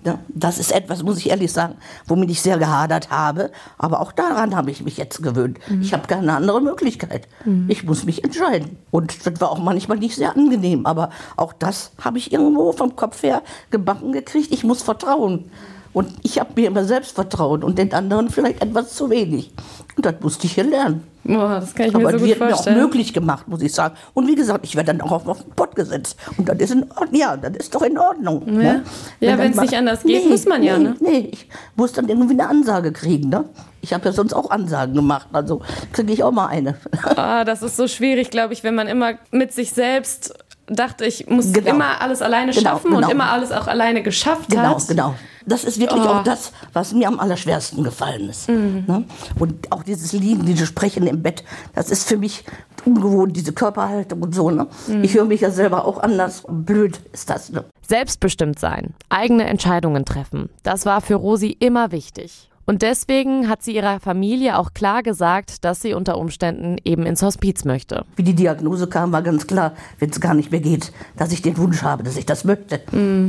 Ja, 0.03 0.19
das 0.27 0.57
ist 0.57 0.73
etwas, 0.73 1.01
muss 1.01 1.17
ich 1.17 1.29
ehrlich 1.29 1.51
sagen, 1.53 1.75
womit 2.07 2.29
ich 2.29 2.41
sehr 2.41 2.57
gehadert 2.57 3.09
habe. 3.09 3.51
Aber 3.77 4.01
auch 4.01 4.11
daran 4.11 4.53
habe 4.53 4.69
ich 4.69 4.83
mich 4.83 4.97
jetzt 4.97 5.23
gewöhnt. 5.23 5.59
Ich 5.81 5.93
habe 5.93 6.07
keine 6.07 6.35
andere 6.35 6.59
Möglichkeit. 6.59 7.29
Ich 7.69 7.85
muss 7.85 8.03
mich 8.03 8.21
entscheiden. 8.25 8.79
Und 8.91 9.25
das 9.25 9.39
war 9.39 9.49
auch 9.49 9.59
manchmal 9.59 9.97
nicht 9.97 10.17
sehr 10.17 10.35
angenehm. 10.35 10.85
Aber 10.85 11.09
auch 11.37 11.53
das 11.53 11.91
habe 12.03 12.17
ich 12.17 12.33
irgendwo 12.33 12.73
vom 12.73 12.97
Kopf 12.97 13.23
her 13.23 13.41
gebacken 13.69 14.11
gekriegt. 14.11 14.51
Ich 14.51 14.65
muss 14.65 14.81
vertrauen. 14.81 15.49
Und 15.93 16.09
ich 16.23 16.39
habe 16.39 16.51
mir 16.55 16.67
immer 16.67 16.85
selbst 16.85 17.13
vertraut 17.15 17.63
und 17.63 17.77
den 17.77 17.93
anderen 17.93 18.29
vielleicht 18.29 18.61
etwas 18.61 18.93
zu 18.95 19.09
wenig. 19.09 19.51
Und 19.97 20.05
das 20.05 20.15
musste 20.21 20.47
ich 20.47 20.53
hier 20.53 20.63
lernen. 20.63 21.03
Boah, 21.23 21.59
das 21.59 21.75
kann 21.75 21.87
ich 21.87 21.95
Aber 21.95 22.05
mir 22.05 22.09
so 22.11 22.15
es 22.15 22.21
gut 22.21 22.29
wird 22.29 22.39
mir 22.39 22.45
auch 22.45 22.49
vorstellen. 22.51 22.77
möglich 22.81 23.13
gemacht, 23.13 23.47
muss 23.47 23.61
ich 23.61 23.73
sagen. 23.73 23.95
Und 24.13 24.27
wie 24.27 24.35
gesagt, 24.35 24.65
ich 24.65 24.75
werde 24.75 24.87
dann 24.93 25.01
auch 25.01 25.11
auf 25.11 25.43
den 25.43 25.51
Pott 25.51 25.75
gesetzt. 25.75 26.17
Und 26.37 26.47
das 26.47 26.57
ist 26.59 26.71
in 26.71 26.83
Ordnung. 26.91 27.13
Ja, 27.19 27.35
das 27.37 27.51
ist 27.57 27.75
doch 27.75 27.81
in 27.81 27.97
Ordnung. 27.97 28.41
Ja. 28.47 28.53
Ne? 28.53 28.83
Ja, 29.19 29.37
Wenn 29.37 29.53
dann 29.53 29.63
nicht 29.65 29.75
anders 29.75 30.03
geht, 30.03 30.27
muss 30.29 30.45
man 30.45 30.63
ja, 30.63 30.77
nee, 30.77 30.83
ne? 30.85 30.95
Nee, 31.01 31.29
ich 31.33 31.47
muss 31.75 31.91
dann 31.91 32.07
irgendwie 32.07 32.33
eine 32.33 32.47
Ansage 32.49 32.91
kriegen. 32.93 33.29
Ne? 33.29 33.43
Ich 33.81 33.93
habe 33.93 34.05
ja 34.05 34.13
sonst 34.13 34.33
auch 34.33 34.49
Ansagen 34.49 34.95
gemacht. 34.95 35.27
Also 35.33 35.61
kriege 35.91 36.13
ich 36.13 36.23
auch 36.23 36.31
mal 36.31 36.47
eine. 36.47 36.75
Ah, 37.17 37.43
das 37.43 37.61
ist 37.61 37.75
so 37.75 37.87
schwierig, 37.87 38.31
glaube 38.31 38.53
ich, 38.53 38.63
wenn 38.63 38.75
man 38.75 38.87
immer 38.87 39.13
mit 39.31 39.51
sich 39.53 39.73
selbst 39.73 40.33
dachte, 40.67 41.05
ich 41.05 41.27
muss 41.27 41.51
Genau. 41.51 41.69
immer 41.71 41.99
alles 42.01 42.21
alleine 42.21 42.53
Genau, 42.53 42.61
schaffen 42.69 42.91
genau. 42.91 43.05
und 43.07 43.11
immer 43.11 43.29
alles 43.31 43.51
auch 43.51 43.67
alleine 43.67 44.01
geschafft 44.03 44.49
Genau, 44.49 44.75
hat. 44.77 44.87
genau. 44.87 45.15
Das 45.45 45.63
ist 45.63 45.79
wirklich 45.79 46.01
Oh. 46.03 46.07
auch 46.07 46.23
das, 46.23 46.51
was 46.73 46.93
mir 46.93 47.07
am 47.07 47.19
allerschwersten 47.19 47.83
gefallen 47.83 48.29
ist. 48.29 48.49
Mhm. 48.49 48.83
Ne? 48.87 49.03
Und 49.39 49.71
auch 49.71 49.83
dieses 49.83 50.13
Liegen, 50.13 50.45
dieses 50.45 50.67
Sprechen 50.67 51.07
im 51.07 51.21
Bett, 51.21 51.43
das 51.73 51.89
ist 51.89 52.07
für 52.07 52.17
mich 52.17 52.43
ungewohnt, 52.85 53.35
diese 53.35 53.53
Körperhaltung 53.53 54.21
und 54.21 54.35
so. 54.35 54.49
Ne? 54.49 54.67
Mhm. 54.87 55.03
Ich 55.03 55.13
höre 55.15 55.25
mich 55.25 55.41
ja 55.41 55.51
selber 55.51 55.85
auch 55.85 55.97
anders. 55.99 56.43
Blöd 56.47 56.99
ist 57.11 57.29
das. 57.29 57.49
Ne? 57.51 57.65
Selbstbestimmt 57.87 58.59
sein, 58.59 58.93
eigene 59.09 59.45
Entscheidungen 59.45 60.05
treffen, 60.05 60.49
das 60.63 60.85
war 60.85 61.01
für 61.01 61.15
Rosi 61.15 61.55
immer 61.59 61.91
wichtig. 61.91 62.50
Und 62.71 62.83
deswegen 62.83 63.49
hat 63.49 63.63
sie 63.63 63.75
ihrer 63.75 63.99
Familie 63.99 64.57
auch 64.57 64.73
klar 64.73 65.03
gesagt, 65.03 65.65
dass 65.65 65.81
sie 65.81 65.93
unter 65.93 66.17
Umständen 66.17 66.77
eben 66.85 67.05
ins 67.05 67.21
Hospiz 67.21 67.65
möchte. 67.65 68.05
Wie 68.15 68.23
die 68.23 68.33
Diagnose 68.33 68.87
kam, 68.87 69.11
war 69.11 69.21
ganz 69.21 69.45
klar, 69.45 69.73
wenn 69.99 70.09
es 70.09 70.21
gar 70.21 70.33
nicht 70.33 70.51
mehr 70.51 70.61
geht, 70.61 70.93
dass 71.17 71.33
ich 71.33 71.41
den 71.41 71.57
Wunsch 71.57 71.83
habe, 71.83 72.03
dass 72.03 72.15
ich 72.15 72.25
das 72.25 72.45
möchte. 72.45 72.79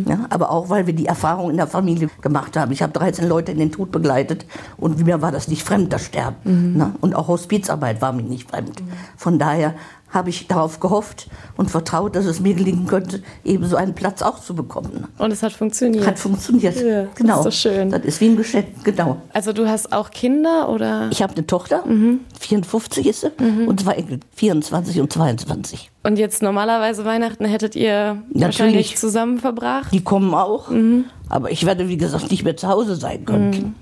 Ja, 0.09 0.27
aber 0.31 0.53
auch, 0.53 0.71
weil 0.71 0.87
wir 0.87 0.95
die 0.95 1.07
Erfahrung 1.07 1.51
in 1.51 1.57
der 1.57 1.67
Familie 1.67 2.09
gemacht 2.21 2.57
haben. 2.57 2.71
Ich 2.71 2.83
habe 2.83 2.93
13 2.93 3.29
Leute 3.29 3.51
in 3.51 3.59
den 3.59 3.73
Tod 3.73 3.91
begleitet 3.91 4.47
und 4.77 5.05
mir 5.05 5.21
war 5.23 5.33
das 5.33 5.49
nicht 5.49 5.65
fremd, 5.65 5.93
das 5.93 6.05
Sterben. 6.05 6.77
Ne? 6.77 6.95
Und 7.01 7.17
auch 7.17 7.27
Hospizarbeit 7.27 8.01
war 8.01 8.13
mir 8.13 8.23
nicht 8.23 8.49
fremd. 8.49 8.81
Von 9.17 9.41
daher 9.41 9.75
habe 10.13 10.31
ich 10.31 10.47
darauf 10.47 10.79
gehofft 10.79 11.27
und 11.57 11.71
vertraut, 11.71 12.15
dass 12.15 12.27
es 12.27 12.39
mir 12.41 12.55
gelingen 12.55 12.87
könnte, 12.87 13.23
eben 13.45 13.67
so 13.67 13.77
einen 13.77 13.95
Platz 13.95 14.23
auch 14.23 14.41
zu 14.41 14.55
bekommen. 14.55 15.07
Und 15.19 15.33
es 15.33 15.43
hat 15.43 15.53
funktioniert. 15.53 16.07
Hat 16.07 16.19
funktioniert. 16.19 16.77
Ja, 16.77 17.05
das 17.05 17.15
genau. 17.15 17.39
ist 17.39 17.45
doch 17.47 17.53
schön. 17.53 17.91
Das 17.91 18.03
ist 18.05 18.21
wie 18.21 18.27
ein 18.29 18.37
Geschenk, 18.37 18.85
genau. 18.85 19.17
Also 19.33 19.53
du 19.53 19.67
hast 19.69 19.93
auch 19.93 20.11
Kinder 20.11 20.69
oder? 20.69 21.09
Ich 21.11 21.23
habe 21.23 21.35
eine 21.35 21.47
Tochter, 21.47 21.85
Mhm. 21.87 22.21
54 22.39 23.07
ist 23.07 23.21
sie, 23.23 23.31
und 23.67 23.81
zwei 23.81 23.93
Enkel, 23.95 24.21
24 24.37 25.01
und 25.01 25.13
22. 25.13 25.91
Und 26.05 26.19
jetzt 26.19 26.43
normalerweise 26.43 27.05
Weihnachten 27.05 27.45
hättet 27.45 27.77
ihr 27.77 28.23
wahrscheinlich 28.33 28.53
Natürlich. 28.89 28.97
zusammen 28.97 29.39
verbracht. 29.39 29.93
Die 29.93 30.03
kommen 30.03 30.35
auch. 30.35 30.69
Mhm. 30.71 31.05
Aber 31.29 31.51
ich 31.51 31.65
werde, 31.65 31.89
wie 31.89 31.97
gesagt, 31.97 32.31
nicht 32.31 32.45
mehr 32.45 32.57
zu 32.57 32.69
Hause 32.69 32.97
sein 32.97 33.25
können. 33.25 33.75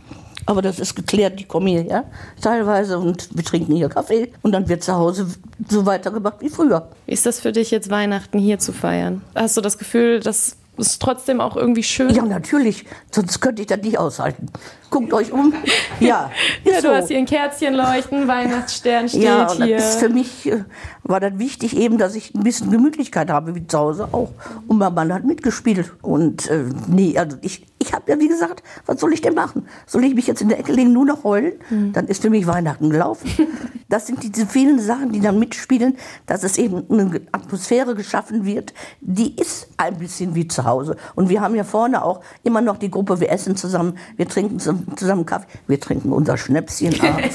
Aber 0.50 0.62
das 0.62 0.80
ist 0.80 0.96
geklärt, 0.96 1.38
die 1.38 1.44
kommen 1.44 1.68
hierher 1.68 2.04
teilweise 2.42 2.98
und 2.98 3.28
wir 3.32 3.44
trinken 3.44 3.76
hier 3.76 3.88
Kaffee 3.88 4.32
und 4.42 4.50
dann 4.50 4.68
wird 4.68 4.82
zu 4.82 4.92
Hause 4.96 5.28
so 5.68 5.86
weitergemacht 5.86 6.40
wie 6.40 6.48
früher. 6.48 6.88
Wie 7.06 7.12
ist 7.12 7.24
das 7.24 7.38
für 7.38 7.52
dich 7.52 7.70
jetzt 7.70 7.88
Weihnachten 7.88 8.36
hier 8.40 8.58
zu 8.58 8.72
feiern? 8.72 9.22
Hast 9.36 9.56
du 9.56 9.60
das 9.60 9.78
Gefühl, 9.78 10.18
das 10.18 10.56
ist 10.76 11.00
trotzdem 11.00 11.40
auch 11.40 11.56
irgendwie 11.56 11.84
schön? 11.84 12.10
Ja, 12.10 12.24
natürlich, 12.24 12.84
sonst 13.12 13.38
könnte 13.40 13.62
ich 13.62 13.68
das 13.68 13.80
nicht 13.82 13.96
aushalten. 13.98 14.46
Guckt 14.90 15.12
euch 15.12 15.30
um. 15.30 15.52
Ja, 16.00 16.32
Ja, 16.64 16.72
ist 16.72 16.84
du 16.84 16.88
so. 16.88 16.94
hast 16.96 17.06
hier 17.08 17.18
ein 17.18 17.26
Kerzchen 17.26 17.74
leuchten, 17.74 18.26
Weihnachtsstern 18.26 19.08
steht 19.08 19.22
Ja, 19.22 19.52
hier. 19.54 19.76
das 19.76 19.90
ist 19.94 20.00
für 20.00 20.08
mich 20.08 20.46
äh, 20.50 20.64
war 21.04 21.20
das 21.20 21.38
wichtig 21.38 21.76
eben, 21.76 21.96
dass 21.96 22.16
ich 22.16 22.34
ein 22.34 22.42
bisschen 22.42 22.72
Gemütlichkeit 22.72 23.30
habe, 23.30 23.54
wie 23.54 23.64
zu 23.68 23.78
Hause 23.78 24.08
auch. 24.10 24.30
Und 24.66 24.78
mein 24.78 24.94
Mann 24.94 25.12
hat 25.12 25.24
mitgespielt. 25.24 25.92
Und 26.02 26.48
äh, 26.50 26.64
nee, 26.88 27.16
also 27.16 27.36
ich, 27.42 27.66
ich 27.90 27.94
habe 27.96 28.12
ja 28.12 28.20
wie 28.20 28.28
gesagt, 28.28 28.62
was 28.86 29.00
soll 29.00 29.12
ich 29.12 29.20
denn 29.20 29.34
machen? 29.34 29.66
Soll 29.84 30.04
ich 30.04 30.14
mich 30.14 30.28
jetzt 30.28 30.40
in 30.40 30.48
der 30.48 30.60
Ecke 30.60 30.70
legen, 30.72 30.92
nur 30.92 31.04
noch 31.04 31.24
heulen? 31.24 31.54
Dann 31.92 32.06
ist 32.06 32.22
für 32.22 32.30
mich 32.30 32.46
Weihnachten 32.46 32.88
gelaufen. 32.90 33.28
Das 33.90 34.06
sind 34.06 34.22
diese 34.22 34.46
vielen 34.46 34.78
Sachen, 34.78 35.10
die 35.10 35.18
dann 35.18 35.40
mitspielen, 35.40 35.96
dass 36.26 36.44
es 36.44 36.58
eben 36.58 36.84
eine 36.88 37.22
Atmosphäre 37.32 37.96
geschaffen 37.96 38.44
wird, 38.44 38.72
die 39.00 39.34
ist 39.34 39.66
ein 39.78 39.96
bisschen 39.98 40.36
wie 40.36 40.46
zu 40.46 40.64
Hause. 40.64 40.96
Und 41.16 41.28
wir 41.28 41.40
haben 41.40 41.56
ja 41.56 41.64
vorne 41.64 42.04
auch 42.04 42.20
immer 42.44 42.60
noch 42.60 42.76
die 42.76 42.88
Gruppe, 42.88 43.18
wir 43.18 43.32
essen 43.32 43.56
zusammen, 43.56 43.98
wir 44.16 44.28
trinken 44.28 44.60
zusammen 44.60 45.26
Kaffee, 45.26 45.48
wir 45.66 45.80
trinken 45.80 46.12
unser 46.12 46.36
Schnäpschen 46.36 46.94
abends. 47.00 47.34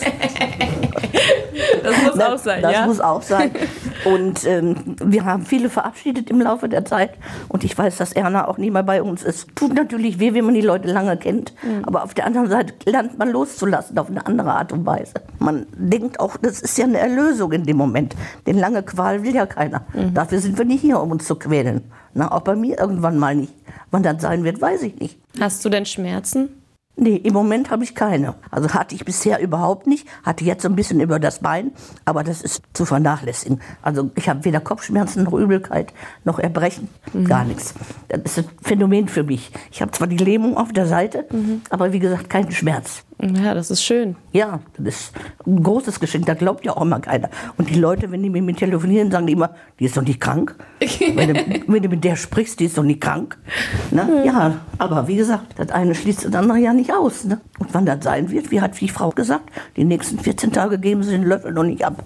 das 1.83 2.03
muss 2.03 2.15
Ne, 2.15 2.33
auch 2.33 2.37
sein, 2.37 2.61
das 2.61 2.71
ja? 2.71 2.85
muss 2.87 3.01
auch 3.01 3.21
sein. 3.21 3.51
Und 4.05 4.45
ähm, 4.45 4.95
wir 5.03 5.25
haben 5.25 5.45
viele 5.45 5.69
verabschiedet 5.69 6.29
im 6.29 6.39
Laufe 6.39 6.69
der 6.69 6.85
Zeit. 6.85 7.11
Und 7.49 7.63
ich 7.63 7.77
weiß, 7.77 7.97
dass 7.97 8.13
Erna 8.13 8.47
auch 8.47 8.57
nicht 8.57 8.71
mehr 8.71 8.83
bei 8.83 9.01
uns 9.01 9.23
ist. 9.23 9.55
Tut 9.55 9.73
natürlich 9.73 10.19
weh, 10.19 10.33
wenn 10.33 10.45
man 10.45 10.53
die 10.53 10.61
Leute 10.61 10.87
lange 10.91 11.17
kennt. 11.17 11.53
Aber 11.83 12.03
auf 12.03 12.13
der 12.13 12.25
anderen 12.25 12.49
Seite 12.49 12.73
lernt 12.85 13.17
man 13.17 13.31
loszulassen 13.31 13.97
auf 13.97 14.09
eine 14.09 14.25
andere 14.25 14.53
Art 14.53 14.71
und 14.71 14.85
Weise. 14.85 15.15
Man 15.39 15.65
denkt 15.75 16.19
auch, 16.19 16.37
das 16.37 16.61
ist 16.61 16.77
ja 16.77 16.85
eine 16.85 16.99
Erlösung 16.99 17.51
in 17.51 17.63
dem 17.65 17.77
Moment. 17.77 18.15
Denn 18.45 18.57
lange 18.57 18.83
Qual 18.83 19.23
will 19.23 19.35
ja 19.35 19.45
keiner. 19.45 19.81
Dafür 20.13 20.39
sind 20.39 20.57
wir 20.57 20.65
nicht 20.65 20.81
hier, 20.81 20.99
um 20.99 21.11
uns 21.11 21.25
zu 21.25 21.35
quälen. 21.35 21.81
Na, 22.13 22.31
auch 22.31 22.41
bei 22.41 22.55
mir 22.55 22.79
irgendwann 22.79 23.17
mal 23.17 23.35
nicht. 23.35 23.53
Wann 23.91 24.03
das 24.03 24.21
sein 24.21 24.43
wird, 24.43 24.61
weiß 24.61 24.83
ich 24.83 24.99
nicht. 24.99 25.19
Hast 25.39 25.65
du 25.65 25.69
denn 25.69 25.85
Schmerzen? 25.85 26.49
Nee, 26.97 27.15
im 27.17 27.33
Moment 27.33 27.71
habe 27.71 27.83
ich 27.83 27.93
keine. 27.93 28.35
Also 28.51 28.73
hatte 28.73 28.95
ich 28.95 29.05
bisher 29.05 29.39
überhaupt 29.39 29.87
nicht. 29.87 30.07
Hatte 30.23 30.43
jetzt 30.43 30.63
so 30.63 30.69
ein 30.69 30.75
bisschen 30.75 30.99
über 31.01 31.19
das 31.19 31.39
Bein, 31.39 31.71
aber 32.05 32.23
das 32.23 32.41
ist 32.41 32.63
zu 32.73 32.85
vernachlässigen. 32.85 33.61
Also 33.81 34.11
ich 34.15 34.29
habe 34.29 34.45
weder 34.45 34.59
Kopfschmerzen 34.59 35.23
noch 35.23 35.33
Übelkeit 35.33 35.93
noch 36.23 36.39
Erbrechen, 36.39 36.89
gar 37.25 37.45
nichts. 37.45 37.73
Das 38.07 38.37
ist 38.37 38.49
ein 38.49 38.49
Phänomen 38.61 39.07
für 39.07 39.23
mich. 39.23 39.51
Ich 39.71 39.81
habe 39.81 39.91
zwar 39.91 40.07
die 40.07 40.17
Lähmung 40.17 40.57
auf 40.57 40.73
der 40.73 40.87
Seite, 40.87 41.25
aber 41.69 41.93
wie 41.93 41.99
gesagt 41.99 42.29
keinen 42.29 42.51
Schmerz. 42.51 43.04
Ja, 43.21 43.53
das 43.53 43.71
ist 43.71 43.81
schön. 43.81 44.17
Ja, 44.33 44.59
das 44.77 44.95
ist 44.95 45.13
ein 45.45 45.63
großes 45.63 45.99
Geschenk, 45.99 46.25
da 46.25 46.33
glaubt 46.33 46.65
ja 46.65 46.75
auch 46.75 46.81
immer 46.81 46.99
keiner. 46.99 47.29
Und 47.57 47.69
die 47.69 47.79
Leute, 47.79 48.11
wenn 48.11 48.21
die 48.21 48.29
mit 48.29 48.43
mir 48.43 48.55
telefonieren, 48.55 49.09
sagen 49.09 49.25
die 49.25 49.33
immer, 49.33 49.55
die 49.79 49.85
ist 49.85 49.95
doch 49.95 50.01
nicht 50.01 50.19
krank. 50.19 50.55
wenn, 50.79 51.33
du, 51.33 51.63
wenn 51.67 51.81
du 51.81 51.89
mit 51.89 52.03
der 52.03 52.17
sprichst, 52.17 52.59
die 52.59 52.65
ist 52.65 52.77
doch 52.77 52.83
nicht 52.83 52.99
krank. 52.99 53.37
Ne? 53.91 54.23
Ja, 54.25 54.59
aber 54.77 55.07
wie 55.07 55.15
gesagt, 55.15 55.57
das 55.57 55.69
eine 55.69 55.95
schließt 55.95 56.25
das 56.25 56.35
andere 56.35 56.57
ja 56.57 56.73
nicht 56.73 56.91
aus. 56.91 57.23
Ne? 57.23 57.39
Und 57.59 57.73
wann 57.73 57.85
das 57.85 58.03
sein 58.03 58.29
wird, 58.31 58.51
wie 58.51 58.59
hat 58.59 58.79
die 58.79 58.89
Frau 58.89 59.11
gesagt, 59.11 59.49
die 59.77 59.85
nächsten 59.85 60.19
14 60.19 60.51
Tage 60.51 60.77
geben 60.77 61.01
sie 61.01 61.11
den 61.11 61.23
Löffel 61.23 61.53
noch 61.53 61.63
nicht 61.63 61.85
ab. 61.85 62.03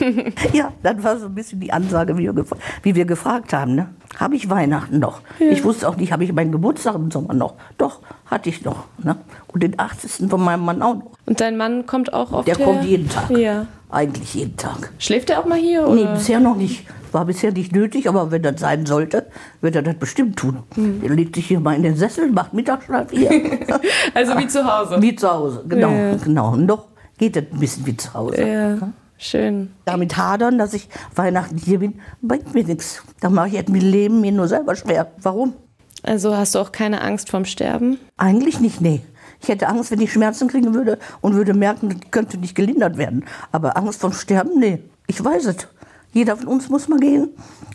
ja, 0.52 0.72
das 0.82 1.02
war 1.02 1.18
so 1.18 1.26
ein 1.26 1.34
bisschen 1.34 1.60
die 1.60 1.72
Ansage, 1.72 2.16
wie 2.16 2.24
wir, 2.24 2.44
wie 2.82 2.94
wir 2.94 3.04
gefragt 3.04 3.52
haben. 3.52 3.74
Ne? 3.74 3.88
Habe 4.18 4.36
ich 4.36 4.48
Weihnachten 4.48 4.98
noch? 4.98 5.20
Ich 5.38 5.64
wusste 5.64 5.88
auch 5.88 5.96
nicht, 5.96 6.12
habe 6.12 6.24
ich 6.24 6.32
meinen 6.32 6.52
Geburtstag 6.52 6.94
im 6.94 7.10
Sommer 7.10 7.34
noch? 7.34 7.54
Doch, 7.78 8.00
hatte 8.26 8.48
ich 8.48 8.64
noch. 8.64 8.84
Ne? 9.02 9.16
Und 9.48 9.62
den 9.62 9.78
80. 9.78 10.28
von 10.28 10.42
meinem 10.44 10.64
Mann 10.64 10.82
auch 10.82 10.94
noch. 10.96 11.10
Und 11.26 11.40
dein 11.40 11.56
Mann 11.56 11.86
kommt 11.86 12.12
auch 12.12 12.32
oft 12.32 12.46
Der 12.48 12.56
her? 12.56 12.66
kommt 12.66 12.84
jeden 12.84 13.08
Tag. 13.08 13.30
Ja. 13.30 13.66
Eigentlich 13.90 14.34
jeden 14.34 14.56
Tag. 14.56 14.92
Schläft 14.98 15.30
er 15.30 15.40
auch 15.40 15.46
mal 15.46 15.58
hier? 15.58 15.86
Nee, 15.88 16.02
Oder? 16.02 16.14
bisher 16.14 16.40
noch 16.40 16.56
nicht. 16.56 16.86
War 17.12 17.24
bisher 17.24 17.52
nicht 17.52 17.72
nötig, 17.72 18.08
aber 18.08 18.30
wenn 18.30 18.42
das 18.42 18.60
sein 18.60 18.84
sollte, 18.84 19.26
wird 19.60 19.76
er 19.76 19.82
das 19.82 19.94
bestimmt 19.94 20.36
tun. 20.36 20.64
Hm. 20.74 21.02
Er 21.02 21.10
legt 21.10 21.36
sich 21.36 21.46
hier 21.46 21.60
mal 21.60 21.74
in 21.74 21.82
den 21.82 21.96
Sessel, 21.96 22.30
macht 22.30 22.52
Mittagsschlaf 22.52 23.10
hier. 23.10 23.30
Also 24.14 24.36
wie 24.38 24.46
zu 24.48 24.64
Hause. 24.64 25.00
wie 25.00 25.14
zu 25.14 25.30
Hause, 25.30 25.64
genau. 25.68 25.90
Ja. 25.90 26.16
genau. 26.16 26.52
Und 26.52 26.66
noch 26.66 26.86
geht 27.18 27.36
das 27.36 27.44
ein 27.52 27.58
bisschen 27.60 27.86
wie 27.86 27.96
zu 27.96 28.12
Hause. 28.12 28.42
Ja, 28.46 28.76
schön. 29.18 29.72
Damit 29.84 30.16
hadern, 30.16 30.58
dass 30.58 30.74
ich 30.74 30.88
Weihnachten 31.14 31.58
hier 31.58 31.78
bin, 31.78 32.00
bringt 32.22 32.54
mir 32.54 32.64
nichts. 32.64 33.02
Da 33.20 33.30
mache 33.30 33.48
ich 33.48 33.54
jetzt 33.54 33.68
mit 33.68 33.82
Leben 33.82 34.20
mir 34.20 34.32
nur 34.32 34.48
selber 34.48 34.76
schwer. 34.76 35.12
Warum? 35.22 35.54
Also 36.02 36.36
hast 36.36 36.54
du 36.54 36.60
auch 36.60 36.72
keine 36.72 37.00
Angst 37.00 37.30
vorm 37.30 37.44
Sterben? 37.44 37.98
Eigentlich 38.16 38.60
nicht, 38.60 38.80
nee. 38.80 39.00
Ich 39.42 39.48
hätte 39.48 39.68
Angst, 39.68 39.90
wenn 39.90 40.00
ich 40.00 40.12
Schmerzen 40.12 40.48
kriegen 40.48 40.74
würde 40.74 40.98
und 41.20 41.34
würde 41.34 41.54
merken, 41.54 41.88
das 41.88 42.10
könnte 42.10 42.38
nicht 42.38 42.54
gelindert 42.54 42.96
werden. 42.96 43.24
Aber 43.52 43.76
Angst 43.76 44.00
vom 44.00 44.12
Sterben, 44.12 44.58
nee. 44.58 44.82
Ich 45.06 45.22
weiß 45.22 45.46
es. 45.46 45.68
Jeder 46.12 46.36
von 46.36 46.48
uns 46.48 46.68
muss 46.68 46.88
mal 46.88 46.98
gehen. 46.98 47.30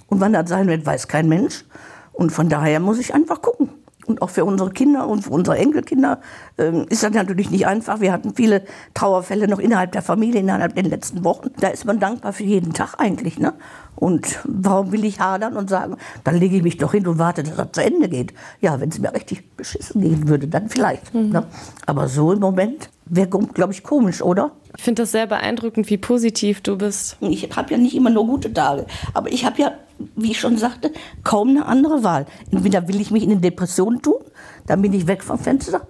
Und 0.07 0.19
wann 0.19 0.33
das 0.33 0.49
sein 0.49 0.67
wird, 0.67 0.85
weiß 0.85 1.07
kein 1.07 1.29
Mensch. 1.29 1.65
Und 2.13 2.31
von 2.31 2.49
daher 2.49 2.79
muss 2.79 2.99
ich 2.99 3.13
einfach 3.13 3.41
gucken. 3.41 3.69
Und 4.05 4.21
auch 4.21 4.29
für 4.29 4.45
unsere 4.45 4.71
Kinder 4.71 5.07
und 5.07 5.23
für 5.23 5.31
unsere 5.31 5.57
Enkelkinder 5.57 6.19
ähm, 6.57 6.85
ist 6.89 7.03
das 7.03 7.11
natürlich 7.11 7.49
nicht 7.51 7.67
einfach. 7.67 7.99
Wir 8.01 8.11
hatten 8.11 8.33
viele 8.35 8.63
Trauerfälle 8.93 9.47
noch 9.47 9.59
innerhalb 9.59 9.91
der 9.91 10.01
Familie, 10.01 10.41
innerhalb 10.41 10.75
der 10.75 10.83
letzten 10.83 11.23
Wochen. 11.23 11.49
Da 11.59 11.69
ist 11.69 11.85
man 11.85 11.99
dankbar 11.99 12.33
für 12.33 12.43
jeden 12.43 12.73
Tag 12.73 12.95
eigentlich. 12.97 13.39
Ne? 13.39 13.53
Und 13.95 14.39
warum 14.45 14.91
will 14.91 15.05
ich 15.05 15.19
hadern 15.19 15.57
und 15.57 15.69
sagen, 15.69 15.97
dann 16.23 16.37
lege 16.37 16.55
ich 16.55 16.63
mich 16.63 16.77
doch 16.77 16.91
hin 16.91 17.05
und 17.07 17.19
warte, 17.19 17.43
dass 17.43 17.55
das 17.55 17.67
zu 17.73 17.83
Ende 17.83 18.09
geht. 18.09 18.33
Ja, 18.59 18.79
wenn 18.79 18.89
es 18.89 18.99
mir 18.99 19.13
richtig 19.13 19.55
beschissen 19.55 20.01
gehen 20.01 20.27
würde, 20.27 20.47
dann 20.47 20.69
vielleicht. 20.69 21.13
Ne? 21.13 21.45
Aber 21.85 22.07
so 22.07 22.31
im 22.31 22.39
Moment 22.39 22.89
wäre, 23.05 23.27
glaube 23.27 23.73
ich, 23.73 23.83
komisch, 23.83 24.21
oder? 24.21 24.51
Ich 24.77 24.83
finde 24.83 25.03
das 25.03 25.11
sehr 25.11 25.27
beeindruckend, 25.27 25.89
wie 25.89 25.97
positiv 25.97 26.61
du 26.61 26.77
bist. 26.77 27.17
Ich 27.19 27.49
habe 27.55 27.71
ja 27.71 27.77
nicht 27.77 27.95
immer 27.95 28.09
nur 28.09 28.25
gute 28.25 28.51
Tage. 28.53 28.85
Aber 29.13 29.31
ich 29.31 29.45
habe 29.45 29.61
ja, 29.61 29.73
wie 30.15 30.31
ich 30.31 30.39
schon 30.39 30.57
sagte, 30.57 30.91
kaum 31.23 31.49
eine 31.49 31.65
andere 31.65 32.03
Wahl. 32.03 32.25
Entweder 32.51 32.87
will 32.87 32.99
ich 32.99 33.11
mich 33.11 33.23
in 33.23 33.31
eine 33.31 33.41
Depression 33.41 34.01
tun, 34.01 34.21
dann 34.67 34.81
bin 34.81 34.93
ich 34.93 35.07
weg 35.07 35.23
vom 35.23 35.39
Fenster. 35.39 35.81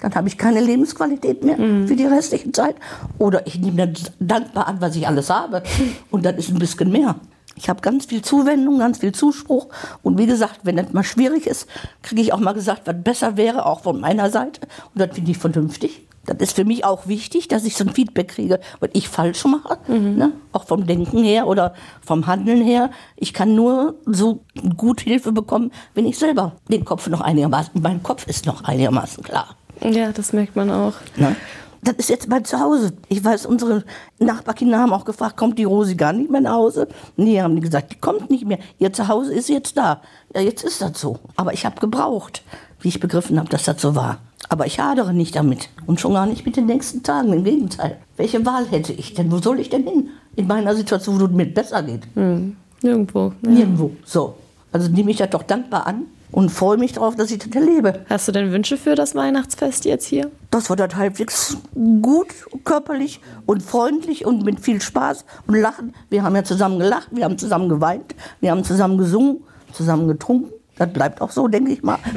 Dann 0.00 0.14
habe 0.14 0.28
ich 0.28 0.36
keine 0.36 0.60
Lebensqualität 0.60 1.42
mehr 1.42 1.56
für 1.56 1.96
die 1.96 2.04
restliche 2.04 2.52
Zeit. 2.52 2.76
Oder 3.18 3.46
ich 3.46 3.58
nehme 3.58 3.88
dann 3.88 3.94
dankbar 4.20 4.66
an, 4.68 4.80
was 4.80 4.94
ich 4.94 5.06
alles 5.08 5.30
habe. 5.30 5.62
Und 6.10 6.26
dann 6.26 6.36
ist 6.36 6.50
ein 6.50 6.58
bisschen 6.58 6.92
mehr. 6.92 7.16
Ich 7.56 7.70
habe 7.70 7.80
ganz 7.80 8.04
viel 8.04 8.20
Zuwendung, 8.20 8.78
ganz 8.78 8.98
viel 8.98 9.12
Zuspruch. 9.12 9.68
Und 10.02 10.18
wie 10.18 10.26
gesagt, 10.26 10.60
wenn 10.64 10.76
das 10.76 10.92
mal 10.92 11.02
schwierig 11.02 11.46
ist, 11.46 11.66
kriege 12.02 12.20
ich 12.20 12.32
auch 12.34 12.40
mal 12.40 12.52
gesagt, 12.52 12.82
was 12.84 12.96
besser 13.02 13.38
wäre, 13.38 13.64
auch 13.64 13.80
von 13.80 13.98
meiner 13.98 14.28
Seite. 14.30 14.60
Und 14.94 15.00
das 15.00 15.14
finde 15.14 15.30
ich 15.30 15.38
vernünftig. 15.38 16.05
Das 16.26 16.36
ist 16.40 16.56
für 16.56 16.64
mich 16.64 16.84
auch 16.84 17.06
wichtig, 17.06 17.48
dass 17.48 17.64
ich 17.64 17.76
so 17.76 17.84
ein 17.84 17.94
Feedback 17.94 18.28
kriege, 18.28 18.60
was 18.80 18.90
ich 18.92 19.08
falsch 19.08 19.44
mache. 19.44 19.78
Ne? 19.90 20.32
Auch 20.52 20.64
vom 20.64 20.86
Denken 20.86 21.22
her 21.22 21.46
oder 21.46 21.74
vom 22.04 22.26
Handeln 22.26 22.62
her. 22.62 22.90
Ich 23.16 23.32
kann 23.32 23.54
nur 23.54 23.94
so 24.06 24.40
gut 24.76 25.00
Hilfe 25.00 25.32
bekommen, 25.32 25.70
wenn 25.94 26.06
ich 26.06 26.18
selber 26.18 26.52
den 26.68 26.84
Kopf 26.84 27.06
noch 27.08 27.20
einigermaßen, 27.20 27.80
mein 27.80 28.02
Kopf 28.02 28.26
ist 28.26 28.46
noch 28.46 28.64
einigermaßen 28.64 29.22
klar. 29.22 29.56
Ja, 29.82 30.12
das 30.12 30.32
merkt 30.32 30.56
man 30.56 30.70
auch. 30.70 30.94
Ne? 31.16 31.36
Das 31.82 31.94
ist 31.96 32.08
jetzt 32.08 32.28
bei 32.28 32.40
zu 32.40 32.58
Hause. 32.58 32.94
Ich 33.08 33.22
weiß, 33.22 33.46
unsere 33.46 33.84
Nachbarkinder 34.18 34.80
haben 34.80 34.92
auch 34.92 35.04
gefragt, 35.04 35.36
kommt 35.36 35.58
die 35.58 35.64
Rosi 35.64 35.94
gar 35.94 36.12
nicht 36.12 36.30
mehr 36.30 36.40
nach 36.40 36.54
Hause? 36.54 36.88
Nee, 37.16 37.40
haben 37.40 37.54
die 37.54 37.62
gesagt, 37.62 37.92
die 37.92 37.98
kommt 37.98 38.28
nicht 38.28 38.44
mehr. 38.44 38.58
Ihr 38.78 38.92
Zuhause 38.92 39.32
ist 39.32 39.48
jetzt 39.48 39.76
da. 39.76 40.00
Ja, 40.34 40.40
jetzt 40.40 40.64
ist 40.64 40.82
das 40.82 41.00
so. 41.00 41.20
Aber 41.36 41.52
ich 41.52 41.64
habe 41.64 41.78
gebraucht, 41.78 42.42
wie 42.80 42.88
ich 42.88 42.98
begriffen 42.98 43.38
habe, 43.38 43.48
dass 43.50 43.64
das 43.64 43.80
so 43.80 43.94
war. 43.94 44.18
Aber 44.48 44.66
ich 44.66 44.78
hadere 44.78 45.12
nicht 45.12 45.36
damit. 45.36 45.70
Und 45.86 46.00
schon 46.00 46.14
gar 46.14 46.26
nicht 46.26 46.46
mit 46.46 46.56
den 46.56 46.66
nächsten 46.66 47.02
Tagen. 47.02 47.32
Im 47.32 47.44
Gegenteil. 47.44 47.98
Welche 48.16 48.44
Wahl 48.46 48.66
hätte 48.70 48.92
ich 48.92 49.14
denn? 49.14 49.30
Wo 49.30 49.38
soll 49.38 49.60
ich 49.60 49.70
denn 49.70 49.84
hin? 49.84 50.10
In 50.36 50.46
meiner 50.46 50.74
Situation, 50.74 51.20
wo 51.20 51.24
es 51.24 51.30
mir 51.32 51.46
besser 51.46 51.82
geht. 51.82 52.02
Nirgendwo. 52.82 53.32
Ja. 53.42 53.50
Nirgendwo. 53.50 53.92
So. 54.04 54.34
Also 54.72 54.90
nehme 54.90 55.10
ich 55.10 55.16
das 55.16 55.30
doch 55.30 55.42
dankbar 55.42 55.86
an 55.86 56.02
und 56.32 56.50
freue 56.50 56.76
mich 56.76 56.92
darauf, 56.92 57.16
dass 57.16 57.30
ich 57.30 57.38
das 57.38 57.50
erlebe. 57.54 58.04
Hast 58.10 58.28
du 58.28 58.32
denn 58.32 58.52
Wünsche 58.52 58.76
für 58.76 58.94
das 58.94 59.14
Weihnachtsfest 59.14 59.84
jetzt 59.86 60.04
hier? 60.04 60.30
Das 60.50 60.68
war 60.68 60.76
das 60.76 60.94
halbwegs 60.96 61.56
gut, 62.02 62.26
körperlich 62.64 63.20
und 63.46 63.62
freundlich 63.62 64.26
und 64.26 64.44
mit 64.44 64.60
viel 64.60 64.82
Spaß 64.82 65.24
und 65.46 65.54
Lachen. 65.54 65.94
Wir 66.10 66.22
haben 66.22 66.36
ja 66.36 66.44
zusammen 66.44 66.78
gelacht, 66.78 67.08
wir 67.10 67.24
haben 67.24 67.38
zusammen 67.38 67.68
geweint, 67.68 68.14
wir 68.40 68.50
haben 68.50 68.64
zusammen 68.64 68.98
gesungen, 68.98 69.38
zusammen 69.72 70.08
getrunken. 70.08 70.52
Das 70.78 70.92
bleibt 70.92 71.20
auch 71.22 71.30
so, 71.30 71.48
denke 71.48 71.72
ich 71.72 71.82
mal. 71.82 71.98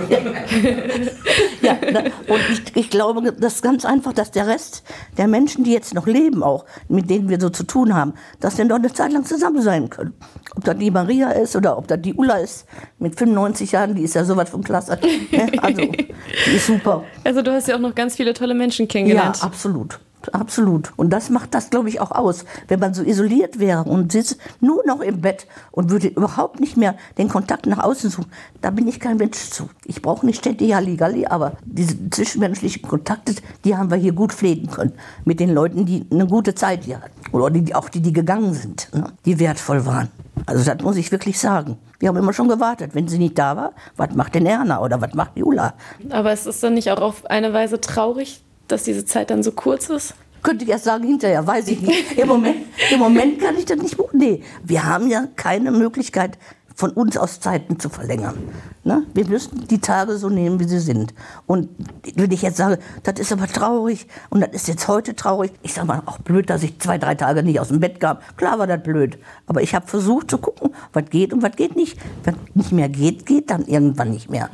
Ja, 1.62 1.74
ne? 1.74 2.12
und 2.30 2.39
ich, 2.51 2.76
ich 2.76 2.89
glaube, 2.89 3.34
das 3.34 3.55
ist 3.55 3.62
ganz 3.62 3.84
einfach, 3.84 4.14
dass 4.14 4.32
der 4.32 4.47
Rest 4.47 4.84
der 5.18 5.28
Menschen, 5.28 5.66
die 5.66 5.74
jetzt 5.74 5.93
noch 5.93 6.07
leben, 6.07 6.41
auch 6.41 6.64
mit 6.88 7.10
denen 7.10 7.28
wir 7.28 7.39
so 7.39 7.49
zu 7.49 7.64
tun 7.64 7.93
haben, 7.95 8.14
dass 8.39 8.57
wir 8.57 8.64
noch 8.66 8.78
eine 8.78 8.91
Zeit 8.93 9.12
lang 9.12 9.26
zusammen 9.26 9.62
sein 9.62 9.89
können. 9.89 10.14
Ob 10.55 10.64
das 10.64 10.78
die 10.78 10.89
Maria 10.89 11.32
ist 11.32 11.55
oder 11.57 11.78
ob 11.78 11.88
das 11.88 12.01
die 12.01 12.14
Ulla 12.14 12.38
ist, 12.38 12.66
mit 12.97 13.18
95 13.18 13.74
Jahren, 13.74 13.95
die 13.95 14.03
ist 14.03 14.16
ja 14.16 14.24
sowas 14.24 14.49
von 14.49 14.64
klasse. 14.64 14.97
Ne? 15.32 15.51
Also, 15.62 15.82
die 15.82 16.55
ist 16.55 16.68
super. 16.68 17.03
Also 17.26 17.41
du 17.41 17.51
hast 17.51 17.68
ja 17.68 17.76
auch 17.76 17.80
noch 17.82 17.93
ganz 17.95 18.16
viele 18.16 18.34
tolle 18.34 18.53
Menschen 18.53 18.84
Ja, 18.84 18.91
kennengelernt. 18.91 19.43
absolut. 19.43 19.99
Absolut. 20.34 20.92
Und 20.98 21.12
das 21.12 21.30
macht 21.30 21.54
das, 21.54 21.70
glaube 21.70 21.90
ich, 21.90 22.02
auch 22.02 22.12
aus. 22.12 22.46
Wenn 22.68 22.80
man 22.80 22.94
so 22.94 23.04
isoliert 23.04 23.60
wäre 23.60 23.84
und 23.84 24.12
sitzt 24.12 24.38
nur 24.60 24.86
noch 24.86 25.00
im 25.00 25.22
Bett 25.22 25.48
und 25.72 25.90
würde 25.90 26.08
überhaupt 26.08 26.60
nicht 26.60 26.78
mehr 26.78 26.96
den 27.18 27.30
Kontakt 27.30 27.66
nach 27.66 27.80
außen 27.80 28.10
suchen, 28.10 28.32
da 28.62 28.70
bin 28.70 28.88
ich 28.88 29.00
kein 29.00 29.18
Mensch 29.18 29.50
zu. 29.50 29.70
Ich 29.86 30.02
brauche 30.02 30.26
nicht 30.26 30.40
ständig 30.40 30.74
Halligalli, 30.74 31.26
aber 31.26 31.54
diese 31.66 32.10
zwischenmenschlichen 32.10 32.82
Kontakte, 32.82 33.36
die 33.64 33.78
haben 33.78 33.90
wir 33.90 33.98
hier 33.98 34.14
gut 34.14 34.34
pflegen 34.34 34.70
können. 34.70 34.94
Mit 35.24 35.40
den 35.40 35.54
Leuten, 35.54 35.86
die 35.86 36.06
eine 36.12 36.28
gute 36.28 36.54
Zeit 36.54 36.84
hier 36.84 37.02
hatten. 37.02 37.14
Oder 37.32 37.50
die, 37.50 37.74
auch 37.74 37.90
die, 37.90 38.02
die 38.02 38.14
gegangen 38.14 38.54
sind, 38.54 38.90
ne? 38.94 39.12
die 39.26 39.40
wertvoll 39.40 39.86
waren. 39.86 40.10
Also 40.46 40.64
das 40.64 40.82
muss 40.84 40.98
ich 40.98 41.12
wirklich 41.12 41.40
sagen. 41.40 41.78
Wir 42.00 42.10
haben 42.10 42.18
immer 42.18 42.34
schon 42.34 42.48
gewartet. 42.48 42.96
Wenn 42.96 43.08
sie 43.08 43.18
nicht 43.18 43.38
da 43.38 43.56
war, 43.56 43.74
was 43.98 44.14
macht 44.16 44.36
denn 44.36 44.46
Erna 44.46 44.82
oder 44.82 45.02
was 45.02 45.14
macht 45.14 45.38
Jula? 45.38 45.74
Aber 46.10 46.32
es 46.32 46.46
ist 46.46 46.64
dann 46.64 46.74
nicht 46.74 46.92
auch 46.92 47.02
auf 47.02 47.26
eine 47.26 47.54
Weise 47.54 47.82
traurig, 47.82 48.42
dass 48.72 48.84
diese 48.84 49.06
Zeit 49.06 49.30
dann 49.30 49.44
so 49.44 49.52
kurz 49.52 49.90
ist? 49.90 50.14
Könnte 50.42 50.64
ich 50.64 50.72
erst 50.72 50.86
sagen, 50.86 51.06
hinterher, 51.06 51.46
weiß 51.46 51.68
ich 51.68 51.82
nicht. 51.82 52.18
Im 52.18 52.28
Moment, 52.30 52.58
Im 52.92 53.00
Moment 53.00 53.42
kann 53.42 53.58
ich 53.58 53.66
das 53.66 53.78
nicht. 53.78 53.98
Nee, 54.14 54.44
wir 54.64 54.86
haben 54.86 55.10
ja 55.10 55.28
keine 55.36 55.72
Möglichkeit, 55.72 56.38
von 56.80 56.92
uns 56.92 57.18
aus 57.18 57.42
Zeiten 57.42 57.78
zu 57.78 57.90
verlängern. 57.90 58.38
Ne? 58.86 59.04
Wir 59.14 59.28
müssen 59.28 59.68
die 59.68 59.80
Tage 59.80 60.18
so 60.18 60.30
nehmen, 60.30 60.62
wie 60.62 60.64
sie 60.64 60.80
sind. 60.80 61.14
Und 61.46 61.68
wenn 62.16 62.32
ich 62.32 62.42
jetzt 62.42 62.56
sage, 62.56 62.80
das 63.04 63.20
ist 63.20 63.34
aber 63.34 63.48
traurig 63.48 64.08
und 64.30 64.40
das 64.40 64.52
ist 64.54 64.70
jetzt 64.70 64.88
heute 64.88 65.14
traurig, 65.14 65.52
ich 65.62 65.74
sage 65.74 65.88
mal, 65.88 66.02
auch 66.06 66.20
blöd, 66.20 66.50
dass 66.50 66.64
ich 66.64 66.80
zwei, 66.80 66.98
drei 66.98 67.16
Tage 67.16 67.44
nicht 67.44 67.60
aus 67.60 67.68
dem 67.68 67.82
Bett 67.82 68.00
kam. 68.00 68.20
Klar 68.38 68.60
war 68.60 68.68
das 68.68 68.82
blöd. 68.82 69.20
Aber 69.46 69.62
ich 69.62 69.76
habe 69.76 69.88
versucht 69.88 70.32
zu 70.32 70.38
gucken, 70.38 70.74
was 70.94 71.04
geht 71.10 71.34
und 71.34 71.44
was 71.44 71.58
geht 71.58 71.76
nicht. 71.76 72.00
Wenn 72.24 72.36
nicht 72.54 72.72
mehr 72.72 72.88
geht, 72.88 73.26
geht 73.26 73.50
dann 73.50 73.66
irgendwann 73.66 74.12
nicht 74.12 74.30
mehr. 74.30 74.50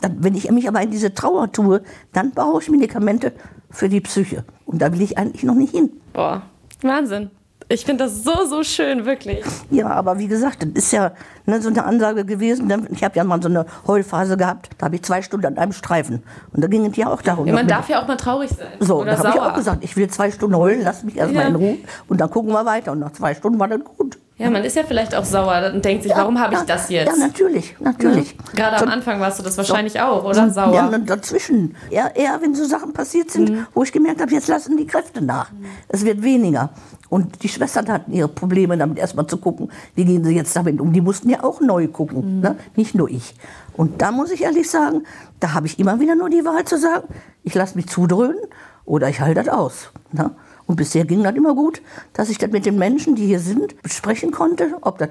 Dann, 0.00 0.22
wenn 0.22 0.34
ich 0.34 0.50
mich 0.50 0.68
aber 0.68 0.80
in 0.82 0.90
diese 0.90 1.12
Trauer 1.14 1.50
tue, 1.52 1.82
dann 2.12 2.30
brauche 2.32 2.62
ich 2.62 2.70
Medikamente 2.70 3.32
für 3.70 3.88
die 3.88 4.00
Psyche. 4.00 4.44
Und 4.64 4.80
da 4.80 4.92
will 4.92 5.02
ich 5.02 5.18
eigentlich 5.18 5.42
noch 5.42 5.54
nicht 5.54 5.74
hin. 5.74 5.90
Boah, 6.12 6.42
Wahnsinn. 6.82 7.30
Ich 7.70 7.84
finde 7.84 8.04
das 8.04 8.24
so, 8.24 8.46
so 8.48 8.62
schön, 8.62 9.04
wirklich. 9.04 9.44
Ja, 9.70 9.88
aber 9.88 10.18
wie 10.18 10.26
gesagt, 10.26 10.62
das 10.62 10.70
ist 10.70 10.90
ja 10.92 11.12
ne, 11.44 11.60
so 11.60 11.68
eine 11.68 11.84
Ansage 11.84 12.24
gewesen. 12.24 12.72
Ich 12.92 13.04
habe 13.04 13.14
ja 13.16 13.24
mal 13.24 13.42
so 13.42 13.50
eine 13.50 13.66
Heulphase 13.86 14.38
gehabt. 14.38 14.70
Da 14.78 14.86
habe 14.86 14.96
ich 14.96 15.02
zwei 15.02 15.20
Stunden 15.20 15.44
an 15.44 15.58
einem 15.58 15.72
Streifen. 15.72 16.22
Und 16.54 16.64
da 16.64 16.68
ging 16.68 16.86
es 16.86 16.96
ja 16.96 17.08
auch 17.12 17.20
darum. 17.20 17.46
Ja, 17.46 17.52
man 17.52 17.68
darf 17.68 17.90
ja 17.90 18.00
auch 18.02 18.08
mal 18.08 18.16
traurig 18.16 18.50
sein. 18.56 18.68
So, 18.80 19.04
da 19.04 19.18
habe 19.18 19.28
ich 19.28 19.40
auch 19.40 19.52
gesagt, 19.54 19.84
ich 19.84 19.94
will 19.96 20.08
zwei 20.08 20.30
Stunden 20.30 20.56
heulen, 20.56 20.80
lass 20.82 21.02
mich 21.04 21.16
erstmal 21.18 21.42
Ja. 21.42 21.48
in 21.50 21.56
Ruhe 21.56 21.76
und 22.08 22.18
dann 22.22 22.30
gucken 22.30 22.52
wir 22.52 22.64
weiter. 22.64 22.92
Und 22.92 23.00
nach 23.00 23.12
zwei 23.12 23.34
Stunden 23.34 23.58
war 23.58 23.68
das 23.68 23.80
gut. 23.84 24.16
Ja, 24.38 24.50
man 24.50 24.62
ist 24.62 24.76
ja 24.76 24.84
vielleicht 24.84 25.14
auch 25.16 25.24
sauer 25.24 25.72
und 25.74 25.84
denkt 25.84 26.04
sich, 26.04 26.12
Ja, 26.12 26.18
warum 26.18 26.38
habe 26.38 26.54
ich 26.54 26.60
ja, 26.60 26.64
das 26.64 26.88
jetzt? 26.90 27.08
Ja, 27.18 27.26
natürlich, 27.26 27.74
natürlich. 27.80 28.36
Gerade 28.54 28.76
am 28.76 28.84
So- 28.86 28.92
Anfang 28.92 29.18
warst 29.20 29.40
du 29.40 29.42
das 29.42 29.56
wahrscheinlich 29.58 30.00
auch, 30.00 30.22
oder? 30.24 30.36
Ja, 30.46 30.50
Sauer. 30.50 30.90
und 30.94 31.10
dazwischen. 31.10 31.74
Eher, 31.90 32.14
eher, 32.14 32.38
wenn 32.40 32.54
so 32.54 32.64
Sachen 32.64 32.92
passiert 32.92 33.32
sind, 33.32 33.50
Mhm. 33.50 33.66
wo 33.74 33.82
ich 33.82 33.90
gemerkt 33.90 34.20
habe, 34.20 34.30
jetzt 34.32 34.46
lassen 34.46 34.76
die 34.76 34.86
Kräfte 34.86 35.22
nach. 35.24 35.50
Es 35.88 36.04
wird 36.04 36.22
weniger. 36.22 36.70
Und 37.08 37.42
die 37.42 37.48
Schwestern 37.48 37.88
hatten 37.88 38.12
ihre 38.12 38.28
Probleme 38.28 38.76
damit 38.78 38.98
erstmal 38.98 39.26
zu 39.26 39.38
gucken, 39.38 39.72
wie 39.96 40.04
gehen 40.04 40.24
sie 40.24 40.34
jetzt 40.36 40.54
damit 40.54 40.80
um. 40.80 40.92
Die 40.92 41.00
mussten 41.00 41.28
ja 41.30 41.42
auch 41.42 41.60
neu 41.60 41.88
gucken, 41.88 42.36
Mhm. 42.36 42.40
ne? 42.40 42.56
nicht 42.76 42.94
nur 42.94 43.08
ich. 43.10 43.34
Und 43.76 44.00
da 44.02 44.12
muss 44.12 44.30
ich 44.30 44.42
ehrlich 44.44 44.70
sagen, 44.70 45.02
da 45.40 45.54
habe 45.54 45.66
ich 45.66 45.78
immer 45.80 45.98
wieder 45.98 46.14
nur 46.14 46.30
die 46.30 46.44
Wahl 46.44 46.64
zu 46.64 46.78
sagen, 46.78 47.08
ich 47.42 47.54
lasse 47.54 47.74
mich 47.76 47.88
zudröhnen 47.88 48.38
oder 48.84 49.08
ich 49.08 49.20
halte 49.20 49.42
das 49.42 49.48
aus. 49.48 49.90
Ne? 50.12 50.30
Und 50.68 50.76
bisher 50.76 51.06
ging 51.06 51.22
das 51.22 51.34
immer 51.34 51.54
gut, 51.54 51.80
dass 52.12 52.28
ich 52.28 52.36
das 52.36 52.50
mit 52.50 52.66
den 52.66 52.76
Menschen, 52.76 53.14
die 53.14 53.24
hier 53.24 53.40
sind, 53.40 53.80
besprechen 53.82 54.32
konnte, 54.32 54.76
ob 54.82 54.98
das 54.98 55.08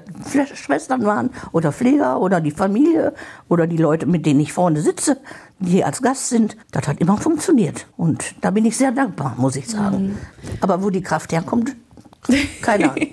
Schwestern 0.54 1.04
waren 1.04 1.30
oder 1.50 1.72
Pfleger 1.72 2.20
oder 2.20 2.40
die 2.40 2.52
Familie 2.52 3.12
oder 3.48 3.66
die 3.66 3.76
Leute, 3.76 4.06
mit 4.06 4.24
denen 4.24 4.38
ich 4.38 4.52
vorne 4.52 4.80
sitze, 4.80 5.18
die 5.58 5.72
hier 5.72 5.86
als 5.86 6.00
Gast 6.00 6.28
sind. 6.28 6.56
Das 6.70 6.86
hat 6.86 7.00
immer 7.00 7.16
funktioniert. 7.16 7.88
Und 7.96 8.36
da 8.40 8.52
bin 8.52 8.64
ich 8.66 8.76
sehr 8.76 8.92
dankbar, 8.92 9.34
muss 9.36 9.56
ich 9.56 9.68
sagen. 9.68 10.16
Aber 10.60 10.80
wo 10.84 10.90
die 10.90 11.02
Kraft 11.02 11.32
herkommt, 11.32 11.74
keine 12.62 12.90
Ahnung. 12.90 13.06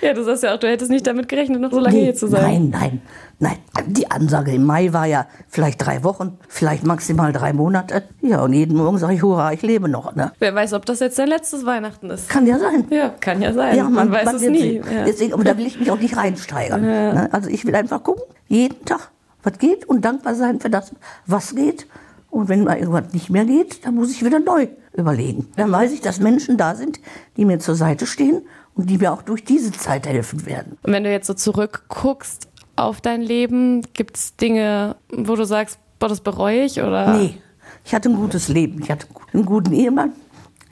Ja, 0.00 0.14
du 0.14 0.24
sagst 0.24 0.42
ja 0.42 0.54
auch, 0.54 0.58
du 0.58 0.68
hättest 0.68 0.90
nicht 0.90 1.06
damit 1.06 1.28
gerechnet, 1.28 1.60
noch 1.60 1.72
so 1.72 1.80
lange 1.80 1.96
Nee, 1.96 2.04
hier 2.04 2.14
zu 2.14 2.28
sein. 2.28 2.70
Nein, 2.70 2.70
nein, 2.70 3.00
nein. 3.38 3.84
Die 3.86 4.10
Ansage 4.10 4.52
im 4.52 4.64
Mai 4.64 4.92
war 4.92 5.06
ja 5.06 5.26
vielleicht 5.48 5.84
drei 5.84 6.04
Wochen, 6.04 6.38
vielleicht 6.48 6.84
maximal 6.84 7.32
drei 7.32 7.52
Monate. 7.52 8.04
Ja, 8.20 8.42
und 8.42 8.52
jeden 8.52 8.76
Morgen 8.76 8.98
sage 8.98 9.14
ich, 9.14 9.22
hurra, 9.22 9.52
ich 9.52 9.62
lebe 9.62 9.88
noch. 9.88 10.14
Ne? 10.14 10.32
Wer 10.38 10.54
weiß, 10.54 10.72
ob 10.74 10.86
das 10.86 11.00
jetzt 11.00 11.18
dein 11.18 11.28
letztes 11.28 11.66
Weihnachten 11.66 12.10
ist. 12.10 12.28
Kann 12.28 12.46
ja 12.46 12.58
sein. 12.58 12.86
Ja, 12.90 13.10
kann 13.20 13.42
ja 13.42 13.52
sein. 13.52 13.76
Ja, 13.76 13.88
man, 13.88 14.10
weiß 14.10 14.34
es 14.34 14.42
wird 14.42 14.52
nie. 14.52 14.76
Ja. 14.76 15.04
Deswegen, 15.04 15.32
aber 15.32 15.44
da 15.44 15.56
will 15.56 15.66
ich 15.66 15.78
mich 15.78 15.90
auch 15.90 15.98
nicht 15.98 16.16
reinsteigern. 16.16 16.80
Ne? 16.80 17.28
Also 17.32 17.50
ich 17.50 17.64
will 17.64 17.74
einfach 17.74 18.02
gucken, 18.02 18.22
jeden 18.48 18.84
Tag, 18.84 19.10
was 19.42 19.58
geht 19.58 19.86
und 19.86 20.04
dankbar 20.04 20.34
sein 20.34 20.60
für 20.60 20.70
das, 20.70 20.92
was 21.26 21.54
geht. 21.54 21.86
Und 22.30 22.48
wenn 22.48 22.64
mal 22.64 22.78
irgendwas 22.78 23.12
nicht 23.12 23.30
mehr 23.30 23.44
geht, 23.44 23.84
dann 23.84 23.96
muss 23.96 24.12
ich 24.12 24.24
wieder 24.24 24.38
neu 24.38 24.68
überlegen. 24.92 25.48
Dann 25.56 25.70
weiß 25.70 25.92
ich, 25.92 26.00
dass 26.00 26.20
Menschen 26.20 26.56
da 26.56 26.74
sind, 26.74 27.00
die 27.36 27.44
mir 27.44 27.58
zur 27.58 27.74
Seite 27.74 28.06
stehen 28.06 28.42
und 28.74 28.90
die 28.90 28.98
mir 28.98 29.12
auch 29.12 29.22
durch 29.22 29.44
diese 29.44 29.72
Zeit 29.72 30.06
helfen 30.06 30.46
werden. 30.46 30.78
Und 30.82 30.92
wenn 30.92 31.04
du 31.04 31.10
jetzt 31.10 31.26
so 31.26 31.34
zurückguckst 31.34 32.48
auf 32.76 33.00
dein 33.00 33.22
Leben, 33.22 33.82
gibt 33.92 34.16
es 34.16 34.36
Dinge, 34.36 34.96
wo 35.12 35.36
du 35.36 35.44
sagst, 35.44 35.78
boah, 35.98 36.08
das 36.08 36.20
bereue 36.20 36.64
ich? 36.64 36.80
Oder? 36.80 37.14
Nee, 37.14 37.38
ich 37.84 37.94
hatte 37.94 38.08
ein 38.08 38.16
gutes 38.16 38.48
Leben. 38.48 38.80
Ich 38.82 38.90
hatte 38.90 39.06
einen 39.32 39.44
guten 39.44 39.72
Ehemann. 39.72 40.12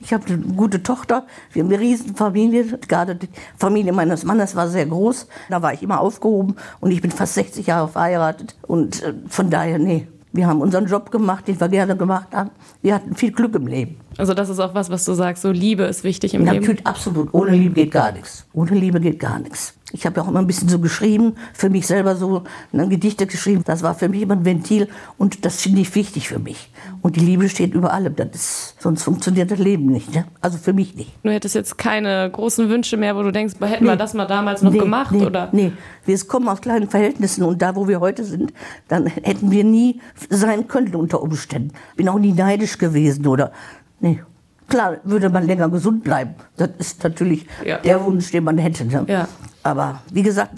Ich 0.01 0.13
habe 0.13 0.27
eine 0.27 0.39
gute 0.39 0.83
Tochter. 0.83 1.27
Wir 1.53 1.63
haben 1.63 1.73
eine 1.73 1.81
riesen 1.81 2.15
Familie. 2.15 2.79
Gerade 2.87 3.17
die 3.17 3.29
Familie 3.59 3.93
meines 3.93 4.25
Mannes 4.25 4.55
war 4.55 4.69
sehr 4.69 4.87
groß. 4.87 5.27
Da 5.51 5.61
war 5.61 5.73
ich 5.73 5.83
immer 5.83 6.01
aufgehoben 6.01 6.57
und 6.81 6.93
ich 6.93 7.03
bin 7.03 7.11
fast 7.11 7.35
60 7.35 7.67
Jahre 7.67 7.89
verheiratet. 7.89 8.57
Und 8.63 9.03
äh, 9.03 9.15
von 9.29 9.51
daher, 9.51 9.79
nee. 9.79 10.07
Wir 10.33 10.47
haben 10.47 10.61
unseren 10.61 10.87
Job 10.87 11.11
gemacht, 11.11 11.49
den 11.49 11.59
wir 11.59 11.69
gerne 11.69 11.97
gemacht 11.97 12.29
haben. 12.33 12.51
Wir 12.83 12.95
hatten 12.95 13.15
viel 13.15 13.33
Glück 13.33 13.55
im 13.55 13.67
Leben. 13.67 13.97
Also 14.19 14.35
das 14.35 14.49
ist 14.49 14.59
auch 14.61 14.75
was, 14.75 14.91
was 14.91 15.05
du 15.05 15.15
sagst, 15.15 15.43
so 15.43 15.51
Liebe 15.51 15.85
ist 15.85 16.05
wichtig 16.05 16.35
im 16.35 16.45
Leben. 16.45 16.57
Natürlich, 16.57 16.87
absolut. 16.87 17.33
Ohne 17.33 17.53
Liebe 17.53 17.75
geht 17.75 17.93
gar 17.93 18.13
nichts. 18.13 18.47
Ohne 18.53 18.73
Liebe 18.73 19.01
geht 19.01 19.19
gar 19.19 19.39
nichts. 19.39 19.78
Ich 19.93 20.05
habe 20.05 20.17
ja 20.17 20.23
auch 20.23 20.29
immer 20.29 20.41
ein 20.41 20.47
bisschen 20.47 20.69
so 20.69 20.79
geschrieben, 20.79 21.35
für 21.55 21.71
mich 21.71 21.87
selber 21.87 22.15
so 22.17 22.45
ne, 22.73 22.89
Gedichte 22.89 23.27
geschrieben. 23.27 23.63
Das 23.65 23.83
war 23.83 23.95
für 23.95 24.09
mich 24.09 24.23
immer 24.23 24.35
ein 24.35 24.45
Ventil 24.45 24.89
und 25.17 25.45
das 25.45 25.63
finde 25.63 25.81
ich 25.81 25.95
wichtig 25.95 26.29
für 26.29 26.39
mich. 26.39 26.71
Und 27.01 27.17
die 27.17 27.21
Liebe 27.21 27.49
steht 27.49 27.73
über 27.75 27.93
allem. 27.93 28.15
Das 28.15 28.29
ist, 28.35 28.75
sonst 28.81 29.03
funktioniert 29.03 29.51
das 29.51 29.59
Leben 29.59 29.87
nicht. 29.87 30.15
Ne? 30.15 30.27
Also 30.41 30.59
für 30.59 30.73
mich 30.73 30.95
nicht. 30.95 31.13
Du 31.23 31.31
hättest 31.31 31.55
jetzt 31.55 31.79
keine 31.79 32.31
großen 32.31 32.69
Wünsche 32.69 32.97
mehr, 32.97 33.17
wo 33.17 33.23
du 33.23 33.31
denkst, 33.31 33.55
hätten 33.61 33.87
wir 33.87 33.97
das 33.97 34.13
mal 34.15 34.27
damals 34.27 34.63
noch 34.63 34.73
nee, 34.73 34.79
gemacht, 34.79 35.13
nee, 35.13 35.25
oder? 35.25 35.49
Nee, 35.53 35.73
wir 36.05 36.19
kommen 36.27 36.49
aus 36.49 36.61
kleinen 36.61 36.89
Verhältnissen 36.89 37.43
und 37.43 37.63
da, 37.63 37.75
wo 37.75 37.89
wir 37.89 38.01
heute 38.01 38.25
sind, 38.25 38.53
dann 38.89 39.07
hätten 39.07 39.51
wir 39.51 39.65
nie 39.65 40.01
sein 40.29 40.69
können 40.69 40.95
unter 40.95 41.23
Umständen. 41.23 41.73
Bin 41.97 42.09
auch 42.09 42.19
nie 42.19 42.33
neidisch 42.33 42.79
gewesen 42.79 43.27
oder, 43.27 43.53
nee. 44.01 44.21
Klar, 44.69 44.99
würde 45.05 45.31
man 45.31 45.47
länger 45.47 45.69
gesund 45.69 46.05
bleiben. 46.05 46.35
Das 46.57 46.71
ist 46.79 47.03
natürlich 47.03 47.47
Ja. 47.65 47.79
der 47.79 48.05
Wunsch, 48.05 48.31
den 48.31 48.45
man 48.45 48.59
hätte. 48.59 48.85
Ne? 48.85 49.05
Ja. 49.09 49.29
Aber 49.63 50.03
wie 50.13 50.23
gesagt, 50.23 50.53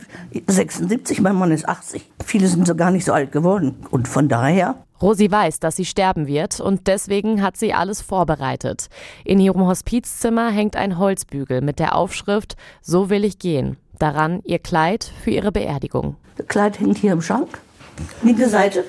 76, 0.46 1.20
mein 1.20 1.36
Mann 1.36 1.50
ist 1.52 1.68
80. 1.68 2.10
Viele 2.24 2.46
sind 2.48 2.66
so 2.66 2.74
gar 2.74 2.90
nicht 2.90 3.04
so 3.04 3.12
alt 3.12 3.32
geworden. 3.32 3.76
Und 3.90 4.08
von 4.08 4.28
daher 4.28 4.74
Rosi 5.00 5.30
weiß, 5.30 5.60
dass 5.60 5.76
sie 5.76 5.86
sterben 5.86 6.26
wird 6.26 6.60
und 6.60 6.86
deswegen 6.86 7.40
hat 7.42 7.56
sie 7.56 7.72
alles 7.72 8.02
vorbereitet. 8.02 8.88
In 9.24 9.40
ihrem 9.40 9.66
Hospizzimmer 9.66 10.50
hängt 10.50 10.76
ein 10.76 10.98
Holzbügel 10.98 11.62
mit 11.62 11.78
der 11.78 11.94
Aufschrift 11.96 12.56
So 12.82 13.08
will 13.08 13.24
ich 13.24 13.38
gehen. 13.38 13.76
Daran 13.98 14.40
ihr 14.44 14.58
Kleid 14.58 15.10
für 15.24 15.30
ihre 15.30 15.52
Beerdigung. 15.52 16.16
Das 16.36 16.46
Kleid 16.48 16.80
hängt 16.80 16.98
hier 16.98 17.12
im 17.12 17.22
Schrank. 17.22 17.48
Linke 18.22 18.48
Seite, 18.48 18.84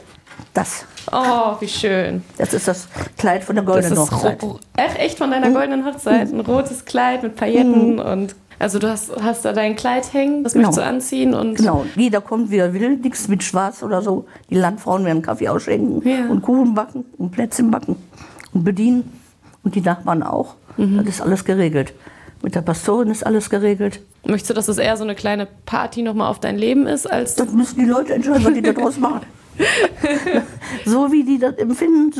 das. 0.53 0.85
Oh, 1.11 1.55
wie 1.59 1.67
schön. 1.67 2.23
Das 2.37 2.53
ist 2.53 2.67
das 2.67 2.87
Kleid 3.17 3.43
von 3.43 3.55
der 3.55 3.63
Das 3.63 3.73
goldenen 3.73 3.99
Hochzeit. 3.99 4.39
Ach, 4.77 4.95
echt 4.97 5.17
von 5.17 5.31
deiner 5.31 5.49
goldenen 5.51 5.85
Hochzeit. 5.85 6.31
Ein 6.31 6.39
rotes 6.41 6.85
Kleid 6.85 7.23
mit 7.23 7.35
Pailletten 7.35 7.99
und 7.99 8.35
also 8.59 8.77
du 8.77 8.87
hast, 8.89 9.11
hast 9.23 9.43
da 9.43 9.53
dein 9.53 9.75
Kleid 9.75 10.13
hängen, 10.13 10.43
das 10.43 10.53
Genau. 10.53 10.67
möchtest 10.67 10.85
du 10.85 10.89
anziehen 10.89 11.33
und 11.33 11.55
Genau, 11.55 11.85
jeder 11.95 12.21
kommt, 12.21 12.51
wie 12.51 12.57
er 12.57 12.73
will, 12.73 12.97
nichts 12.97 13.27
mit 13.27 13.41
Schwarz 13.43 13.81
oder 13.81 14.03
so. 14.03 14.25
Die 14.51 14.55
Landfrauen 14.55 15.03
werden 15.03 15.23
Kaffee 15.23 15.47
ausschenken 15.49 16.07
Ja. 16.07 16.27
und 16.29 16.43
Kuchen 16.43 16.75
backen 16.75 17.05
und 17.17 17.31
Plätzchen 17.31 17.71
backen 17.71 17.95
und 18.53 18.63
bedienen. 18.63 19.11
Und 19.63 19.73
die 19.75 19.81
Nachbarn 19.81 20.21
auch. 20.23 20.55
Mhm. 20.77 20.97
Das 20.97 21.07
ist 21.15 21.21
alles 21.21 21.43
geregelt. 21.45 21.93
Mit 22.43 22.53
der 22.55 22.61
Pastorin 22.61 23.09
ist 23.09 23.25
alles 23.25 23.49
geregelt. 23.49 23.99
möchtest 24.25 24.49
du, 24.51 24.53
dass 24.55 24.67
es 24.67 24.77
eher 24.77 24.95
so 24.97 25.03
eine 25.03 25.15
kleine 25.15 25.47
Party 25.65 26.01
nochmal 26.03 26.29
auf 26.29 26.39
dein 26.39 26.57
Leben 26.57 26.85
ist, 26.87 27.09
als 27.11 27.35
Das 27.35 27.51
müssen 27.51 27.79
die 27.79 27.85
Leute 27.85 28.13
entscheiden, 28.13 28.43
was 28.45 28.53
die 28.53 28.61
daraus 28.61 28.97
machen. 28.97 29.21
so 30.85 31.11
wie 31.11 31.23
die 31.23 31.39
das 31.39 31.55
empfinden, 31.57 32.13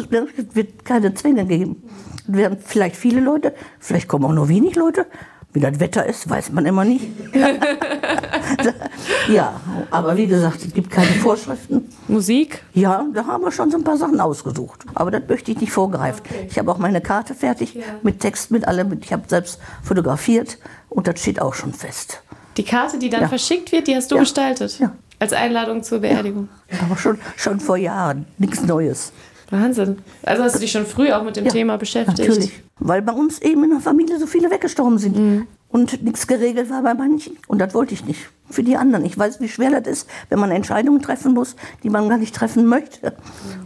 wird 0.54 0.86
keine 0.86 1.14
Zwänge 1.14 1.46
geben. 1.46 1.84
Es 2.28 2.34
werden 2.36 2.58
vielleicht 2.64 2.96
viele 2.96 3.22
Leute, 3.22 3.54
vielleicht 3.80 4.08
kommen 4.08 4.26
auch 4.26 4.34
nur 4.34 4.50
wenig 4.50 4.76
Leute. 4.76 5.06
Wie 5.54 5.60
das 5.60 5.82
Wetter 5.82 6.06
ist, 6.06 6.30
weiß 6.30 6.54
man 6.54 6.66
immer 6.66 6.86
nicht. 6.86 7.08
ja, 9.30 9.60
aber 9.90 10.16
wie 10.16 10.28
gesagt, 10.28 10.64
es 10.66 10.74
gibt 10.74 10.90
keine 10.90 11.08
Vorschriften. 11.08 11.90
Musik? 12.08 12.64
Ja, 12.74 13.06
da 13.14 13.26
haben 13.26 13.44
wir 13.44 13.52
schon 13.52 13.70
so 13.70 13.78
ein 13.78 13.84
paar 13.84 13.98
Sachen 13.98 14.22
ausgesucht. 14.22 14.86
Aber 14.94 15.12
das 15.12 15.24
möchte 15.28 15.52
ich 15.52 15.60
nicht 15.60 15.74
vorgreifen. 15.74 16.22
Ich 16.50 16.58
habe 16.58 16.72
auch 16.72 16.78
meine 16.78 17.02
Karte 17.02 17.34
fertig 17.36 17.78
mit 18.02 18.22
Text, 18.22 18.52
mit 18.52 18.66
allem. 18.68 18.98
Ich 19.02 19.12
habe 19.12 19.24
selbst 19.28 19.60
fotografiert 19.84 20.58
und 20.90 21.08
das 21.08 21.20
steht 21.20 21.42
auch 21.42 21.54
schon 21.54 21.74
fest. 21.74 22.22
Die 22.56 22.64
Karte, 22.64 22.98
die 22.98 23.10
dann 23.10 23.22
Ja. 23.22 23.28
verschickt 23.28 23.74
wird, 23.74 23.88
die 23.88 23.96
hast 23.96 24.12
du 24.12 24.16
Ja. 24.16 24.22
gestaltet. 24.22 24.80
Ja. 24.80 24.94
Als 25.22 25.34
Einladung 25.34 25.84
zur 25.84 26.00
Beerdigung. 26.00 26.50
Aber 26.84 26.98
schon, 26.98 27.20
schon 27.38 27.60
vor 27.60 27.78
Jahren, 27.78 28.26
nichts 28.40 28.64
Neues. 28.64 29.14
Wahnsinn. 29.52 30.00
Also 30.24 30.42
hast 30.42 30.56
du 30.56 30.60
dich 30.60 30.72
schon 30.72 30.88
früh 30.88 31.12
auch 31.12 31.24
mit 31.24 31.36
dem 31.36 31.46
Ja, 31.46 31.52
Thema 31.52 31.78
beschäftigt. 31.78 32.18
Natürlich. 32.28 32.64
Weil 32.80 33.04
bei 33.04 33.12
uns 33.12 33.40
eben 33.40 33.64
in 33.64 33.70
der 33.70 33.82
Familie 33.82 34.18
so 34.18 34.26
viele 34.26 34.50
weggestorben 34.50 34.98
sind. 34.98 35.16
Mhm. 35.16 35.48
Und 35.70 36.02
nichts 36.02 36.26
geregelt 36.26 36.72
war 36.72 36.82
bei 36.82 36.96
manchen. 36.96 37.38
Und 37.48 37.60
das 37.60 37.76
wollte 37.76 37.94
ich 37.94 38.04
nicht. 38.04 38.30
Für 38.50 38.64
die 38.64 38.78
anderen. 38.78 39.06
Ich 39.06 39.16
weiß, 39.16 39.40
wie 39.42 39.48
schwer 39.48 39.80
das 39.80 39.88
ist, 39.88 40.10
wenn 40.30 40.40
man 40.40 40.50
Entscheidungen 40.50 41.04
treffen 41.04 41.36
muss, 41.36 41.56
die 41.84 41.92
man 41.92 42.10
gar 42.10 42.18
nicht 42.18 42.34
treffen 42.34 42.66
möchte. 42.66 43.16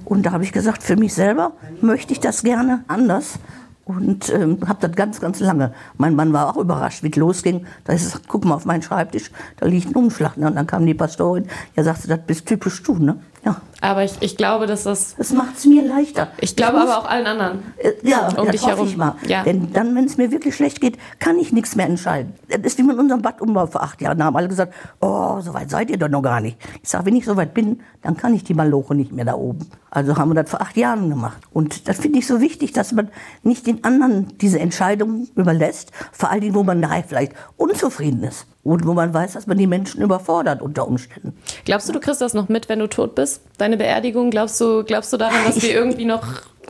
Und 0.03 0.25
da 0.25 0.33
habe 0.33 0.43
ich 0.43 0.51
gesagt, 0.51 0.83
für 0.83 0.97
mich 0.97 1.13
selber 1.13 1.53
möchte 1.79 2.11
ich 2.11 2.19
das 2.19 2.43
gerne 2.43 2.83
anders. 2.89 3.39
Und 3.85 4.33
ähm, 4.33 4.57
habe 4.67 4.79
das 4.81 4.95
ganz, 4.95 5.21
ganz 5.21 5.39
lange. 5.39 5.71
Mein 5.97 6.15
Mann 6.15 6.33
war 6.33 6.49
auch 6.49 6.57
überrascht, 6.57 7.03
wie 7.03 7.09
es 7.11 7.15
losging. 7.15 7.67
Da 7.83 7.93
ist 7.93 8.05
es, 8.05 8.21
guck 8.27 8.43
mal 8.43 8.55
auf 8.55 8.65
meinen 8.65 8.81
Schreibtisch, 8.81 9.29
da 9.57 9.67
liegt 9.67 9.89
ein 9.89 9.95
Umschlag. 9.95 10.37
Ne? 10.37 10.47
Und 10.47 10.55
dann 10.55 10.65
kam 10.65 10.87
die 10.87 10.95
Pastorin, 10.95 11.45
ja, 11.75 11.83
sagte, 11.83 12.07
das 12.07 12.19
bist 12.25 12.47
typisch 12.47 12.81
du, 12.81 12.97
ne? 12.97 13.19
Ja. 13.45 13.61
Aber 13.81 14.03
ich, 14.03 14.13
ich 14.21 14.37
glaube, 14.37 14.65
dass 14.65 14.83
das. 14.83 15.15
Das 15.17 15.31
macht 15.31 15.57
es 15.57 15.65
mir 15.65 15.83
leichter. 15.87 16.29
Ich 16.41 16.55
glaube 16.55 16.79
muss- 16.79 16.89
aber 16.89 16.97
auch 16.97 17.09
allen 17.09 17.27
anderen. 17.27 17.59
äh, 17.77 17.91
Ja, 18.01 18.29
Um 18.29 18.45
das 18.45 18.51
dich 18.53 18.61
hoffe 18.63 18.71
herum. 18.73 18.87
ich 18.87 18.97
mal. 18.97 19.15
Ja. 19.27 19.43
Denn 19.43 19.71
dann, 19.71 19.93
wenn 19.95 20.05
es 20.05 20.17
mir 20.17 20.31
wirklich 20.31 20.55
schlecht 20.55 20.81
geht, 20.81 20.97
kann 21.19 21.37
ich 21.37 21.53
nichts 21.53 21.75
mehr 21.75 21.85
entscheiden. 21.85 22.33
Das 22.49 22.59
ist 22.63 22.79
wie 22.79 22.83
mit 22.83 22.97
unserem 22.97 23.21
Badumbau 23.21 23.67
vor 23.67 23.83
acht 23.83 24.01
Jahren. 24.01 24.17
Da 24.17 24.25
haben 24.25 24.35
alle 24.35 24.47
gesagt, 24.47 24.73
oh, 25.01 25.39
so 25.41 25.53
weit 25.53 25.69
seid 25.69 25.91
ihr 25.91 25.97
doch 25.97 26.09
noch 26.09 26.23
gar 26.23 26.41
nicht. 26.41 26.57
Ich 26.81 26.89
sage, 26.89 27.05
wenn 27.05 27.15
ich 27.15 27.25
so 27.25 27.37
weit 27.37 27.53
bin, 27.53 27.81
dann 28.01 28.17
kann 28.17 28.33
ich 28.33 28.43
die 28.43 28.55
Maloche 28.55 28.95
nicht 28.95 29.11
mehr 29.11 29.25
da 29.25 29.35
oben. 29.35 29.69
Also 29.91 30.17
haben 30.17 30.31
wir 30.33 30.41
das 30.41 30.49
vor 30.49 30.61
acht 30.61 30.75
Jahren 30.77 31.09
gemacht. 31.11 31.37
Und 31.53 31.87
das 31.87 31.97
finde 31.99 32.17
ich 32.19 32.25
so 32.25 32.41
wichtig, 32.41 32.73
dass 32.73 32.91
man 32.93 33.09
nicht 33.43 33.67
den 33.67 33.83
anderen 33.83 34.35
diese 34.39 34.59
Entscheidung 34.59 35.27
überlässt. 35.35 35.91
Vor 36.11 36.31
allen 36.31 36.41
Dingen, 36.41 36.55
wo 36.55 36.63
man 36.63 36.79
nachher 36.79 37.03
vielleicht 37.07 37.33
unzufrieden 37.57 38.23
ist. 38.23 38.47
Und 38.65 38.87
wo 38.87 38.95
man 38.95 39.13
weiß, 39.13 39.33
dass 39.33 39.45
man 39.45 39.59
die 39.59 39.67
Menschen 39.67 40.01
überfordert 40.01 40.59
unter 40.59 40.87
Umständen. 40.87 41.37
Glaubst 41.65 41.87
du, 41.87 41.93
du 41.93 41.99
kriegst 41.99 42.19
das 42.19 42.33
noch 42.33 42.49
mit, 42.49 42.67
wenn 42.67 42.79
du 42.79 42.87
tot 42.87 43.13
bist? 43.13 43.41
Deine 43.59 43.77
Beerdigung? 43.77 44.31
Glaubst 44.31 44.59
du, 44.59 44.83
glaubst 44.83 45.13
du 45.13 45.17
daran, 45.17 45.37
dass 45.45 45.61
wir 45.61 45.71
irgendwie 45.71 46.05
noch 46.05 46.23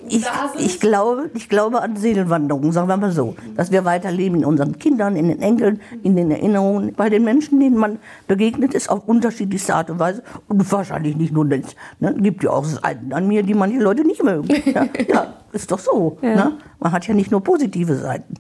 Ich, 0.10 0.22
da 0.26 0.52
sind? 0.54 0.66
ich, 0.66 0.82
glaube, 0.82 1.30
ich 1.34 1.48
glaube 1.48 1.82
an 1.82 1.96
Seelenwanderungen, 1.96 2.74
sagen 2.74 2.90
wir 2.90 2.98
mal 2.98 3.14
so. 3.14 3.38
Dass 3.56 3.72
wir 3.72 3.86
weiterleben 3.86 4.40
in 4.40 4.46
unseren 4.46 4.78
Kindern, 4.78 5.16
in 5.16 5.30
den 5.30 5.42
Enkeln, 5.42 5.80
in 6.04 6.18
den 6.18 6.32
Erinnerungen. 6.32 6.94
Bei 6.96 7.10
den 7.10 7.24
Menschen, 7.24 7.62
denen 7.62 7.78
man 7.78 8.00
begegnet 8.28 8.74
ist, 8.74 8.90
auf 8.90 9.08
unterschiedlichste 9.08 9.74
Art 9.74 9.90
und 9.90 9.98
Weise. 9.98 10.22
Und 10.50 10.70
wahrscheinlich 10.70 11.16
nicht 11.16 11.32
nur 11.32 11.46
das. 11.46 11.78
Ne? 12.02 12.14
Gibt 12.20 12.44
ja 12.44 12.50
auch 12.50 12.66
Seiten 12.66 13.14
an 13.14 13.26
mir, 13.26 13.42
die 13.42 13.54
manche 13.54 13.80
Leute 13.80 14.04
nicht 14.06 14.22
mögen. 14.22 14.50
Ja, 14.66 14.86
ja 15.08 15.34
ist 15.54 15.72
doch 15.72 15.80
so. 15.80 16.18
Ne? 16.22 16.58
Man 16.80 16.92
hat 16.92 17.08
ja 17.08 17.14
nicht 17.14 17.32
nur 17.32 17.42
positive 17.42 17.96
Seiten. 17.96 18.36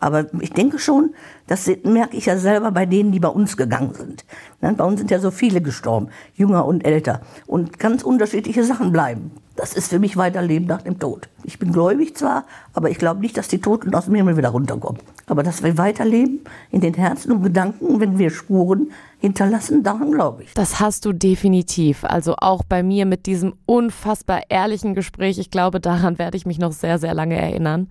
Aber 0.00 0.26
ich 0.40 0.52
denke 0.52 0.78
schon, 0.78 1.14
das 1.46 1.70
merke 1.84 2.16
ich 2.16 2.26
ja 2.26 2.38
selber 2.38 2.72
bei 2.72 2.86
denen, 2.86 3.12
die 3.12 3.20
bei 3.20 3.28
uns 3.28 3.56
gegangen 3.56 3.92
sind. 3.94 4.24
Ne, 4.62 4.72
bei 4.72 4.84
uns 4.84 4.98
sind 4.98 5.10
ja 5.10 5.18
so 5.18 5.30
viele 5.30 5.60
gestorben, 5.60 6.08
jünger 6.34 6.64
und 6.64 6.84
älter. 6.86 7.20
Und 7.46 7.78
ganz 7.78 8.02
unterschiedliche 8.02 8.64
Sachen 8.64 8.92
bleiben. 8.92 9.30
Das 9.60 9.74
ist 9.74 9.90
für 9.90 9.98
mich 9.98 10.16
Weiterleben 10.16 10.66
nach 10.66 10.80
dem 10.80 10.98
Tod. 10.98 11.28
Ich 11.44 11.58
bin 11.58 11.70
gläubig 11.70 12.16
zwar, 12.16 12.46
aber 12.72 12.88
ich 12.88 12.96
glaube 12.96 13.20
nicht, 13.20 13.36
dass 13.36 13.48
die 13.48 13.60
Toten 13.60 13.94
aus 13.94 14.06
dem 14.06 14.14
Himmel 14.14 14.38
wieder 14.38 14.48
runterkommen. 14.48 15.02
Aber 15.26 15.42
dass 15.42 15.62
wir 15.62 15.76
weiterleben 15.76 16.40
in 16.70 16.80
den 16.80 16.94
Herzen 16.94 17.30
und 17.30 17.42
Gedanken, 17.42 18.00
wenn 18.00 18.18
wir 18.18 18.30
Spuren 18.30 18.90
hinterlassen, 19.18 19.82
daran 19.82 20.12
glaube 20.12 20.44
ich. 20.44 20.54
Das 20.54 20.80
hast 20.80 21.04
du 21.04 21.12
definitiv. 21.12 22.04
Also 22.04 22.36
auch 22.38 22.64
bei 22.64 22.82
mir 22.82 23.04
mit 23.04 23.26
diesem 23.26 23.52
unfassbar 23.66 24.44
ehrlichen 24.48 24.94
Gespräch. 24.94 25.38
Ich 25.38 25.50
glaube, 25.50 25.78
daran 25.78 26.18
werde 26.18 26.38
ich 26.38 26.46
mich 26.46 26.58
noch 26.58 26.72
sehr, 26.72 26.98
sehr 26.98 27.12
lange 27.12 27.36
erinnern. 27.36 27.90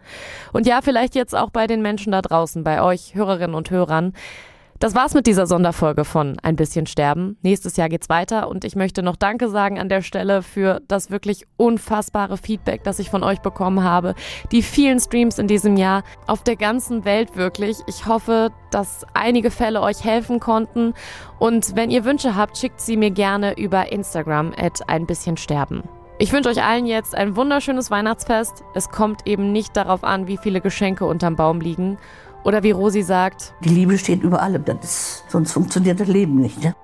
Und 0.54 0.66
ja, 0.66 0.82
vielleicht 0.82 1.14
jetzt 1.14 1.36
auch 1.36 1.52
bei 1.52 1.68
den 1.68 1.84
Menschen 1.84 2.14
da 2.14 2.24
draußen, 2.24 2.64
bei 2.64 2.82
euch 2.82 3.14
Hörerinnen 3.14 3.56
und 3.56 3.70
Hörern. 3.70 4.14
Das 4.80 4.96
war's 4.96 5.14
mit 5.14 5.28
dieser 5.28 5.46
Sonderfolge 5.46 6.06
von 6.06 6.40
Ein 6.42 6.56
bisschen 6.56 6.86
sterben. 6.86 7.38
Nächstes 7.42 7.76
Jahr 7.76 7.90
geht's 7.90 8.08
weiter 8.08 8.48
und 8.48 8.64
ich 8.64 8.78
möchte 8.78 9.04
noch 9.04 9.18
Danke 9.18 9.50
sagen 9.50 9.78
an 9.78 9.90
der 9.90 10.02
Stelle 10.02 10.42
für 10.42 10.80
das 10.88 11.12
wirklich 11.12 11.44
unfassbare 11.58 12.38
Feedback, 12.38 12.86
das 12.86 13.00
ich 13.00 13.10
von 13.10 13.22
euch 13.22 13.40
bekommen 13.40 13.84
habe. 13.84 14.16
Die 14.54 14.64
vielen 14.64 15.02
Streams 15.02 15.38
in 15.38 15.48
diesem 15.48 15.76
Jahr 15.76 16.04
auf 16.28 16.44
der 16.44 16.56
ganzen 16.56 17.04
Welt 17.04 17.36
wirklich. 17.36 17.76
Ich 17.88 18.06
hoffe, 18.06 18.52
dass 18.72 19.06
einige 19.14 19.52
Fälle 19.52 19.82
euch 19.82 20.06
helfen 20.06 20.40
konnten 20.40 20.94
und 21.40 21.76
wenn 21.76 21.92
ihr 21.92 22.06
Wünsche 22.06 22.38
habt, 22.38 22.58
schickt 22.58 22.80
sie 22.80 22.96
mir 22.96 23.12
gerne 23.12 23.58
über 23.58 23.92
Instagram 23.92 24.54
at 24.58 24.88
ein 24.88 25.06
bisschen 25.06 25.36
sterben. 25.36 25.84
Ich 26.22 26.34
wünsche 26.34 26.50
euch 26.50 26.62
allen 26.62 26.86
jetzt 26.86 27.16
ein 27.16 27.38
wunderschönes 27.38 27.92
Weihnachtsfest. 27.92 28.64
Es 28.74 28.90
kommt 28.90 29.26
eben 29.26 29.54
nicht 29.54 29.78
darauf 29.78 30.04
an, 30.04 30.28
wie 30.28 30.36
viele 30.38 30.60
Geschenke 30.60 31.06
unterm 31.06 31.38
Baum 31.38 31.62
liegen. 31.62 31.98
Oder 32.44 32.64
wie 32.64 32.72
Rosi 32.72 33.04
sagt, 33.04 33.54
die 33.64 33.70
Liebe 33.70 33.98
steht 33.98 34.24
über 34.24 34.42
allem, 34.42 34.64
das 34.66 34.78
ist, 34.84 35.24
sonst 35.28 35.52
funktioniert 35.52 36.00
das 36.00 36.08
Leben 36.08 36.36
nicht. 36.36 36.64
Ne? 36.64 36.76